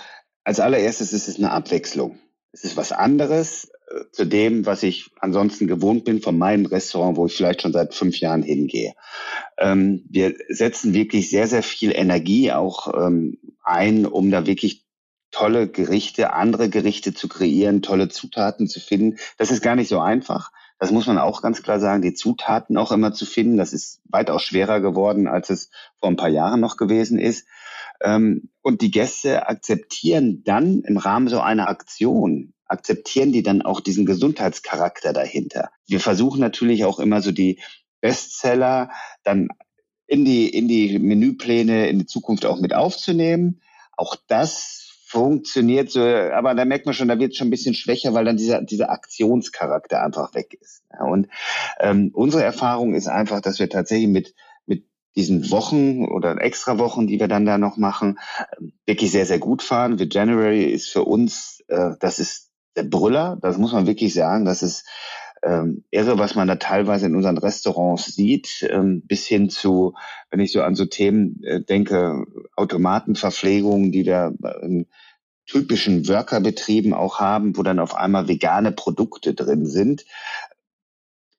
Als 0.46 0.62
allererstes 0.62 1.12
ist 1.12 1.28
es 1.28 1.38
eine 1.38 1.52
Abwechslung. 1.52 2.20
Es 2.54 2.64
ist 2.64 2.78
was 2.78 2.94
anderes 2.94 3.70
äh, 3.90 4.06
zu 4.12 4.26
dem, 4.26 4.66
was 4.66 4.84
ich 4.84 5.12
ansonsten 5.20 5.68
gewohnt 5.68 6.06
bin 6.06 6.22
von 6.22 6.38
meinem 6.38 6.66
Restaurant, 6.66 7.18
wo 7.18 7.26
ich 7.26 7.36
vielleicht 7.36 7.62
schon 7.62 7.74
seit 7.74 7.94
fünf 7.94 8.18
Jahren 8.20 8.44
hingehe. 8.44 8.94
Ähm, 9.58 10.06
wir 10.10 10.36
setzen 10.48 10.94
wirklich 10.94 11.30
sehr, 11.30 11.48
sehr 11.48 11.64
viel 11.64 11.92
Energie 11.94 12.54
auch 12.54 12.94
ähm, 12.94 13.38
ein, 13.62 14.06
um 14.06 14.32
da 14.32 14.46
wirklich 14.46 14.86
tolle 15.32 15.68
Gerichte, 15.68 16.32
andere 16.32 16.70
Gerichte 16.70 17.14
zu 17.14 17.28
kreieren, 17.28 17.82
tolle 17.82 18.08
Zutaten 18.08 18.68
zu 18.68 18.80
finden. 18.80 19.18
Das 19.38 19.52
ist 19.52 19.62
gar 19.62 19.76
nicht 19.76 19.90
so 19.90 20.00
einfach. 20.00 20.52
Das 20.84 20.92
muss 20.92 21.08
man 21.08 21.18
auch 21.18 21.42
ganz 21.42 21.64
klar 21.64 21.80
sagen, 21.80 22.02
die 22.02 22.14
Zutaten 22.14 22.76
auch 22.76 22.92
immer 22.92 23.14
zu 23.14 23.26
finden. 23.26 23.56
Das 23.56 23.72
ist 23.72 24.02
weitaus 24.04 24.44
schwerer 24.44 24.82
geworden, 24.82 25.30
als 25.30 25.50
es 25.50 25.70
vor 25.96 26.10
ein 26.10 26.18
paar 26.18 26.28
Jahren 26.28 26.60
noch 26.60 26.76
gewesen 26.76 27.20
ist. 27.20 27.48
Ähm, 28.02 28.50
und 28.62 28.82
die 28.82 28.92
Gäste 28.92 29.48
akzeptieren 29.48 30.44
dann 30.44 30.82
im 30.82 30.98
Rahmen 30.98 31.30
so 31.30 31.40
einer 31.40 31.70
Aktion, 31.70 32.54
akzeptieren 32.66 33.32
die 33.32 33.44
dann 33.44 33.62
auch 33.62 33.80
diesen 33.80 34.06
Gesundheitscharakter 34.06 35.14
dahinter. 35.14 35.70
Wir 35.88 36.02
versuchen 36.02 36.42
natürlich 36.42 36.84
auch 36.84 37.00
immer 37.00 37.22
so 37.22 37.32
die 37.32 37.62
Bestseller 38.02 38.90
dann 39.24 39.48
in 40.06 40.26
die, 40.26 40.50
in 40.50 40.68
die 40.68 41.00
Menüpläne 41.00 41.88
in 41.88 42.00
die 42.00 42.08
Zukunft 42.08 42.46
auch 42.46 42.60
mit 42.60 42.74
aufzunehmen. 42.74 43.62
Auch 43.96 44.18
das 44.28 44.83
funktioniert 45.14 45.92
so, 45.92 46.02
aber 46.02 46.56
da 46.56 46.66
merkt 46.66 46.88
man 46.88 46.96
schon, 46.96 47.08
da 47.08 47.20
wird 47.20 47.34
es 47.34 47.38
schon 47.38 47.48
ein 47.48 47.52
bisschen 47.52 47.76
schwächer, 47.76 48.16
weil 48.16 48.26
dann 48.26 48.36
dieser, 48.36 48.64
dieser 48.64 48.90
Aktionscharakter 48.90 50.04
einfach 50.04 50.34
weg 50.34 50.58
ist. 50.60 50.82
Ja, 50.92 51.06
und 51.06 51.28
ähm, 51.80 52.10
unsere 52.14 52.44
Erfahrung 52.44 52.96
ist 52.96 53.08
einfach, 53.08 53.40
dass 53.40 53.60
wir 53.60 53.70
tatsächlich 53.70 54.08
mit, 54.08 54.34
mit 54.66 54.88
diesen 55.16 55.52
Wochen 55.52 56.06
oder 56.06 56.42
extra 56.42 56.80
Wochen, 56.80 57.06
die 57.06 57.20
wir 57.20 57.28
dann 57.28 57.46
da 57.46 57.60
noch 57.60 57.78
machen, 57.78 58.18
wirklich 58.88 59.12
sehr, 59.12 59.28
sehr 59.28 59.38
gut 59.38 59.62
fahren. 59.62 60.00
The 60.00 60.10
January 60.10 60.64
ist 60.64 60.90
für 60.90 61.04
uns, 61.04 61.64
äh, 61.68 61.92
das 62.00 62.18
ist 62.18 62.50
der 62.76 62.84
Brüller, 62.84 63.38
das 63.40 63.60
muss 63.60 63.72
man 63.72 63.86
wirklich 63.86 64.16
sagen, 64.16 64.46
das 64.46 64.64
ist 64.64 64.84
ähm, 65.44 65.84
irre, 65.92 66.18
was 66.18 66.36
man 66.36 66.48
da 66.48 66.56
teilweise 66.56 67.06
in 67.06 67.16
unseren 67.16 67.38
Restaurants 67.38 68.06
sieht, 68.06 68.66
ähm, 68.70 69.02
bis 69.06 69.28
hin 69.28 69.50
zu, 69.50 69.94
wenn 70.30 70.40
ich 70.40 70.52
so 70.52 70.62
an 70.62 70.76
so 70.76 70.86
Themen 70.86 71.44
äh, 71.44 71.62
denke, 71.62 72.26
Automatenverpflegung, 72.56 73.92
die 73.92 74.06
wir 74.06 74.34
in 74.62 74.88
typischen 75.46 76.08
Workerbetrieben 76.08 76.94
auch 76.94 77.20
haben, 77.20 77.58
wo 77.58 77.64
dann 77.64 77.80
auf 77.80 77.96
einmal 77.96 78.30
vegane 78.30 78.72
Produkte 78.72 79.34
drin 79.34 79.66
sind 79.66 80.06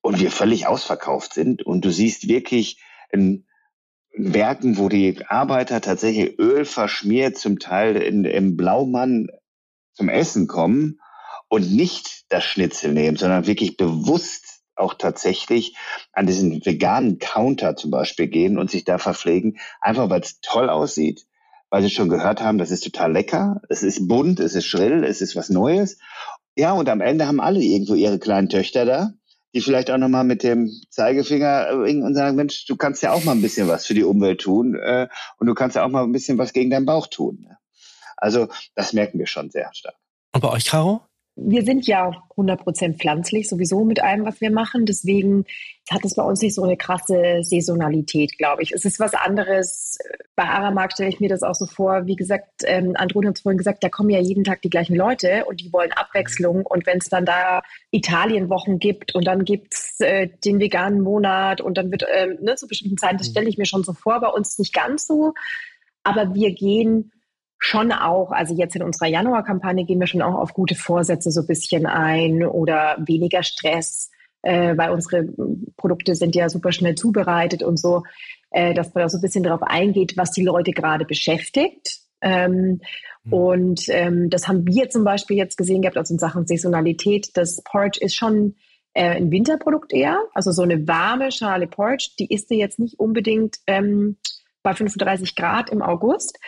und 0.03 0.21
wir 0.21 0.31
völlig 0.31 0.67
ausverkauft 0.67 1.33
sind. 1.33 1.63
Und 1.63 1.87
du 1.87 1.91
siehst 1.91 2.29
wirklich 2.29 2.83
in 3.11 3.47
Werken, 4.13 4.77
wo 4.77 4.91
die 4.91 5.25
Arbeiter 5.27 5.81
tatsächlich 5.81 6.39
Öl 6.39 6.67
verschmiert, 6.67 7.39
zum 7.39 7.59
Teil 7.59 7.97
in, 7.97 8.25
im 8.27 8.57
Blaumann 8.57 9.29
zum 9.95 10.11
Essen 10.11 10.47
kommen 10.47 11.01
und 11.55 11.71
nicht 11.71 12.25
das 12.31 12.43
Schnitzel 12.43 12.93
nehmen, 12.93 13.17
sondern 13.17 13.47
wirklich 13.47 13.77
bewusst 13.77 14.61
auch 14.75 14.95
tatsächlich 14.95 15.77
an 16.13 16.27
diesen 16.27 16.67
veganen 16.67 17.21
Counter 17.21 17.77
zum 17.77 17.93
Beispiel 17.93 18.27
gehen 18.27 18.59
und 18.59 18.73
sich 18.73 18.85
da 18.85 18.99
verpflegen, 18.99 19.59
einfach 19.81 20.11
weil 20.11 20.21
es 20.21 20.41
toll 20.41 20.69
aussieht, 20.69 21.27
weil 21.71 21.83
sie 21.83 21.91
schon 21.91 22.09
gehört 22.09 22.41
haben, 22.41 22.59
das 22.59 22.73
ist 22.73 22.83
total 22.83 23.13
lecker, 23.13 23.61
es 23.69 23.85
ist 23.85 24.09
bunt, 24.09 24.41
es 24.41 24.57
ist 24.57 24.67
schrill, 24.67 25.05
es 25.05 25.21
ist 25.21 25.37
was 25.37 25.49
Neues. 25.49 25.99
Ja, 26.57 26.73
und 26.73 26.89
am 26.89 27.01
Ende 27.01 27.29
haben 27.29 27.41
alle 27.41 27.61
irgendwo 27.61 27.95
ihre 27.95 28.19
kleinen 28.19 28.49
Töchter 28.49 28.85
da, 28.85 29.13
die 29.55 29.61
vielleicht 29.61 29.93
auch 29.93 29.99
nochmal 29.99 30.25
mit 30.25 30.43
dem 30.43 30.73
Zeigefinger 30.91 31.69
und 31.71 32.17
sagen, 32.17 32.37
Mensch, 32.37 32.67
du 32.67 32.75
kannst 32.75 33.01
ja 33.05 33.13
auch 33.13 33.23
mal 33.23 33.33
ein 33.33 33.43
bisschen 33.43 33.69
was 33.69 33.87
für 33.87 33.95
die 33.95 34.03
Umwelt 34.03 34.41
tun 34.41 34.75
äh, 34.75 35.07
und 35.39 35.47
du 35.47 35.55
kannst 35.55 35.77
ja 35.77 35.85
auch 35.85 35.91
mal 35.91 36.03
ein 36.03 36.11
bisschen 36.11 36.37
was 36.37 36.53
gegen 36.53 36.71
deinen 36.71 36.87
Bauch 36.87 37.07
tun. 37.07 37.47
Also 38.17 38.49
das 38.75 38.93
merken 38.93 39.21
wir 39.21 39.29
schon 39.29 39.51
sehr 39.51 39.71
stark. 39.73 39.95
Und 40.33 40.41
bei 40.41 40.51
euch, 40.51 40.65
Caro? 40.65 41.03
Wir 41.37 41.65
sind 41.65 41.87
ja 41.87 42.13
100% 42.37 42.99
pflanzlich 42.99 43.49
sowieso 43.49 43.85
mit 43.85 44.01
allem, 44.01 44.25
was 44.25 44.41
wir 44.41 44.53
machen. 44.53 44.87
Deswegen 44.87 45.45
hat 45.91 46.05
es 46.05 46.15
bei 46.15 46.23
uns 46.23 46.41
nicht 46.41 46.55
so 46.55 46.63
eine 46.63 46.77
krasse 46.77 47.41
Saisonalität, 47.43 48.39
glaube 48.39 48.63
ich. 48.63 48.73
Es 48.73 48.85
ist 48.85 49.01
was 49.01 49.15
anderes. 49.15 49.99
Bei 50.37 50.45
Aramark 50.45 50.93
stelle 50.93 51.09
ich 51.09 51.19
mir 51.19 51.29
das 51.29 51.43
auch 51.43 51.57
so 51.57 51.67
vor. 51.67 52.07
Wie 52.07 52.15
gesagt, 52.15 52.63
ähm, 52.65 52.93
Andron 52.95 53.27
hat 53.27 53.37
es 53.37 53.43
vorhin 53.43 53.59
gesagt, 53.59 53.83
da 53.83 53.89
kommen 53.89 54.11
ja 54.11 54.21
jeden 54.21 54.45
Tag 54.45 54.63
die 54.63 54.71
gleichen 54.71 54.95
Leute 54.95 55.45
und 55.47 55.61
die 55.61 55.73
wollen 55.73 55.93
Abwechslung. 55.93 56.65
Und 56.65 56.87
wenn 56.87 56.99
es 56.99 57.09
dann 57.09 57.27
da 57.27 57.63
Italienwochen 57.91 58.79
gibt 58.79 59.15
und 59.15 59.27
dann 59.27 59.45
gibt 59.45 59.75
es 59.75 59.99
äh, 59.99 60.29
den 60.45 60.61
veganen 60.61 61.01
Monat 61.01 61.61
und 61.61 61.77
dann 61.79 61.91
wird 61.91 62.05
ähm, 62.15 62.39
ne, 62.43 62.55
zu 62.55 62.69
bestimmten 62.69 62.97
Zeiten, 62.97 63.19
das 63.19 63.29
mhm. 63.29 63.33
stelle 63.33 63.49
ich 63.49 63.59
mir 63.59 63.67
schon 63.67 63.83
so 63.83 63.93
vor. 63.93 64.21
Bei 64.21 64.29
uns 64.29 64.59
nicht 64.59 64.73
ganz 64.73 65.09
so. 65.09 65.35
Aber 66.05 66.35
wir 66.35 66.53
gehen 66.53 67.11
schon 67.65 67.93
auch, 67.93 68.31
also 68.31 68.55
jetzt 68.55 68.77
in 68.77 68.83
unserer 68.83 69.09
Januarkampagne 69.09 69.85
gehen 69.85 69.99
wir 69.99 70.07
schon 70.07 70.23
auch 70.23 70.35
auf 70.35 70.53
gute 70.53 70.75
Vorsätze 70.75 71.31
so 71.31 71.41
ein 71.41 71.47
bisschen 71.47 71.87
ein 71.87 72.45
oder 72.45 72.97
weniger 73.07 73.43
Stress, 73.43 74.11
äh, 74.43 74.77
weil 74.77 74.91
unsere 74.91 75.27
Produkte 75.77 76.15
sind 76.15 76.35
ja 76.35 76.49
super 76.49 76.73
schnell 76.73 76.95
zubereitet 76.95 77.63
und 77.63 77.79
so, 77.79 78.03
äh, 78.51 78.75
dass 78.75 78.95
man 78.95 79.03
da 79.03 79.09
so 79.09 79.19
ein 79.19 79.23
bisschen 79.23 79.45
darauf 79.45 79.63
eingeht, 79.63 80.17
was 80.17 80.31
die 80.31 80.45
Leute 80.45 80.73
gerade 80.73 81.07
beschäftigt. 81.07 82.01
Ähm, 82.21 82.81
mhm. 83.25 83.33
Und 83.33 83.85
ähm, 83.89 84.29
das 84.29 84.47
haben 84.47 84.67
wir 84.67 84.91
zum 84.91 85.05
Beispiel 85.05 85.39
jetzt 85.39 85.57
gesehen 85.57 85.81
gehabt, 85.81 85.97
also 85.97 86.13
in 86.15 86.19
Sachen 86.19 86.47
Saisonalität. 86.47 87.31
Das 87.35 87.63
Porridge 87.63 88.01
ist 88.01 88.15
schon 88.15 88.57
äh, 88.93 89.17
ein 89.17 89.31
Winterprodukt 89.31 89.93
eher, 89.93 90.23
also 90.35 90.53
so 90.53 90.63
eine 90.63 90.87
warme 90.87 91.33
Schale 91.33 91.67
Porridge, 91.67 92.11
die 92.19 92.33
isst 92.33 92.51
du 92.51 92.55
jetzt 92.55 92.79
nicht 92.79 93.01
unbedingt 93.01 93.57
ähm, 93.67 94.19
bei 94.63 94.75
35 94.75 95.35
Grad 95.35 95.71
im 95.71 95.81
August. 95.83 96.39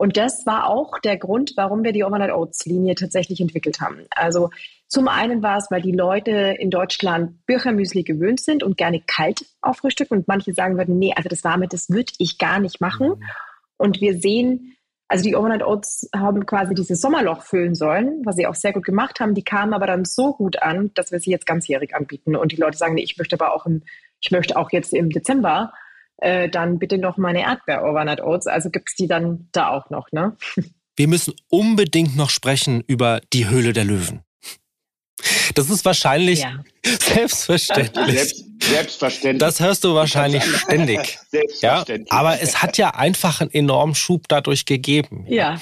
Und 0.00 0.16
das 0.16 0.46
war 0.46 0.70
auch 0.70 0.98
der 1.00 1.18
Grund, 1.18 1.52
warum 1.56 1.84
wir 1.84 1.92
die 1.92 2.04
Overnight 2.04 2.32
Oats 2.32 2.64
Linie 2.64 2.94
tatsächlich 2.94 3.38
entwickelt 3.38 3.82
haben. 3.82 4.06
Also 4.08 4.48
zum 4.88 5.08
einen 5.08 5.42
war 5.42 5.58
es, 5.58 5.70
weil 5.70 5.82
die 5.82 5.92
Leute 5.92 6.56
in 6.58 6.70
Deutschland 6.70 7.44
Birchermüsli 7.44 8.02
gewöhnt 8.02 8.40
sind 8.40 8.62
und 8.62 8.78
gerne 8.78 9.02
kalt 9.06 9.44
auffrühstücken 9.60 10.16
und 10.16 10.26
manche 10.26 10.54
sagen 10.54 10.78
würden, 10.78 10.98
nee, 10.98 11.12
also 11.14 11.28
das 11.28 11.44
Warme, 11.44 11.68
das 11.68 11.90
würde 11.90 12.14
ich 12.16 12.38
gar 12.38 12.60
nicht 12.60 12.80
machen. 12.80 13.08
Mhm. 13.08 13.22
Und 13.76 14.00
wir 14.00 14.18
sehen, 14.18 14.74
also 15.06 15.22
die 15.22 15.36
Overnight 15.36 15.64
Oats 15.64 16.08
haben 16.16 16.46
quasi 16.46 16.74
dieses 16.74 16.98
Sommerloch 17.02 17.42
füllen 17.42 17.74
sollen, 17.74 18.22
was 18.24 18.36
sie 18.36 18.46
auch 18.46 18.54
sehr 18.54 18.72
gut 18.72 18.86
gemacht 18.86 19.20
haben. 19.20 19.34
Die 19.34 19.44
kamen 19.44 19.74
aber 19.74 19.86
dann 19.86 20.06
so 20.06 20.32
gut 20.32 20.62
an, 20.62 20.92
dass 20.94 21.12
wir 21.12 21.20
sie 21.20 21.30
jetzt 21.30 21.44
ganzjährig 21.44 21.94
anbieten. 21.94 22.36
Und 22.36 22.52
die 22.52 22.56
Leute 22.56 22.78
sagen, 22.78 22.94
nee, 22.94 23.04
ich 23.04 23.18
möchte 23.18 23.36
aber 23.36 23.54
auch 23.54 23.66
im, 23.66 23.82
ich 24.22 24.30
möchte 24.30 24.56
auch 24.56 24.72
jetzt 24.72 24.94
im 24.94 25.10
Dezember 25.10 25.74
äh, 26.20 26.48
dann 26.48 26.78
bitte 26.78 26.98
noch 26.98 27.16
meine 27.16 27.42
Erdbeer-Overnight 27.42 28.22
Oats. 28.22 28.46
Also 28.46 28.70
gibt 28.70 28.90
es 28.90 28.94
die 28.94 29.08
dann 29.08 29.48
da 29.52 29.68
auch 29.68 29.90
noch, 29.90 30.12
ne? 30.12 30.36
Wir 30.96 31.08
müssen 31.08 31.34
unbedingt 31.48 32.16
noch 32.16 32.30
sprechen 32.30 32.82
über 32.86 33.20
die 33.32 33.48
Höhle 33.48 33.72
der 33.72 33.84
Löwen. 33.84 34.20
Das 35.54 35.70
ist 35.70 35.84
wahrscheinlich 35.84 36.40
ja. 36.40 36.62
selbstverständlich. 36.84 38.16
Selbst, 38.16 38.44
selbstverständlich. 38.62 39.40
Das 39.40 39.60
hörst 39.60 39.84
du 39.84 39.94
wahrscheinlich 39.94 40.44
ständig. 40.44 41.18
Selbstverständlich. 41.30 42.12
Ja, 42.12 42.18
aber 42.18 42.40
es 42.40 42.62
hat 42.62 42.78
ja 42.78 42.90
einfach 42.90 43.40
einen 43.40 43.52
enormen 43.52 43.94
Schub 43.94 44.24
dadurch 44.28 44.64
gegeben. 44.64 45.24
Ja. 45.28 45.60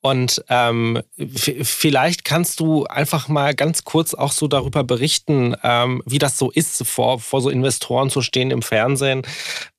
Und 0.00 0.44
ähm, 0.48 1.02
vielleicht 1.16 2.24
kannst 2.24 2.60
du 2.60 2.84
einfach 2.84 3.28
mal 3.28 3.54
ganz 3.54 3.84
kurz 3.84 4.14
auch 4.14 4.32
so 4.32 4.46
darüber 4.46 4.84
berichten, 4.84 5.56
ähm, 5.62 6.02
wie 6.06 6.18
das 6.18 6.38
so 6.38 6.50
ist, 6.50 6.86
vor, 6.86 7.18
vor 7.18 7.40
so 7.40 7.50
Investoren 7.50 8.08
zu 8.08 8.22
stehen 8.22 8.50
im 8.50 8.62
Fernsehen 8.62 9.22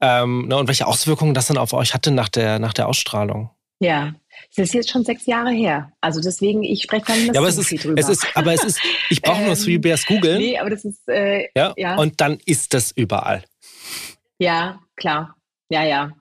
ähm, 0.01 0.47
ne, 0.47 0.57
und 0.57 0.67
welche 0.67 0.87
Auswirkungen 0.87 1.33
das 1.33 1.47
dann 1.47 1.57
auf 1.57 1.73
euch 1.73 1.93
hatte 1.93 2.11
nach 2.11 2.29
der, 2.29 2.59
nach 2.59 2.73
der 2.73 2.87
Ausstrahlung. 2.87 3.49
Ja, 3.79 4.13
das 4.55 4.67
ist 4.67 4.73
jetzt 4.73 4.89
schon 4.91 5.05
sechs 5.05 5.25
Jahre 5.25 5.51
her. 5.51 5.91
Also 6.01 6.19
deswegen, 6.19 6.63
ich 6.63 6.83
spreche 6.83 7.05
dann 7.07 7.19
nicht 7.19 7.33
ja, 7.33 7.39
aber 7.39 7.51
so 7.51 7.61
es 7.61 7.71
ist, 7.71 7.83
drüber. 7.83 7.99
Es 7.99 8.09
ist, 8.09 8.27
aber 8.35 8.53
es 8.53 8.63
ist, 8.63 8.79
ich 9.09 9.21
brauche 9.21 9.41
nur 9.41 9.55
Three 9.55 9.77
Bears 9.77 10.05
googeln. 10.05 10.39
Nee, 10.39 10.59
aber 10.59 10.69
das 10.69 10.83
ist, 10.83 11.07
äh, 11.07 11.47
ja, 11.55 11.73
ja. 11.77 11.95
Und 11.95 12.19
dann 12.19 12.39
ist 12.45 12.73
das 12.73 12.91
überall. 12.91 13.43
Ja, 14.37 14.79
klar. 14.95 15.35
Ja, 15.69 15.83
ja. 15.83 16.11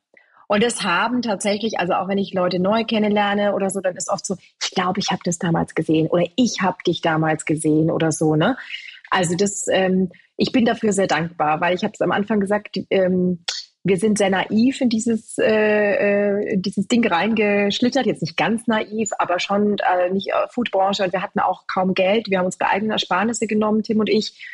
Und 0.47 0.63
das 0.63 0.83
haben 0.83 1.21
tatsächlich, 1.21 1.79
also 1.79 1.93
auch 1.95 2.09
wenn 2.09 2.19
ich 2.19 2.33
Leute 2.33 2.59
neu 2.59 2.85
kennenlerne 2.85 3.55
oder 3.55 3.71
so, 3.71 3.81
dann 3.81 3.97
ist 3.97 4.09
oft 4.09 4.25
so, 4.25 4.37
ich 4.63 4.71
glaube, 4.71 5.01
ich 5.01 5.11
habe 5.11 5.21
das 5.25 5.39
damals 5.39 5.75
gesehen 5.75 6.07
oder 6.07 6.25
ich 6.37 6.63
habe 6.63 6.79
dich 6.87 7.03
damals 7.03 7.45
gesehen 7.45 7.91
oder 7.91 8.13
so, 8.13 8.35
ne? 8.35 8.57
Also 9.11 9.37
das, 9.37 9.67
ähm, 9.69 10.11
ich 10.37 10.53
bin 10.53 10.65
dafür 10.65 10.93
sehr 10.93 11.07
dankbar, 11.07 11.61
weil 11.61 11.75
ich 11.75 11.83
habe 11.83 11.93
es 11.93 12.01
am 12.01 12.13
Anfang 12.13 12.41
gesagt, 12.41 12.79
ähm, 12.91 13.45
wir 13.85 13.97
sind 13.97 14.19
sehr 14.19 14.31
naiv 14.31 14.81
in 14.81 14.89
dieses, 14.89 15.39
äh, 15.39 15.45
äh, 15.45 16.57
dieses 16.59 16.89
Ding 16.89 17.07
reingeschlittert. 17.07 18.07
Jetzt 18.07 18.23
nicht 18.23 18.37
ganz 18.37 18.67
naiv, 18.67 19.11
aber 19.19 19.39
schon 19.39 19.77
äh, 19.79 20.11
nicht 20.11 20.29
äh, 20.29 20.49
Foodbranche. 20.51 21.05
Und 21.05 21.13
wir 21.13 21.23
hatten 21.23 21.41
auch 21.41 21.67
kaum 21.67 21.95
Geld. 21.95 22.29
Wir 22.29 22.39
haben 22.39 22.47
unsere 22.47 22.69
eigenen 22.69 22.93
Ersparnisse 22.93 23.47
genommen, 23.47 23.83
Tim 23.83 24.01
und 24.01 24.09
ich. 24.09 24.45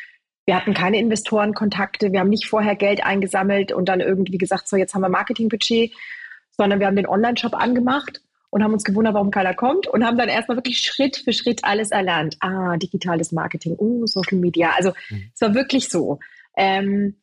Wir 0.45 0.55
hatten 0.55 0.75
keine 0.75 0.99
Investorenkontakte, 0.99 2.11
wir 2.11 2.19
haben 2.19 2.29
nicht 2.29 2.45
vorher 2.45 2.75
Geld 2.75 3.03
eingesammelt 3.03 3.71
und 3.71 3.89
dann 3.89 3.99
irgendwie 3.99 4.37
gesagt, 4.37 4.67
so 4.67 4.77
jetzt 4.77 4.93
haben 4.93 5.01
wir 5.01 5.09
Marketingbudget, 5.09 5.91
sondern 6.51 6.79
wir 6.79 6.85
haben 6.85 6.95
den 6.95 7.07
Online-Shop 7.07 7.55
angemacht 7.55 8.21
und 8.51 8.63
haben 8.63 8.73
uns 8.73 8.83
gewundert, 8.83 9.15
warum 9.15 9.31
keiner 9.31 9.55
kommt 9.55 9.87
und 9.87 10.05
haben 10.05 10.17
dann 10.19 10.29
erstmal 10.29 10.57
wirklich 10.57 10.79
Schritt 10.79 11.17
für 11.17 11.33
Schritt 11.33 11.63
alles 11.63 11.89
erlernt. 11.89 12.37
Ah, 12.41 12.77
digitales 12.77 13.31
Marketing, 13.31 13.75
oh, 13.79 14.05
Social 14.05 14.37
Media. 14.37 14.69
Also 14.77 14.91
mhm. 15.09 15.31
es 15.33 15.41
war 15.41 15.55
wirklich 15.55 15.89
so. 15.89 16.19
Ähm, 16.55 17.15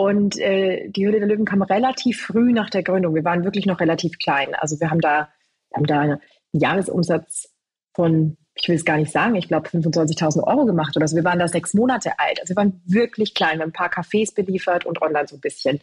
und 0.00 0.38
äh, 0.38 0.88
die 0.88 1.04
Höhle 1.04 1.18
der 1.18 1.28
Löwen 1.28 1.44
kam 1.44 1.60
relativ 1.60 2.22
früh 2.22 2.52
nach 2.52 2.70
der 2.70 2.82
Gründung. 2.82 3.14
Wir 3.14 3.22
waren 3.22 3.44
wirklich 3.44 3.66
noch 3.66 3.80
relativ 3.80 4.18
klein. 4.18 4.54
Also 4.54 4.80
wir 4.80 4.88
haben 4.88 5.02
da, 5.02 5.28
haben 5.74 5.84
da 5.84 6.00
einen 6.00 6.20
Jahresumsatz 6.52 7.52
von 7.92 8.38
ich 8.54 8.66
will 8.66 8.76
es 8.76 8.86
gar 8.86 8.96
nicht 8.96 9.12
sagen, 9.12 9.34
ich 9.34 9.48
glaube 9.48 9.68
25.000 9.68 10.42
Euro 10.42 10.64
gemacht 10.64 10.96
oder 10.96 11.06
so. 11.06 11.16
Wir 11.16 11.24
waren 11.24 11.38
da 11.38 11.48
sechs 11.48 11.74
Monate 11.74 12.18
alt. 12.18 12.40
Also 12.40 12.52
wir 12.52 12.56
waren 12.56 12.80
wirklich 12.86 13.34
klein, 13.34 13.58
wir 13.58 13.62
haben 13.62 13.70
ein 13.70 13.72
paar 13.72 13.92
Cafés 13.92 14.34
beliefert 14.34 14.86
und 14.86 15.02
online 15.02 15.28
so 15.28 15.36
ein 15.36 15.40
bisschen. 15.40 15.80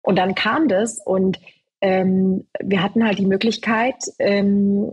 Und 0.00 0.16
dann 0.16 0.34
kam 0.34 0.68
das 0.68 0.98
und 1.04 1.38
ähm, 1.82 2.46
wir 2.62 2.82
hatten 2.82 3.04
halt 3.04 3.18
die 3.18 3.26
Möglichkeit, 3.26 3.96
ähm, 4.20 4.90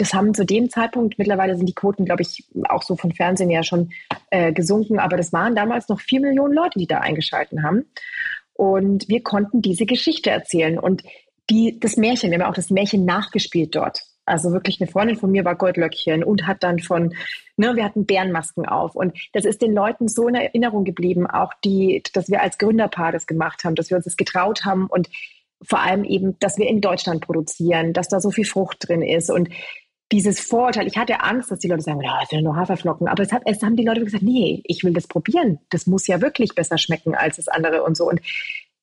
das 0.00 0.14
haben 0.14 0.32
zu 0.32 0.46
dem 0.46 0.70
Zeitpunkt, 0.70 1.18
mittlerweile 1.18 1.56
sind 1.56 1.66
die 1.66 1.74
Quoten, 1.74 2.06
glaube 2.06 2.22
ich, 2.22 2.48
auch 2.70 2.82
so 2.82 2.96
von 2.96 3.12
Fernsehen 3.12 3.50
ja 3.50 3.62
schon 3.62 3.90
äh, 4.30 4.50
gesunken, 4.50 4.98
aber 4.98 5.18
das 5.18 5.30
waren 5.32 5.54
damals 5.54 5.88
noch 5.90 6.00
vier 6.00 6.20
Millionen 6.20 6.54
Leute, 6.54 6.78
die 6.78 6.86
da 6.86 6.98
eingeschalten 6.98 7.62
haben. 7.62 7.84
Und 8.54 9.08
wir 9.08 9.22
konnten 9.22 9.60
diese 9.60 9.84
Geschichte 9.84 10.30
erzählen. 10.30 10.78
Und 10.78 11.02
die, 11.50 11.78
das 11.78 11.98
Märchen, 11.98 12.30
wir 12.30 12.38
haben 12.38 12.50
auch 12.50 12.54
das 12.54 12.70
Märchen 12.70 13.04
nachgespielt 13.04 13.74
dort. 13.76 14.02
Also 14.24 14.52
wirklich 14.52 14.80
eine 14.80 14.90
Freundin 14.90 15.16
von 15.16 15.30
mir 15.30 15.44
war 15.44 15.54
Goldlöckchen 15.54 16.24
und 16.24 16.46
hat 16.46 16.62
dann 16.62 16.78
von, 16.78 17.14
ne, 17.58 17.76
wir 17.76 17.84
hatten 17.84 18.06
Bärenmasken 18.06 18.64
auf. 18.64 18.94
Und 18.94 19.18
das 19.34 19.44
ist 19.44 19.60
den 19.60 19.74
Leuten 19.74 20.08
so 20.08 20.28
in 20.28 20.34
Erinnerung 20.34 20.84
geblieben, 20.84 21.26
auch 21.26 21.52
die, 21.62 22.02
dass 22.14 22.30
wir 22.30 22.40
als 22.40 22.56
Gründerpaar 22.56 23.12
das 23.12 23.26
gemacht 23.26 23.64
haben, 23.64 23.74
dass 23.74 23.90
wir 23.90 23.96
uns 23.96 24.06
das 24.06 24.16
getraut 24.16 24.64
haben. 24.64 24.86
Und 24.86 25.10
vor 25.62 25.80
allem 25.80 26.04
eben, 26.04 26.38
dass 26.38 26.56
wir 26.56 26.68
in 26.68 26.80
Deutschland 26.80 27.20
produzieren, 27.20 27.92
dass 27.92 28.08
da 28.08 28.20
so 28.20 28.30
viel 28.30 28.46
Frucht 28.46 28.88
drin 28.88 29.02
ist 29.02 29.30
und 29.30 29.50
dieses 30.12 30.40
Vorurteil, 30.40 30.86
ich 30.86 30.96
hatte 30.96 31.20
Angst, 31.20 31.50
dass 31.50 31.60
die 31.60 31.68
Leute 31.68 31.82
sagen, 31.82 32.00
ja, 32.00 32.18
es 32.22 32.28
sind 32.30 32.42
nur 32.42 32.56
Haferflocken, 32.56 33.06
aber 33.06 33.22
es, 33.22 33.32
hat, 33.32 33.42
es 33.44 33.62
haben 33.62 33.76
die 33.76 33.84
Leute 33.84 34.04
gesagt, 34.04 34.24
nee, 34.24 34.62
ich 34.64 34.82
will 34.82 34.92
das 34.92 35.06
probieren. 35.06 35.60
Das 35.70 35.86
muss 35.86 36.06
ja 36.06 36.20
wirklich 36.20 36.54
besser 36.54 36.78
schmecken 36.78 37.14
als 37.14 37.36
das 37.36 37.48
andere 37.48 37.84
und 37.84 37.96
so. 37.96 38.08
Und 38.08 38.20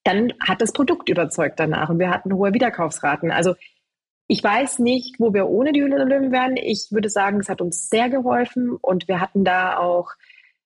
dann 0.03 0.33
hat 0.39 0.61
das 0.61 0.71
Produkt 0.71 1.09
überzeugt 1.09 1.59
danach 1.59 1.89
und 1.89 1.99
wir 1.99 2.09
hatten 2.09 2.33
hohe 2.33 2.53
Wiederkaufsraten. 2.53 3.31
Also 3.31 3.55
ich 4.27 4.41
weiß 4.43 4.79
nicht, 4.79 5.19
wo 5.19 5.33
wir 5.33 5.47
ohne 5.47 5.73
die 5.73 5.81
Höhle 5.81 5.97
der 5.97 6.05
Löwen 6.05 6.31
wären. 6.31 6.55
Ich 6.55 6.87
würde 6.91 7.09
sagen, 7.09 7.39
es 7.39 7.49
hat 7.49 7.61
uns 7.61 7.89
sehr 7.89 8.09
geholfen 8.09 8.77
und 8.81 9.07
wir 9.07 9.19
hatten 9.19 9.43
da 9.43 9.77
auch 9.77 10.11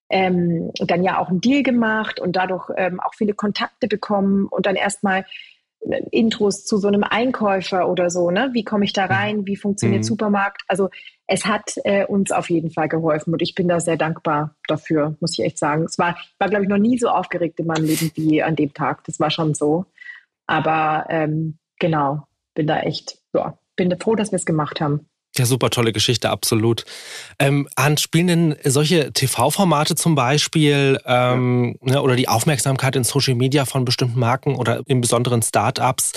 ähm, 0.10 0.72
dann 0.74 1.04
ja 1.04 1.18
auch 1.20 1.30
einen 1.30 1.42
Deal 1.42 1.64
gemacht 1.64 2.20
und 2.20 2.36
dadurch 2.36 2.70
ähm, 2.76 3.00
auch 3.00 3.14
viele 3.16 3.34
Kontakte 3.34 3.88
bekommen 3.88 4.48
und 4.48 4.66
dann 4.66 4.76
erstmal 4.76 5.26
Intros 6.12 6.64
zu 6.64 6.78
so 6.78 6.88
einem 6.88 7.04
Einkäufer 7.04 7.90
oder 7.90 8.10
so, 8.10 8.30
ne? 8.30 8.50
Wie 8.54 8.64
komme 8.64 8.86
ich 8.86 8.94
da 8.94 9.06
mhm. 9.06 9.12
rein? 9.12 9.48
Wie 9.48 9.56
funktioniert 9.56 10.02
mhm. 10.02 10.08
Supermarkt? 10.08 10.62
Also 10.68 10.90
es 11.28 11.46
hat 11.46 11.74
äh, 11.84 12.06
uns 12.06 12.32
auf 12.32 12.50
jeden 12.50 12.72
Fall 12.72 12.88
geholfen 12.88 13.34
und 13.34 13.42
ich 13.42 13.56
bin 13.56 13.68
da 13.68 13.80
sehr 13.80 13.98
dankbar 13.98 14.56
dafür, 14.68 15.16
muss 15.20 15.38
ich 15.38 15.46
echt 15.46 15.58
sagen. 15.58 15.86
Es 15.86 15.98
war, 15.98 16.18
war 16.40 16.50
glaube 16.50 16.64
ich, 16.64 16.70
noch 16.70 16.78
nie 16.78 16.98
so 16.98 17.08
aufgeregt 17.08 17.60
in 17.60 17.68
meinem 17.68 17.86
Leben 17.86 18.12
wie 18.16 18.44
an 18.44 18.56
dem 18.56 18.74
Tag. 18.74 19.04
Das 19.06 19.20
war 19.20 19.32
schon 19.32 19.54
so. 19.54 19.86
Aber 20.46 21.06
ähm, 21.10 21.58
genau, 21.80 22.28
bin 22.54 22.68
da 22.68 22.82
echt, 22.82 23.18
ja, 23.34 23.58
bin 23.76 23.98
froh, 24.00 24.16
dass 24.16 24.32
wir 24.32 24.38
es 24.38 24.46
gemacht 24.46 24.82
haben. 24.82 25.08
Ja, 25.38 25.46
super 25.46 25.70
tolle 25.70 25.94
Geschichte, 25.94 26.30
absolut. 26.30 26.84
Ähm, 27.40 27.70
Hans, 27.78 28.02
spielen 28.02 28.28
denn 28.28 28.56
solche 28.66 29.14
TV-Formate 29.14 29.96
zum 29.96 30.14
Beispiel 30.14 31.00
ähm, 31.06 31.78
ja. 31.82 31.94
ne, 31.94 32.02
oder 32.02 32.18
die 32.18 32.28
Aufmerksamkeit 32.28 32.98
in 32.98 33.06
Social 33.06 33.36
Media 33.36 33.64
von 33.64 33.86
bestimmten 33.86 34.20
Marken 34.20 34.56
oder 34.56 34.82
im 34.88 35.00
besonderen 35.00 35.42
Startups 35.42 36.12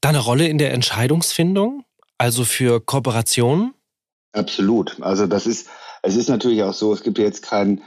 da 0.00 0.08
eine 0.08 0.18
Rolle 0.18 0.48
in 0.48 0.58
der 0.58 0.72
Entscheidungsfindung? 0.72 1.84
Also 2.18 2.44
für 2.44 2.80
Kooperationen? 2.80 3.72
Absolut. 4.32 5.00
Also 5.00 5.28
das 5.28 5.46
ist, 5.46 5.68
es 6.02 6.16
ist 6.16 6.28
natürlich 6.28 6.62
auch 6.64 6.74
so, 6.74 6.92
es 6.92 7.04
gibt 7.04 7.18
jetzt 7.18 7.42
keinen 7.42 7.82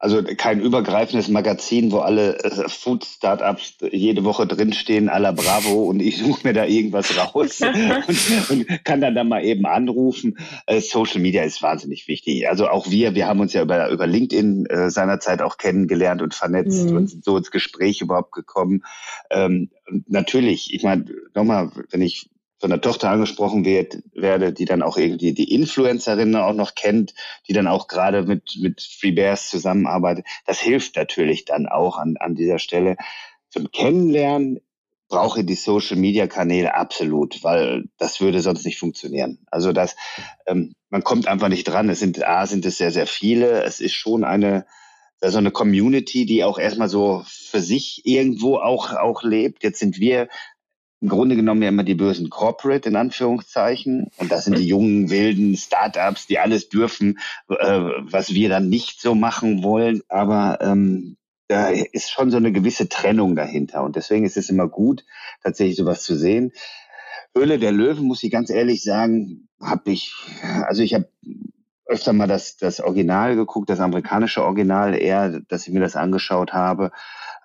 also 0.00 0.22
kein 0.22 0.60
übergreifendes 0.60 1.28
Magazin, 1.28 1.92
wo 1.92 1.98
alle 1.98 2.38
äh, 2.42 2.68
Food-Startups 2.70 3.74
jede 3.92 4.24
Woche 4.24 4.46
drinstehen, 4.46 5.10
à 5.10 5.18
la 5.18 5.30
Bravo, 5.30 5.84
und 5.84 6.00
ich 6.00 6.16
suche 6.16 6.48
mir 6.48 6.54
da 6.54 6.64
irgendwas 6.64 7.14
raus 7.18 7.60
und, 8.50 8.50
und, 8.50 8.84
kann 8.84 9.02
dann 9.02 9.14
da 9.14 9.24
mal 9.24 9.44
eben 9.44 9.66
anrufen. 9.66 10.38
Äh, 10.66 10.80
Social 10.80 11.20
Media 11.20 11.42
ist 11.42 11.60
wahnsinnig 11.60 12.08
wichtig. 12.08 12.48
Also 12.48 12.68
auch 12.68 12.90
wir, 12.90 13.14
wir 13.14 13.26
haben 13.28 13.40
uns 13.40 13.52
ja 13.52 13.60
über, 13.60 13.90
über 13.90 14.06
LinkedIn 14.06 14.64
äh, 14.66 14.90
seinerzeit 14.90 15.42
auch 15.42 15.58
kennengelernt 15.58 16.22
und 16.22 16.34
vernetzt 16.34 16.88
mhm. 16.88 16.96
und 16.96 17.06
sind 17.08 17.22
so 17.22 17.36
ins 17.36 17.50
Gespräch 17.50 18.00
überhaupt 18.00 18.32
gekommen. 18.32 18.84
Ähm, 19.30 19.68
natürlich, 20.06 20.72
ich 20.72 20.82
meine, 20.82 21.04
nochmal, 21.34 21.72
wenn 21.90 22.00
ich 22.00 22.29
von 22.60 22.70
der 22.70 22.82
Tochter 22.82 23.10
angesprochen 23.10 23.64
wird, 23.64 23.98
werde, 24.12 24.52
die 24.52 24.66
dann 24.66 24.82
auch 24.82 24.98
irgendwie 24.98 25.32
die 25.32 25.52
Influencerin 25.52 26.36
auch 26.36 26.52
noch 26.52 26.74
kennt, 26.74 27.14
die 27.48 27.54
dann 27.54 27.66
auch 27.66 27.88
gerade 27.88 28.22
mit, 28.24 28.58
mit 28.60 28.82
Free 28.82 29.12
Bears 29.12 29.48
zusammenarbeitet. 29.48 30.26
Das 30.46 30.60
hilft 30.60 30.96
natürlich 30.96 31.46
dann 31.46 31.66
auch 31.66 31.96
an, 31.96 32.16
an 32.18 32.34
dieser 32.34 32.58
Stelle. 32.58 32.96
Zum 33.48 33.72
Kennenlernen 33.72 34.60
brauche 35.08 35.40
ich 35.40 35.46
die 35.46 35.54
Social 35.54 35.96
Media 35.96 36.26
Kanäle 36.26 36.74
absolut, 36.74 37.42
weil 37.42 37.84
das 37.96 38.20
würde 38.20 38.40
sonst 38.40 38.64
nicht 38.66 38.78
funktionieren. 38.78 39.38
Also 39.50 39.72
das, 39.72 39.96
ähm, 40.46 40.74
man 40.90 41.02
kommt 41.02 41.28
einfach 41.28 41.48
nicht 41.48 41.64
dran. 41.64 41.88
Es 41.88 41.98
sind, 41.98 42.22
A, 42.22 42.46
sind 42.46 42.66
es 42.66 42.76
sehr, 42.76 42.92
sehr 42.92 43.06
viele. 43.06 43.62
Es 43.64 43.80
ist 43.80 43.94
schon 43.94 44.22
eine, 44.22 44.66
so 45.22 45.38
eine 45.38 45.50
Community, 45.50 46.26
die 46.26 46.44
auch 46.44 46.58
erstmal 46.58 46.88
so 46.88 47.24
für 47.26 47.60
sich 47.60 48.02
irgendwo 48.04 48.58
auch, 48.58 48.92
auch 48.92 49.22
lebt. 49.22 49.64
Jetzt 49.64 49.80
sind 49.80 49.98
wir 49.98 50.28
im 51.00 51.08
Grunde 51.08 51.34
genommen 51.34 51.62
ja 51.62 51.70
immer 51.70 51.82
die 51.82 51.94
bösen 51.94 52.28
Corporate 52.28 52.88
in 52.88 52.96
Anführungszeichen. 52.96 54.10
Und 54.18 54.30
das 54.30 54.44
sind 54.44 54.58
die 54.58 54.66
jungen, 54.66 55.08
wilden 55.10 55.56
Startups, 55.56 56.26
die 56.26 56.38
alles 56.38 56.68
dürfen, 56.68 57.18
äh, 57.48 57.80
was 58.00 58.34
wir 58.34 58.48
dann 58.50 58.68
nicht 58.68 59.00
so 59.00 59.14
machen 59.14 59.62
wollen. 59.62 60.02
Aber 60.08 60.58
ähm, 60.60 61.16
da 61.48 61.68
ist 61.68 62.10
schon 62.10 62.30
so 62.30 62.36
eine 62.36 62.52
gewisse 62.52 62.88
Trennung 62.88 63.34
dahinter. 63.34 63.82
Und 63.82 63.96
deswegen 63.96 64.26
ist 64.26 64.36
es 64.36 64.50
immer 64.50 64.68
gut, 64.68 65.04
tatsächlich 65.42 65.76
sowas 65.76 66.02
zu 66.02 66.16
sehen. 66.16 66.52
Höhle 67.34 67.58
der 67.58 67.72
Löwen, 67.72 68.06
muss 68.06 68.22
ich 68.22 68.30
ganz 68.30 68.50
ehrlich 68.50 68.82
sagen, 68.82 69.48
habe 69.60 69.92
ich, 69.92 70.12
also 70.66 70.82
ich 70.82 70.94
habe 70.94 71.08
öfter 71.86 72.12
mal 72.12 72.28
das, 72.28 72.56
das 72.56 72.80
Original 72.80 73.36
geguckt, 73.36 73.70
das 73.70 73.80
amerikanische 73.80 74.44
Original 74.44 74.94
eher, 74.94 75.40
dass 75.48 75.66
ich 75.66 75.72
mir 75.72 75.80
das 75.80 75.96
angeschaut 75.96 76.52
habe 76.52 76.92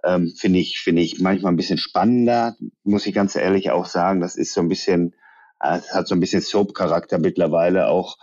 ähm, 0.05 0.33
finde 0.37 0.59
ich, 0.59 0.79
finde 0.79 1.01
ich 1.01 1.19
manchmal 1.19 1.51
ein 1.51 1.57
bisschen 1.57 1.77
spannender, 1.77 2.55
muss 2.83 3.07
ich 3.07 3.13
ganz 3.13 3.35
ehrlich 3.35 3.71
auch 3.71 3.85
sagen. 3.85 4.21
Das 4.21 4.35
ist 4.35 4.53
so 4.53 4.61
ein 4.61 4.69
bisschen, 4.69 5.15
äh, 5.59 5.79
hat 5.91 6.07
so 6.07 6.15
ein 6.15 6.19
bisschen 6.19 6.41
Soap-Charakter 6.41 7.17
mittlerweile 7.17 7.87
auch. 7.87 8.17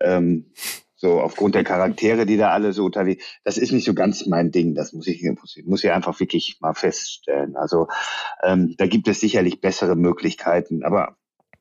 Ähm, 0.00 0.52
so 0.96 1.20
aufgrund 1.20 1.54
der 1.54 1.64
Charaktere, 1.64 2.24
die 2.24 2.38
da 2.38 2.50
alle 2.50 2.72
so 2.72 2.86
unterwegs, 2.86 3.24
das 3.44 3.58
ist 3.58 3.72
nicht 3.72 3.84
so 3.84 3.92
ganz 3.92 4.26
mein 4.26 4.52
Ding. 4.52 4.74
Das 4.74 4.92
muss 4.92 5.06
ich, 5.06 5.22
muss 5.66 5.84
ich 5.84 5.90
einfach 5.90 6.18
wirklich 6.18 6.56
mal 6.60 6.72
feststellen. 6.72 7.56
Also 7.56 7.88
ähm, 8.42 8.74
da 8.78 8.86
gibt 8.86 9.08
es 9.08 9.20
sicherlich 9.20 9.60
bessere 9.60 9.96
Möglichkeiten. 9.96 10.82
Aber 10.82 11.16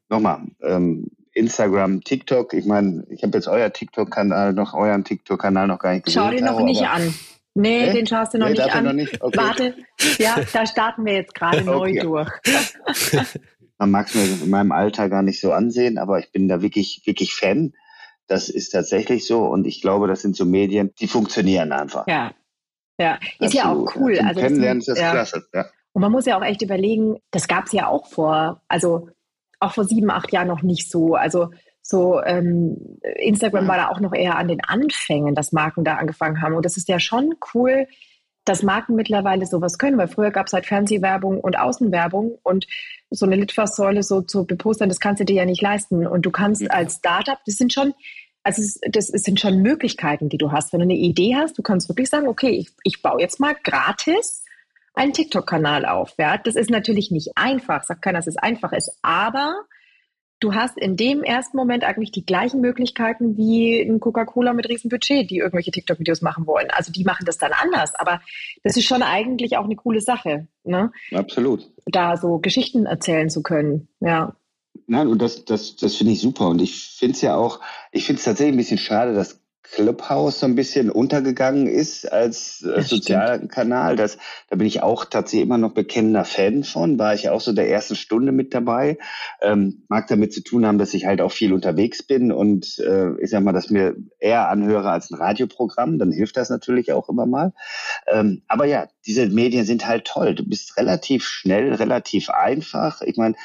nochmal, 0.07 0.43
ähm, 0.61 1.07
Instagram, 1.33 2.01
TikTok. 2.01 2.53
Ich 2.53 2.65
meine, 2.65 3.05
ich 3.09 3.23
habe 3.23 3.37
jetzt 3.37 3.47
euer 3.47 3.73
TikTok-Kanal 3.73 4.53
noch, 4.53 4.75
euren 4.75 5.03
TikTok-Kanal 5.03 5.67
noch 5.67 5.79
gar 5.79 5.93
nicht 5.93 6.05
gesehen. 6.05 6.21
Schau 6.23 6.29
dir 6.29 6.45
noch 6.45 6.61
nicht 6.61 6.83
an. 6.83 7.13
Nee, 7.55 7.85
nee, 7.85 7.93
den 7.93 8.07
schaust 8.07 8.33
du 8.33 8.39
noch 8.39 8.47
nee, 8.47 8.53
nicht 8.53 8.73
an. 8.73 8.85
Noch 8.85 8.93
nicht? 8.93 9.21
Okay. 9.21 9.37
Warte, 9.37 9.75
ja, 10.17 10.37
da 10.53 10.65
starten 10.65 11.05
wir 11.05 11.13
jetzt 11.13 11.35
gerade 11.35 11.63
neu 11.63 11.99
durch. 11.99 12.29
Man 13.77 13.91
mag 13.91 14.07
es 14.07 14.15
mir 14.15 14.23
in 14.23 14.49
meinem 14.49 14.71
Alter 14.71 15.09
gar 15.09 15.23
nicht 15.23 15.39
so 15.39 15.51
ansehen, 15.51 15.97
aber 15.97 16.19
ich 16.19 16.31
bin 16.31 16.47
da 16.47 16.61
wirklich, 16.61 17.01
wirklich 17.05 17.35
Fan. 17.35 17.73
Das 18.27 18.49
ist 18.49 18.69
tatsächlich 18.69 19.27
so 19.27 19.45
und 19.45 19.67
ich 19.67 19.81
glaube, 19.81 20.07
das 20.07 20.21
sind 20.21 20.35
so 20.35 20.45
Medien, 20.45 20.93
die 20.99 21.07
funktionieren 21.07 21.71
einfach. 21.73 22.07
Ja, 22.07 22.31
ja, 22.99 23.19
ist 23.39 23.53
ja 23.53 23.71
auch 23.71 23.95
cool. 23.95 24.17
also 24.19 24.39
Kennenlernen 24.39 24.79
ist 24.79 24.87
das 24.87 24.99
ja. 24.99 25.11
klasse. 25.11 25.45
Ja. 25.53 25.65
Und 25.91 26.01
man 26.01 26.11
muss 26.11 26.25
ja 26.25 26.37
auch 26.37 26.43
echt 26.43 26.61
überlegen, 26.61 27.17
das 27.31 27.47
gab 27.47 27.65
es 27.65 27.71
ja 27.71 27.87
auch 27.87 28.07
vor, 28.07 28.61
also 28.67 29.09
auch 29.59 29.73
vor 29.73 29.85
sieben, 29.85 30.09
acht 30.09 30.31
Jahren 30.31 30.47
noch 30.47 30.61
nicht 30.61 30.89
so. 30.89 31.15
Also 31.15 31.49
so 31.83 32.23
ähm, 32.23 32.97
Instagram 33.17 33.67
war 33.67 33.75
da 33.75 33.89
auch 33.89 33.99
noch 33.99 34.13
eher 34.13 34.37
an 34.37 34.47
den 34.47 34.63
Anfängen, 34.63 35.35
dass 35.35 35.51
Marken 35.51 35.83
da 35.83 35.95
angefangen 35.95 36.41
haben. 36.41 36.55
Und 36.55 36.65
das 36.65 36.77
ist 36.77 36.87
ja 36.87 36.99
schon 36.99 37.35
cool, 37.53 37.87
dass 38.45 38.63
Marken 38.63 38.95
mittlerweile 38.95 39.45
sowas 39.45 39.77
können, 39.77 39.97
weil 39.97 40.07
früher 40.07 40.31
gab 40.31 40.47
es 40.47 40.53
halt 40.53 40.65
Fernsehwerbung 40.65 41.39
und 41.39 41.59
Außenwerbung 41.59 42.37
und 42.41 42.67
so 43.09 43.25
eine 43.25 43.35
Litfaßsäule 43.35 44.01
so 44.01 44.21
zu 44.21 44.45
bepostern, 44.45 44.89
das 44.89 44.99
kannst 44.99 45.19
du 45.19 45.25
dir 45.25 45.35
ja 45.35 45.45
nicht 45.45 45.61
leisten. 45.61 46.07
Und 46.07 46.25
du 46.25 46.31
kannst 46.31 46.69
als 46.71 46.95
Startup, 46.95 47.37
das 47.45 47.55
sind 47.55 47.71
schon, 47.73 47.93
also 48.43 48.61
das 48.89 49.07
sind 49.07 49.39
schon 49.39 49.61
Möglichkeiten, 49.61 50.29
die 50.29 50.37
du 50.37 50.51
hast. 50.51 50.73
Wenn 50.73 50.79
du 50.79 50.85
eine 50.85 50.95
Idee 50.95 51.35
hast, 51.35 51.57
du 51.57 51.61
kannst 51.61 51.89
wirklich 51.89 52.09
sagen, 52.09 52.27
okay, 52.27 52.49
ich, 52.49 52.71
ich 52.83 53.01
baue 53.01 53.21
jetzt 53.21 53.39
mal 53.39 53.55
gratis 53.61 54.43
einen 54.93 55.13
TikTok-Kanal 55.13 55.85
auf. 55.85 56.13
Ja? 56.17 56.37
Das 56.37 56.55
ist 56.55 56.69
natürlich 56.69 57.11
nicht 57.11 57.31
einfach, 57.35 57.83
sagt 57.83 58.01
keiner, 58.01 58.19
dass 58.19 58.27
es 58.27 58.37
einfach 58.37 58.73
ist, 58.73 58.97
aber 59.01 59.55
du 60.43 60.53
hast 60.53 60.77
in 60.77 60.97
dem 60.97 61.23
ersten 61.23 61.55
Moment 61.55 61.83
eigentlich 61.83 62.11
die 62.11 62.25
gleichen 62.25 62.59
Möglichkeiten 62.59 63.37
wie 63.37 63.79
ein 63.79 63.99
Coca-Cola 63.99 64.53
mit 64.53 64.67
riesen 64.67 64.89
Budget, 64.89 65.29
die 65.29 65.37
irgendwelche 65.37 65.71
TikTok-Videos 65.71 66.21
machen 66.21 66.45
wollen. 66.45 66.69
Also 66.71 66.91
die 66.91 67.05
machen 67.05 67.25
das 67.25 67.37
dann 67.37 67.51
anders, 67.53 67.95
aber 67.95 68.21
das 68.63 68.75
ist 68.75 68.85
schon 68.85 69.03
eigentlich 69.03 69.57
auch 69.57 69.63
eine 69.63 69.75
coole 69.75 70.01
Sache. 70.01 70.47
Ne? 70.63 70.91
Absolut. 71.13 71.69
Da 71.85 72.17
so 72.17 72.39
Geschichten 72.39 72.85
erzählen 72.85 73.29
zu 73.29 73.41
können, 73.41 73.87
ja. 74.01 74.35
Nein, 74.85 75.07
und 75.07 75.21
das, 75.21 75.45
das, 75.45 75.77
das 75.77 75.95
finde 75.95 76.13
ich 76.13 76.19
super. 76.19 76.49
Und 76.49 76.61
ich 76.61 76.83
finde 76.97 77.15
es 77.15 77.21
ja 77.21 77.35
auch, 77.35 77.61
ich 77.91 78.05
finde 78.05 78.19
es 78.19 78.25
tatsächlich 78.25 78.55
ein 78.55 78.57
bisschen 78.57 78.77
schade, 78.77 79.13
dass 79.13 79.39
Clubhouse 79.63 80.39
so 80.39 80.45
ein 80.45 80.55
bisschen 80.55 80.91
untergegangen 80.91 81.67
ist 81.67 82.11
als 82.11 82.61
äh, 82.63 82.81
sozialer 82.81 83.39
Kanal. 83.47 83.95
Das, 83.95 84.17
da 84.49 84.57
bin 84.57 84.67
ich 84.67 84.83
auch 84.83 85.05
tatsächlich 85.05 85.45
immer 85.45 85.57
noch 85.57 85.73
bekennender 85.73 86.25
Fan 86.25 86.63
von. 86.63 86.99
War 86.99 87.13
ich 87.13 87.29
auch 87.29 87.41
so 87.41 87.53
der 87.53 87.69
ersten 87.69 87.95
Stunde 87.95 88.31
mit 88.31 88.53
dabei. 88.53 88.97
Ähm, 89.41 89.83
mag 89.87 90.07
damit 90.07 90.33
zu 90.33 90.43
tun 90.43 90.65
haben, 90.65 90.77
dass 90.77 90.93
ich 90.93 91.05
halt 91.05 91.21
auch 91.21 91.31
viel 91.31 91.53
unterwegs 91.53 92.03
bin 92.03 92.31
und 92.31 92.77
äh, 92.79 93.19
ich 93.21 93.29
sag 93.29 93.43
mal, 93.43 93.53
dass 93.53 93.69
mir 93.69 93.95
eher 94.19 94.49
anhöre 94.49 94.91
als 94.91 95.09
ein 95.09 95.15
Radioprogramm. 95.15 95.97
Dann 95.97 96.11
hilft 96.11 96.37
das 96.37 96.49
natürlich 96.49 96.91
auch 96.91 97.09
immer 97.09 97.25
mal. 97.25 97.53
Ähm, 98.07 98.43
aber 98.47 98.65
ja, 98.65 98.87
diese 99.05 99.27
Medien 99.27 99.65
sind 99.65 99.87
halt 99.87 100.05
toll. 100.05 100.35
Du 100.35 100.47
bist 100.47 100.77
relativ 100.77 101.25
schnell, 101.25 101.73
relativ 101.73 102.29
einfach. 102.29 103.01
Ich 103.01 103.17
meine, 103.17 103.35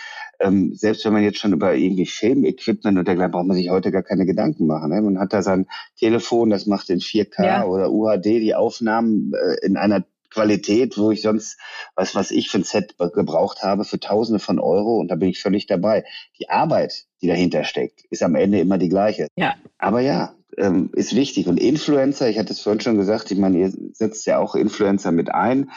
ähm, 0.41 0.75
selbst 0.75 1.05
wenn 1.05 1.13
man 1.13 1.23
jetzt 1.23 1.39
schon 1.39 1.53
über 1.53 1.75
irgendwie 1.75 2.07
Filmequipment 2.07 2.99
und 2.99 3.07
dergleichen 3.07 3.33
braucht 3.33 3.47
man 3.47 3.57
sich 3.57 3.71
heute 3.71 3.91
gar 3.91 4.03
keine 4.03 4.27
Gedanken 4.27 4.67
machen. 4.67 4.91
Ne? 4.91 5.03
Man 5.03 5.19
hat 5.19 5.33
da 5.33 5.43
sein 5.43 5.67
Telefon, 5.99 6.51
das 6.51 6.67
macht 6.67 6.91
in 6.91 7.01
4K 7.01 7.45
ja. 7.45 7.65
oder 7.65 7.91
UHD 7.91 8.25
die 8.25 8.55
Aufnahmen 8.55 9.33
äh, 9.35 9.67
in 9.67 9.77
einer 9.77 10.05
Qualität, 10.31 10.99
wo 10.99 11.11
ich 11.11 11.23
sonst, 11.23 11.59
was 11.97 12.15
was 12.15 12.31
ich 12.31 12.51
für 12.51 12.59
ein 12.59 12.65
Set 12.65 12.97
gebraucht 12.99 13.63
habe, 13.63 13.85
für 13.85 13.99
Tausende 13.99 14.39
von 14.39 14.59
Euro 14.59 14.99
und 14.99 15.09
da 15.09 15.17
bin 15.17 15.31
ich 15.31 15.41
völlig 15.41 15.67
dabei. 15.67 16.05
Die 16.39 16.51
Arbeit, 16.51 17.07
die 17.23 17.29
dahinter 17.29 17.65
steckt, 17.65 18.05
ist 18.11 18.23
am 18.23 18.35
Ende 18.35 18.61
immer 18.61 18.79
die 18.79 18.91
gleiche. 18.91 19.29
Ja. 19.37 19.55
Aber 19.79 20.01
ja, 20.01 20.35
ähm, 20.59 20.91
ist 20.93 21.17
wichtig. 21.17 21.49
Und 21.49 21.59
Influencer, 21.59 22.29
ich 22.29 22.39
hatte 22.39 22.53
es 22.53 22.61
vorhin 22.61 22.81
schon 22.81 22.99
gesagt, 22.99 23.31
ich 23.31 23.39
meine, 23.39 23.59
ihr 23.59 23.73
setzt 23.93 24.27
ja 24.27 24.39
auch 24.39 24.55
Influencer 24.55 25.13
mit 25.13 25.33
ein 25.33 25.71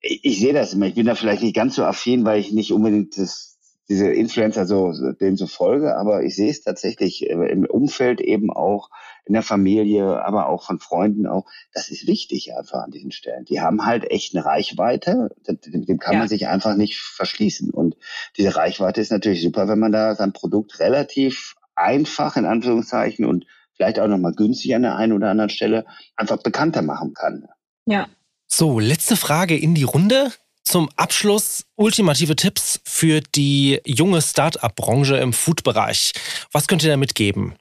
ich, 0.00 0.24
ich 0.24 0.40
sehe 0.40 0.52
das 0.52 0.74
immer. 0.74 0.86
Ich 0.86 0.94
bin 0.94 1.06
da 1.06 1.14
vielleicht 1.14 1.42
nicht 1.42 1.54
ganz 1.54 1.74
so 1.74 1.84
affin, 1.84 2.24
weil 2.24 2.40
ich 2.40 2.52
nicht 2.52 2.72
unbedingt 2.72 3.16
das 3.18 3.57
diese 3.88 4.10
Influencer 4.12 4.66
so, 4.66 4.92
denen 5.12 5.36
so 5.36 5.46
folge, 5.46 5.96
aber 5.96 6.22
ich 6.22 6.36
sehe 6.36 6.50
es 6.50 6.62
tatsächlich 6.62 7.28
äh, 7.28 7.50
im 7.50 7.64
Umfeld 7.64 8.20
eben 8.20 8.52
auch, 8.52 8.90
in 9.28 9.34
der 9.34 9.42
Familie, 9.42 10.24
aber 10.24 10.48
auch 10.48 10.64
von 10.64 10.80
Freunden 10.80 11.26
auch. 11.26 11.44
Das 11.72 11.90
ist 11.90 12.06
wichtig 12.06 12.56
einfach 12.56 12.82
an 12.82 12.90
diesen 12.90 13.12
Stellen. 13.12 13.44
Die 13.44 13.60
haben 13.60 13.84
halt 13.84 14.10
echt 14.10 14.34
eine 14.34 14.44
Reichweite, 14.44 15.28
dem 15.46 15.98
kann 15.98 16.14
ja. 16.14 16.18
man 16.20 16.28
sich 16.28 16.48
einfach 16.48 16.74
nicht 16.74 16.98
verschließen. 16.98 17.70
Und 17.70 17.96
diese 18.36 18.56
Reichweite 18.56 19.00
ist 19.00 19.12
natürlich 19.12 19.42
super, 19.42 19.68
wenn 19.68 19.78
man 19.78 19.92
da 19.92 20.14
sein 20.14 20.32
Produkt 20.32 20.80
relativ 20.80 21.54
einfach 21.74 22.36
in 22.36 22.46
Anführungszeichen 22.46 23.24
und 23.24 23.46
vielleicht 23.74 24.00
auch 24.00 24.08
nochmal 24.08 24.32
günstig 24.32 24.74
an 24.74 24.82
der 24.82 24.96
einen 24.96 25.12
oder 25.12 25.30
anderen 25.30 25.50
Stelle 25.50 25.84
einfach 26.16 26.42
bekannter 26.42 26.82
machen 26.82 27.12
kann. 27.14 27.46
Ja. 27.86 28.08
So, 28.46 28.80
letzte 28.80 29.16
Frage 29.16 29.56
in 29.56 29.74
die 29.74 29.84
Runde 29.84 30.32
zum 30.68 30.88
Abschluss 30.96 31.64
ultimative 31.76 32.36
Tipps 32.36 32.80
für 32.84 33.20
die 33.20 33.80
junge 33.84 34.22
Start-up-Branche 34.22 35.16
im 35.16 35.32
Food-Bereich. 35.32 36.12
Was 36.52 36.68
könnt 36.68 36.84
ihr 36.84 36.90
da 36.90 36.96
mitgeben? 36.96 37.54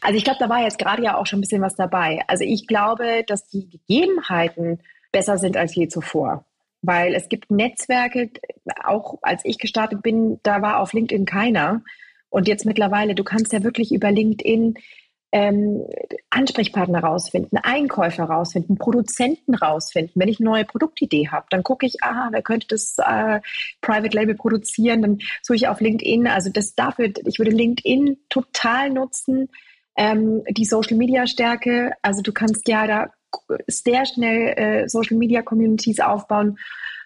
Also 0.00 0.16
ich 0.16 0.24
glaube, 0.24 0.38
da 0.40 0.48
war 0.48 0.62
jetzt 0.62 0.78
gerade 0.78 1.02
ja 1.02 1.16
auch 1.16 1.26
schon 1.26 1.38
ein 1.38 1.42
bisschen 1.42 1.62
was 1.62 1.74
dabei. 1.74 2.22
Also 2.26 2.44
ich 2.44 2.66
glaube, 2.66 3.24
dass 3.26 3.48
die 3.48 3.68
Gegebenheiten 3.68 4.80
besser 5.12 5.38
sind 5.38 5.56
als 5.56 5.74
je 5.74 5.88
zuvor. 5.88 6.44
Weil 6.82 7.14
es 7.14 7.28
gibt 7.28 7.50
Netzwerke, 7.50 8.30
auch 8.84 9.18
als 9.22 9.44
ich 9.44 9.58
gestartet 9.58 10.02
bin, 10.02 10.40
da 10.42 10.62
war 10.62 10.80
auf 10.80 10.92
LinkedIn 10.92 11.26
keiner. 11.26 11.82
Und 12.30 12.48
jetzt 12.48 12.64
mittlerweile, 12.64 13.14
du 13.14 13.24
kannst 13.24 13.52
ja 13.52 13.62
wirklich 13.62 13.92
über 13.92 14.10
LinkedIn 14.10 14.74
ähm, 15.32 15.84
Ansprechpartner 16.30 17.00
rausfinden, 17.00 17.58
Einkäufer 17.58 18.24
rausfinden, 18.24 18.78
Produzenten 18.78 19.54
rausfinden. 19.54 20.12
Wenn 20.16 20.28
ich 20.28 20.40
eine 20.40 20.50
neue 20.50 20.64
Produktidee 20.64 21.28
habe, 21.28 21.46
dann 21.50 21.62
gucke 21.62 21.86
ich, 21.86 22.02
aha, 22.02 22.28
wer 22.32 22.42
könnte 22.42 22.66
das 22.68 22.96
äh, 22.98 23.40
Private 23.80 24.16
Label 24.16 24.34
produzieren, 24.34 25.02
dann 25.02 25.18
suche 25.42 25.56
ich 25.56 25.68
auf 25.68 25.80
LinkedIn. 25.80 26.26
Also 26.26 26.50
das 26.50 26.74
dafür, 26.74 27.12
ich 27.24 27.38
würde 27.38 27.52
LinkedIn 27.52 28.18
total 28.28 28.90
nutzen, 28.90 29.48
ähm, 29.96 30.42
die 30.48 30.64
Social 30.64 30.96
Media 30.96 31.26
Stärke. 31.26 31.92
Also 32.02 32.22
du 32.22 32.32
kannst 32.32 32.66
ja 32.68 32.86
da 32.86 33.10
sehr 33.68 34.06
schnell 34.06 34.54
äh, 34.56 34.88
Social 34.88 35.16
Media 35.16 35.42
Communities 35.42 36.00
aufbauen. 36.00 36.58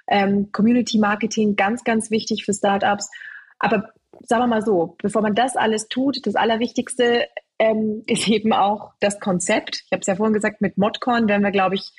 Ähm, 0.06 0.50
Community 0.52 0.98
Marketing 0.98 1.56
ganz, 1.56 1.84
ganz 1.84 2.10
wichtig 2.10 2.44
für 2.44 2.54
Startups. 2.54 3.10
Aber 3.58 3.90
sagen 4.22 4.42
wir 4.42 4.46
mal 4.46 4.62
so, 4.62 4.96
bevor 5.02 5.22
man 5.22 5.34
das 5.34 5.56
alles 5.56 5.88
tut, 5.88 6.26
das 6.26 6.36
Allerwichtigste 6.36 7.26
ähm, 7.58 8.02
ist 8.06 8.28
eben 8.28 8.52
auch 8.52 8.92
das 9.00 9.20
Konzept. 9.20 9.82
Ich 9.86 9.92
habe 9.92 10.00
es 10.00 10.06
ja 10.06 10.16
vorhin 10.16 10.34
gesagt, 10.34 10.60
mit 10.60 10.78
Modcon 10.78 11.28
wären 11.28 11.42
wir, 11.42 11.50
glaube 11.50 11.76
ich, 11.76 11.92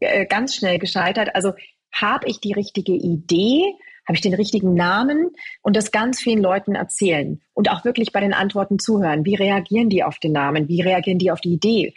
äh, 0.00 0.26
ganz 0.26 0.54
schnell 0.54 0.78
gescheitert. 0.78 1.34
Also 1.34 1.52
habe 1.92 2.26
ich 2.28 2.40
die 2.40 2.52
richtige 2.52 2.92
Idee? 2.92 3.74
Habe 4.08 4.16
ich 4.16 4.20
den 4.20 4.34
richtigen 4.34 4.74
Namen 4.74 5.30
und 5.62 5.76
das 5.76 5.92
ganz 5.92 6.20
vielen 6.20 6.42
Leuten 6.42 6.74
erzählen 6.74 7.40
und 7.54 7.70
auch 7.70 7.84
wirklich 7.84 8.10
bei 8.10 8.18
den 8.18 8.32
Antworten 8.32 8.80
zuhören. 8.80 9.24
Wie 9.24 9.36
reagieren 9.36 9.90
die 9.90 10.02
auf 10.02 10.18
den 10.18 10.32
Namen? 10.32 10.66
Wie 10.66 10.80
reagieren 10.80 11.18
die 11.18 11.30
auf 11.30 11.40
die 11.40 11.52
Idee? 11.52 11.94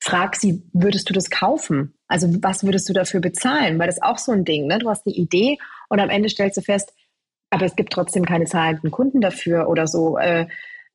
Frag 0.00 0.36
sie, 0.36 0.62
würdest 0.72 1.10
du 1.10 1.12
das 1.12 1.28
kaufen? 1.28 1.94
Also 2.08 2.28
was 2.40 2.64
würdest 2.64 2.88
du 2.88 2.94
dafür 2.94 3.20
bezahlen? 3.20 3.78
Weil 3.78 3.86
das 3.86 3.96
ist 3.96 4.02
auch 4.02 4.16
so 4.16 4.32
ein 4.32 4.46
Ding. 4.46 4.66
Ne? 4.66 4.78
Du 4.78 4.88
hast 4.88 5.06
eine 5.06 5.14
Idee 5.14 5.58
und 5.90 6.00
am 6.00 6.08
Ende 6.08 6.30
stellst 6.30 6.56
du 6.56 6.62
fest, 6.62 6.94
aber 7.50 7.66
es 7.66 7.76
gibt 7.76 7.92
trotzdem 7.92 8.24
keine 8.24 8.46
zahlenden 8.46 8.90
Kunden 8.90 9.20
dafür 9.20 9.68
oder 9.68 9.86
so. 9.86 10.16
Äh, 10.16 10.46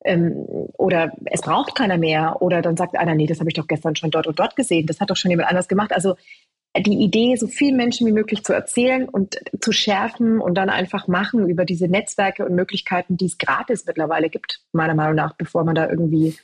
ähm, 0.08 0.34
oder 0.78 1.12
es 1.26 1.42
braucht 1.42 1.76
keiner 1.76 1.98
mehr. 1.98 2.42
Oder 2.42 2.62
dann 2.62 2.78
sagt 2.78 2.96
einer, 2.98 3.16
nee, 3.16 3.28
das 3.28 3.40
habe 3.40 3.50
ich 3.50 3.56
doch 3.56 3.68
gestern 3.68 3.96
schon 3.96 4.12
dort 4.12 4.28
und 4.28 4.40
dort 4.40 4.56
gesehen. 4.56 4.88
Das 4.88 5.00
hat 5.00 5.10
doch 5.10 5.18
schon 5.18 5.32
jemand 5.32 5.50
anders 5.50 5.68
gemacht. 5.68 5.92
Also 5.94 6.16
die 6.76 7.04
Idee, 7.04 7.36
so 7.36 7.48
vielen 7.48 7.76
Menschen 7.76 8.08
wie 8.08 8.12
möglich 8.12 8.44
zu 8.44 8.54
erzählen 8.54 9.10
und 9.10 9.38
zu 9.62 9.72
schärfen 9.72 10.40
und 10.40 10.56
dann 10.56 10.70
einfach 10.70 11.08
machen 11.08 11.50
über 11.50 11.66
diese 11.66 11.88
Netzwerke 11.88 12.46
und 12.46 12.56
Möglichkeiten, 12.56 13.18
die 13.18 13.26
es 13.26 13.38
gratis 13.38 13.86
mittlerweile 13.86 14.30
gibt, 14.30 14.62
meiner 14.74 14.96
Meinung 14.96 15.16
nach, 15.16 15.34
bevor 15.34 15.64
man 15.64 15.76
da 15.76 15.90
irgendwie 15.90 16.36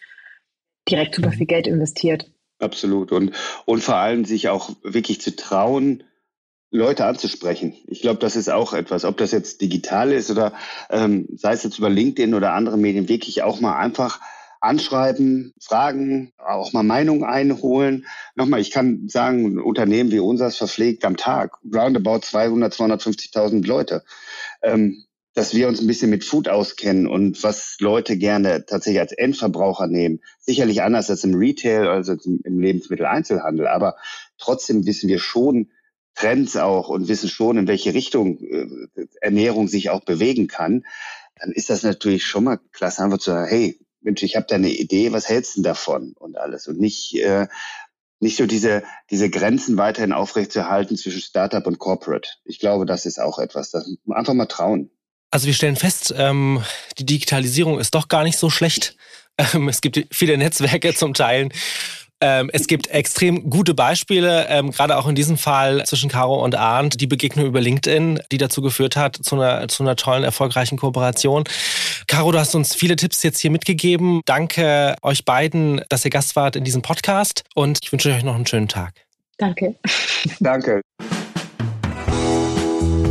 direkt 0.89 1.16
super 1.16 1.32
viel 1.32 1.45
Geld 1.45 1.68
investiert. 1.68 2.32
Absolut. 2.59 3.11
Und, 3.11 3.34
und 3.66 3.84
vor 3.84 3.95
allem 3.95 4.26
sich 4.26 4.49
auch 4.49 4.72
wirklich 4.84 5.22
zu 5.22 5.36
trauen, 5.36 6.03
Leute 6.74 7.05
anzusprechen. 7.05 7.76
Ich 7.86 8.01
glaube, 8.01 8.19
das 8.19 8.36
ist 8.36 8.49
auch 8.49 8.74
etwas, 8.74 9.05
ob 9.05 9.17
das 9.17 9.32
jetzt 9.32 9.61
digital 9.61 10.11
ist 10.11 10.32
oder 10.32 10.53
ähm, 10.89 11.28
sei 11.36 11.53
es 11.53 11.61
jetzt 11.61 11.78
über 11.78 11.89
LinkedIn 11.89 12.34
oder 12.34 12.53
andere 12.53 12.78
Medien, 12.78 13.07
wirklich 13.07 13.43
auch 13.43 13.61
mal 13.61 13.78
einfach 13.78 14.19
anschreiben, 14.59 15.53
fragen, 15.61 16.34
auch 16.38 16.74
mal 16.74 16.82
Meinung 16.82 17.26
einholen. 17.26 18.07
Nochmal, 18.34 18.59
ich 18.59 18.71
kann 18.71 19.07
sagen, 19.07 19.45
ein 19.45 19.59
Unternehmen 19.59 20.11
wie 20.11 20.19
unseres 20.19 20.57
verpflegt 20.57 21.05
am 21.05 21.15
Tag 21.15 21.59
roundabout 21.71 22.21
200, 22.21 22.74
250.000 22.74 23.67
Leute. 23.67 24.03
Ähm, 24.63 25.05
dass 25.36 25.53
wir 25.53 25.67
uns 25.67 25.80
ein 25.82 25.88
bisschen 25.88 26.09
mit 26.09 26.24
Food 26.24 26.47
auskennen 26.47 27.07
und 27.07 27.41
was 27.43 27.78
Leute 27.80 28.17
gerne 28.17 28.65
tatsächlich 28.65 28.99
als 28.99 29.11
Endverbraucher 29.11 29.88
nehmen. 29.88 30.21
Sicherlich 30.39 30.82
anders 30.82 31.09
als 31.09 31.24
im 31.24 31.36
Retail, 31.36 31.88
also 31.88 32.15
im 32.43 32.59
Lebensmitteleinzelhandel, 32.59 33.67
aber 33.67 33.95
trotzdem 34.38 34.86
wissen 34.86 35.09
wir 35.09 35.19
schon, 35.19 35.71
Trends 36.16 36.57
auch 36.57 36.89
und 36.89 37.07
wissen 37.07 37.30
schon, 37.30 37.57
in 37.57 37.68
welche 37.68 37.93
Richtung 37.93 38.39
äh, 38.39 38.68
Ernährung 39.22 39.68
sich 39.68 39.89
auch 39.89 40.01
bewegen 40.01 40.47
kann, 40.47 40.86
dann 41.39 41.51
ist 41.51 41.70
das 41.70 41.84
natürlich 41.84 42.26
schon 42.26 42.43
mal 42.43 42.59
klasse, 42.72 43.03
einfach 43.03 43.18
zu 43.18 43.32
sagen, 43.32 43.49
hey, 43.49 43.80
Mensch, 44.01 44.24
ich 44.24 44.36
habe 44.36 44.45
da 44.47 44.55
eine 44.55 44.70
Idee, 44.70 45.11
was 45.11 45.30
hältst 45.30 45.57
du 45.57 45.61
davon 45.61 46.14
und 46.20 46.38
alles 46.38 46.68
und 46.68 46.80
nicht 46.80 47.16
äh, 47.16 47.47
nicht 48.20 48.38
so 48.38 48.45
diese 48.45 48.84
diese 49.09 49.30
Grenzen 49.30 49.78
weiterhin 49.78 50.14
aufrechtzuerhalten 50.14 50.97
zwischen 50.97 51.22
Startup 51.22 51.66
und 51.66 51.80
Corporate. 51.80 52.30
Ich 52.45 52.59
glaube, 52.59 52.86
das 52.86 53.05
ist 53.05 53.20
auch 53.20 53.39
etwas, 53.39 53.72
das 53.72 53.89
einfach 54.09 54.34
mal 54.34 54.45
trauen. 54.45 54.89
Also 55.32 55.47
wir 55.47 55.53
stellen 55.53 55.76
fest, 55.76 56.14
ähm, 56.16 56.64
die 56.99 57.05
Digitalisierung 57.05 57.80
ist 57.80 57.95
doch 57.95 58.07
gar 58.07 58.24
nicht 58.24 58.38
so 58.38 58.49
schlecht. 58.49 58.95
Ähm, 59.38 59.68
es 59.68 59.82
gibt 59.82 60.05
viele 60.11 60.38
Netzwerke 60.38 60.93
zum 60.93 61.16
Teilen. 61.16 61.51
Ähm, 62.26 62.49
es 62.53 62.67
gibt 62.67 62.88
extrem 62.88 63.49
gute 63.49 63.74
Beispiele, 63.74 64.47
ähm, 64.47 64.71
gerade 64.71 64.97
auch 64.97 65.07
in 65.07 65.15
diesem 65.15 65.38
Fall 65.38 65.84
zwischen 65.86 66.09
Caro 66.09 66.41
und 66.41 66.55
Arndt, 66.55 67.01
die 67.01 67.05
Begegnung 67.05 67.45
über 67.45 67.59
LinkedIn, 67.59 68.21
die 68.32 68.38
dazu 68.38 68.61
geführt 68.61 68.95
hat, 68.95 69.17
zu 69.17 69.36
einer, 69.36 69.67
zu 69.67 69.84
einer 69.84 69.97
tollen, 69.97 70.24
erfolgreichen 70.24 70.78
Kooperation. 70.78 71.43
Caro, 72.07 72.32
du 72.32 72.39
hast 72.39 72.55
uns 72.55 72.76
viele 72.76 72.95
Tipps 72.95 73.24
jetzt 73.24 73.39
hier 73.39 73.51
mitgegeben. 73.51 74.21
Danke 74.26 74.95
euch 75.01 75.26
beiden, 75.26 75.82
dass 75.89 76.05
ihr 76.05 76.11
Gast 76.11 76.38
wart 76.38 76.55
in 76.55 76.63
diesem 76.63 76.82
Podcast 76.82 77.43
und 77.55 77.80
ich 77.84 77.91
wünsche 77.91 78.13
euch 78.13 78.24
noch 78.24 78.36
einen 78.36 78.47
schönen 78.47 78.69
Tag. 78.69 78.93
Danke. 79.38 79.76
Danke. 80.39 80.80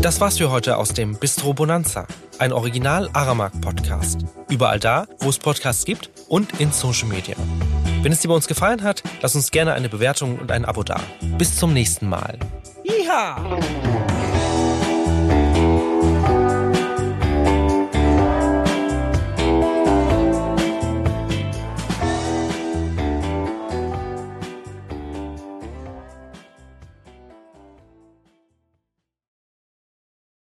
Das 0.00 0.22
war's 0.22 0.38
für 0.38 0.50
heute 0.50 0.78
aus 0.78 0.94
dem 0.94 1.18
Bistro 1.18 1.52
Bonanza, 1.52 2.06
ein 2.38 2.50
Original 2.50 3.10
Aramark 3.12 3.60
Podcast. 3.60 4.24
Überall 4.48 4.80
da, 4.80 5.06
wo 5.18 5.28
es 5.28 5.38
Podcasts 5.38 5.84
gibt 5.84 6.10
und 6.28 6.58
in 6.60 6.72
Social 6.72 7.08
Media. 7.08 7.36
Wenn 8.02 8.10
es 8.10 8.18
dir 8.18 8.28
bei 8.28 8.34
uns 8.34 8.48
gefallen 8.48 8.82
hat, 8.82 9.04
lass 9.20 9.36
uns 9.36 9.52
gerne 9.52 9.74
eine 9.74 9.88
Bewertung 9.88 10.36
und 10.38 10.50
ein 10.50 10.64
Abo 10.64 10.82
da. 10.82 11.00
Bis 11.38 11.56
zum 11.56 11.72
nächsten 11.72 12.08
Mal. 12.08 12.36
Yeehaw! 12.84 13.60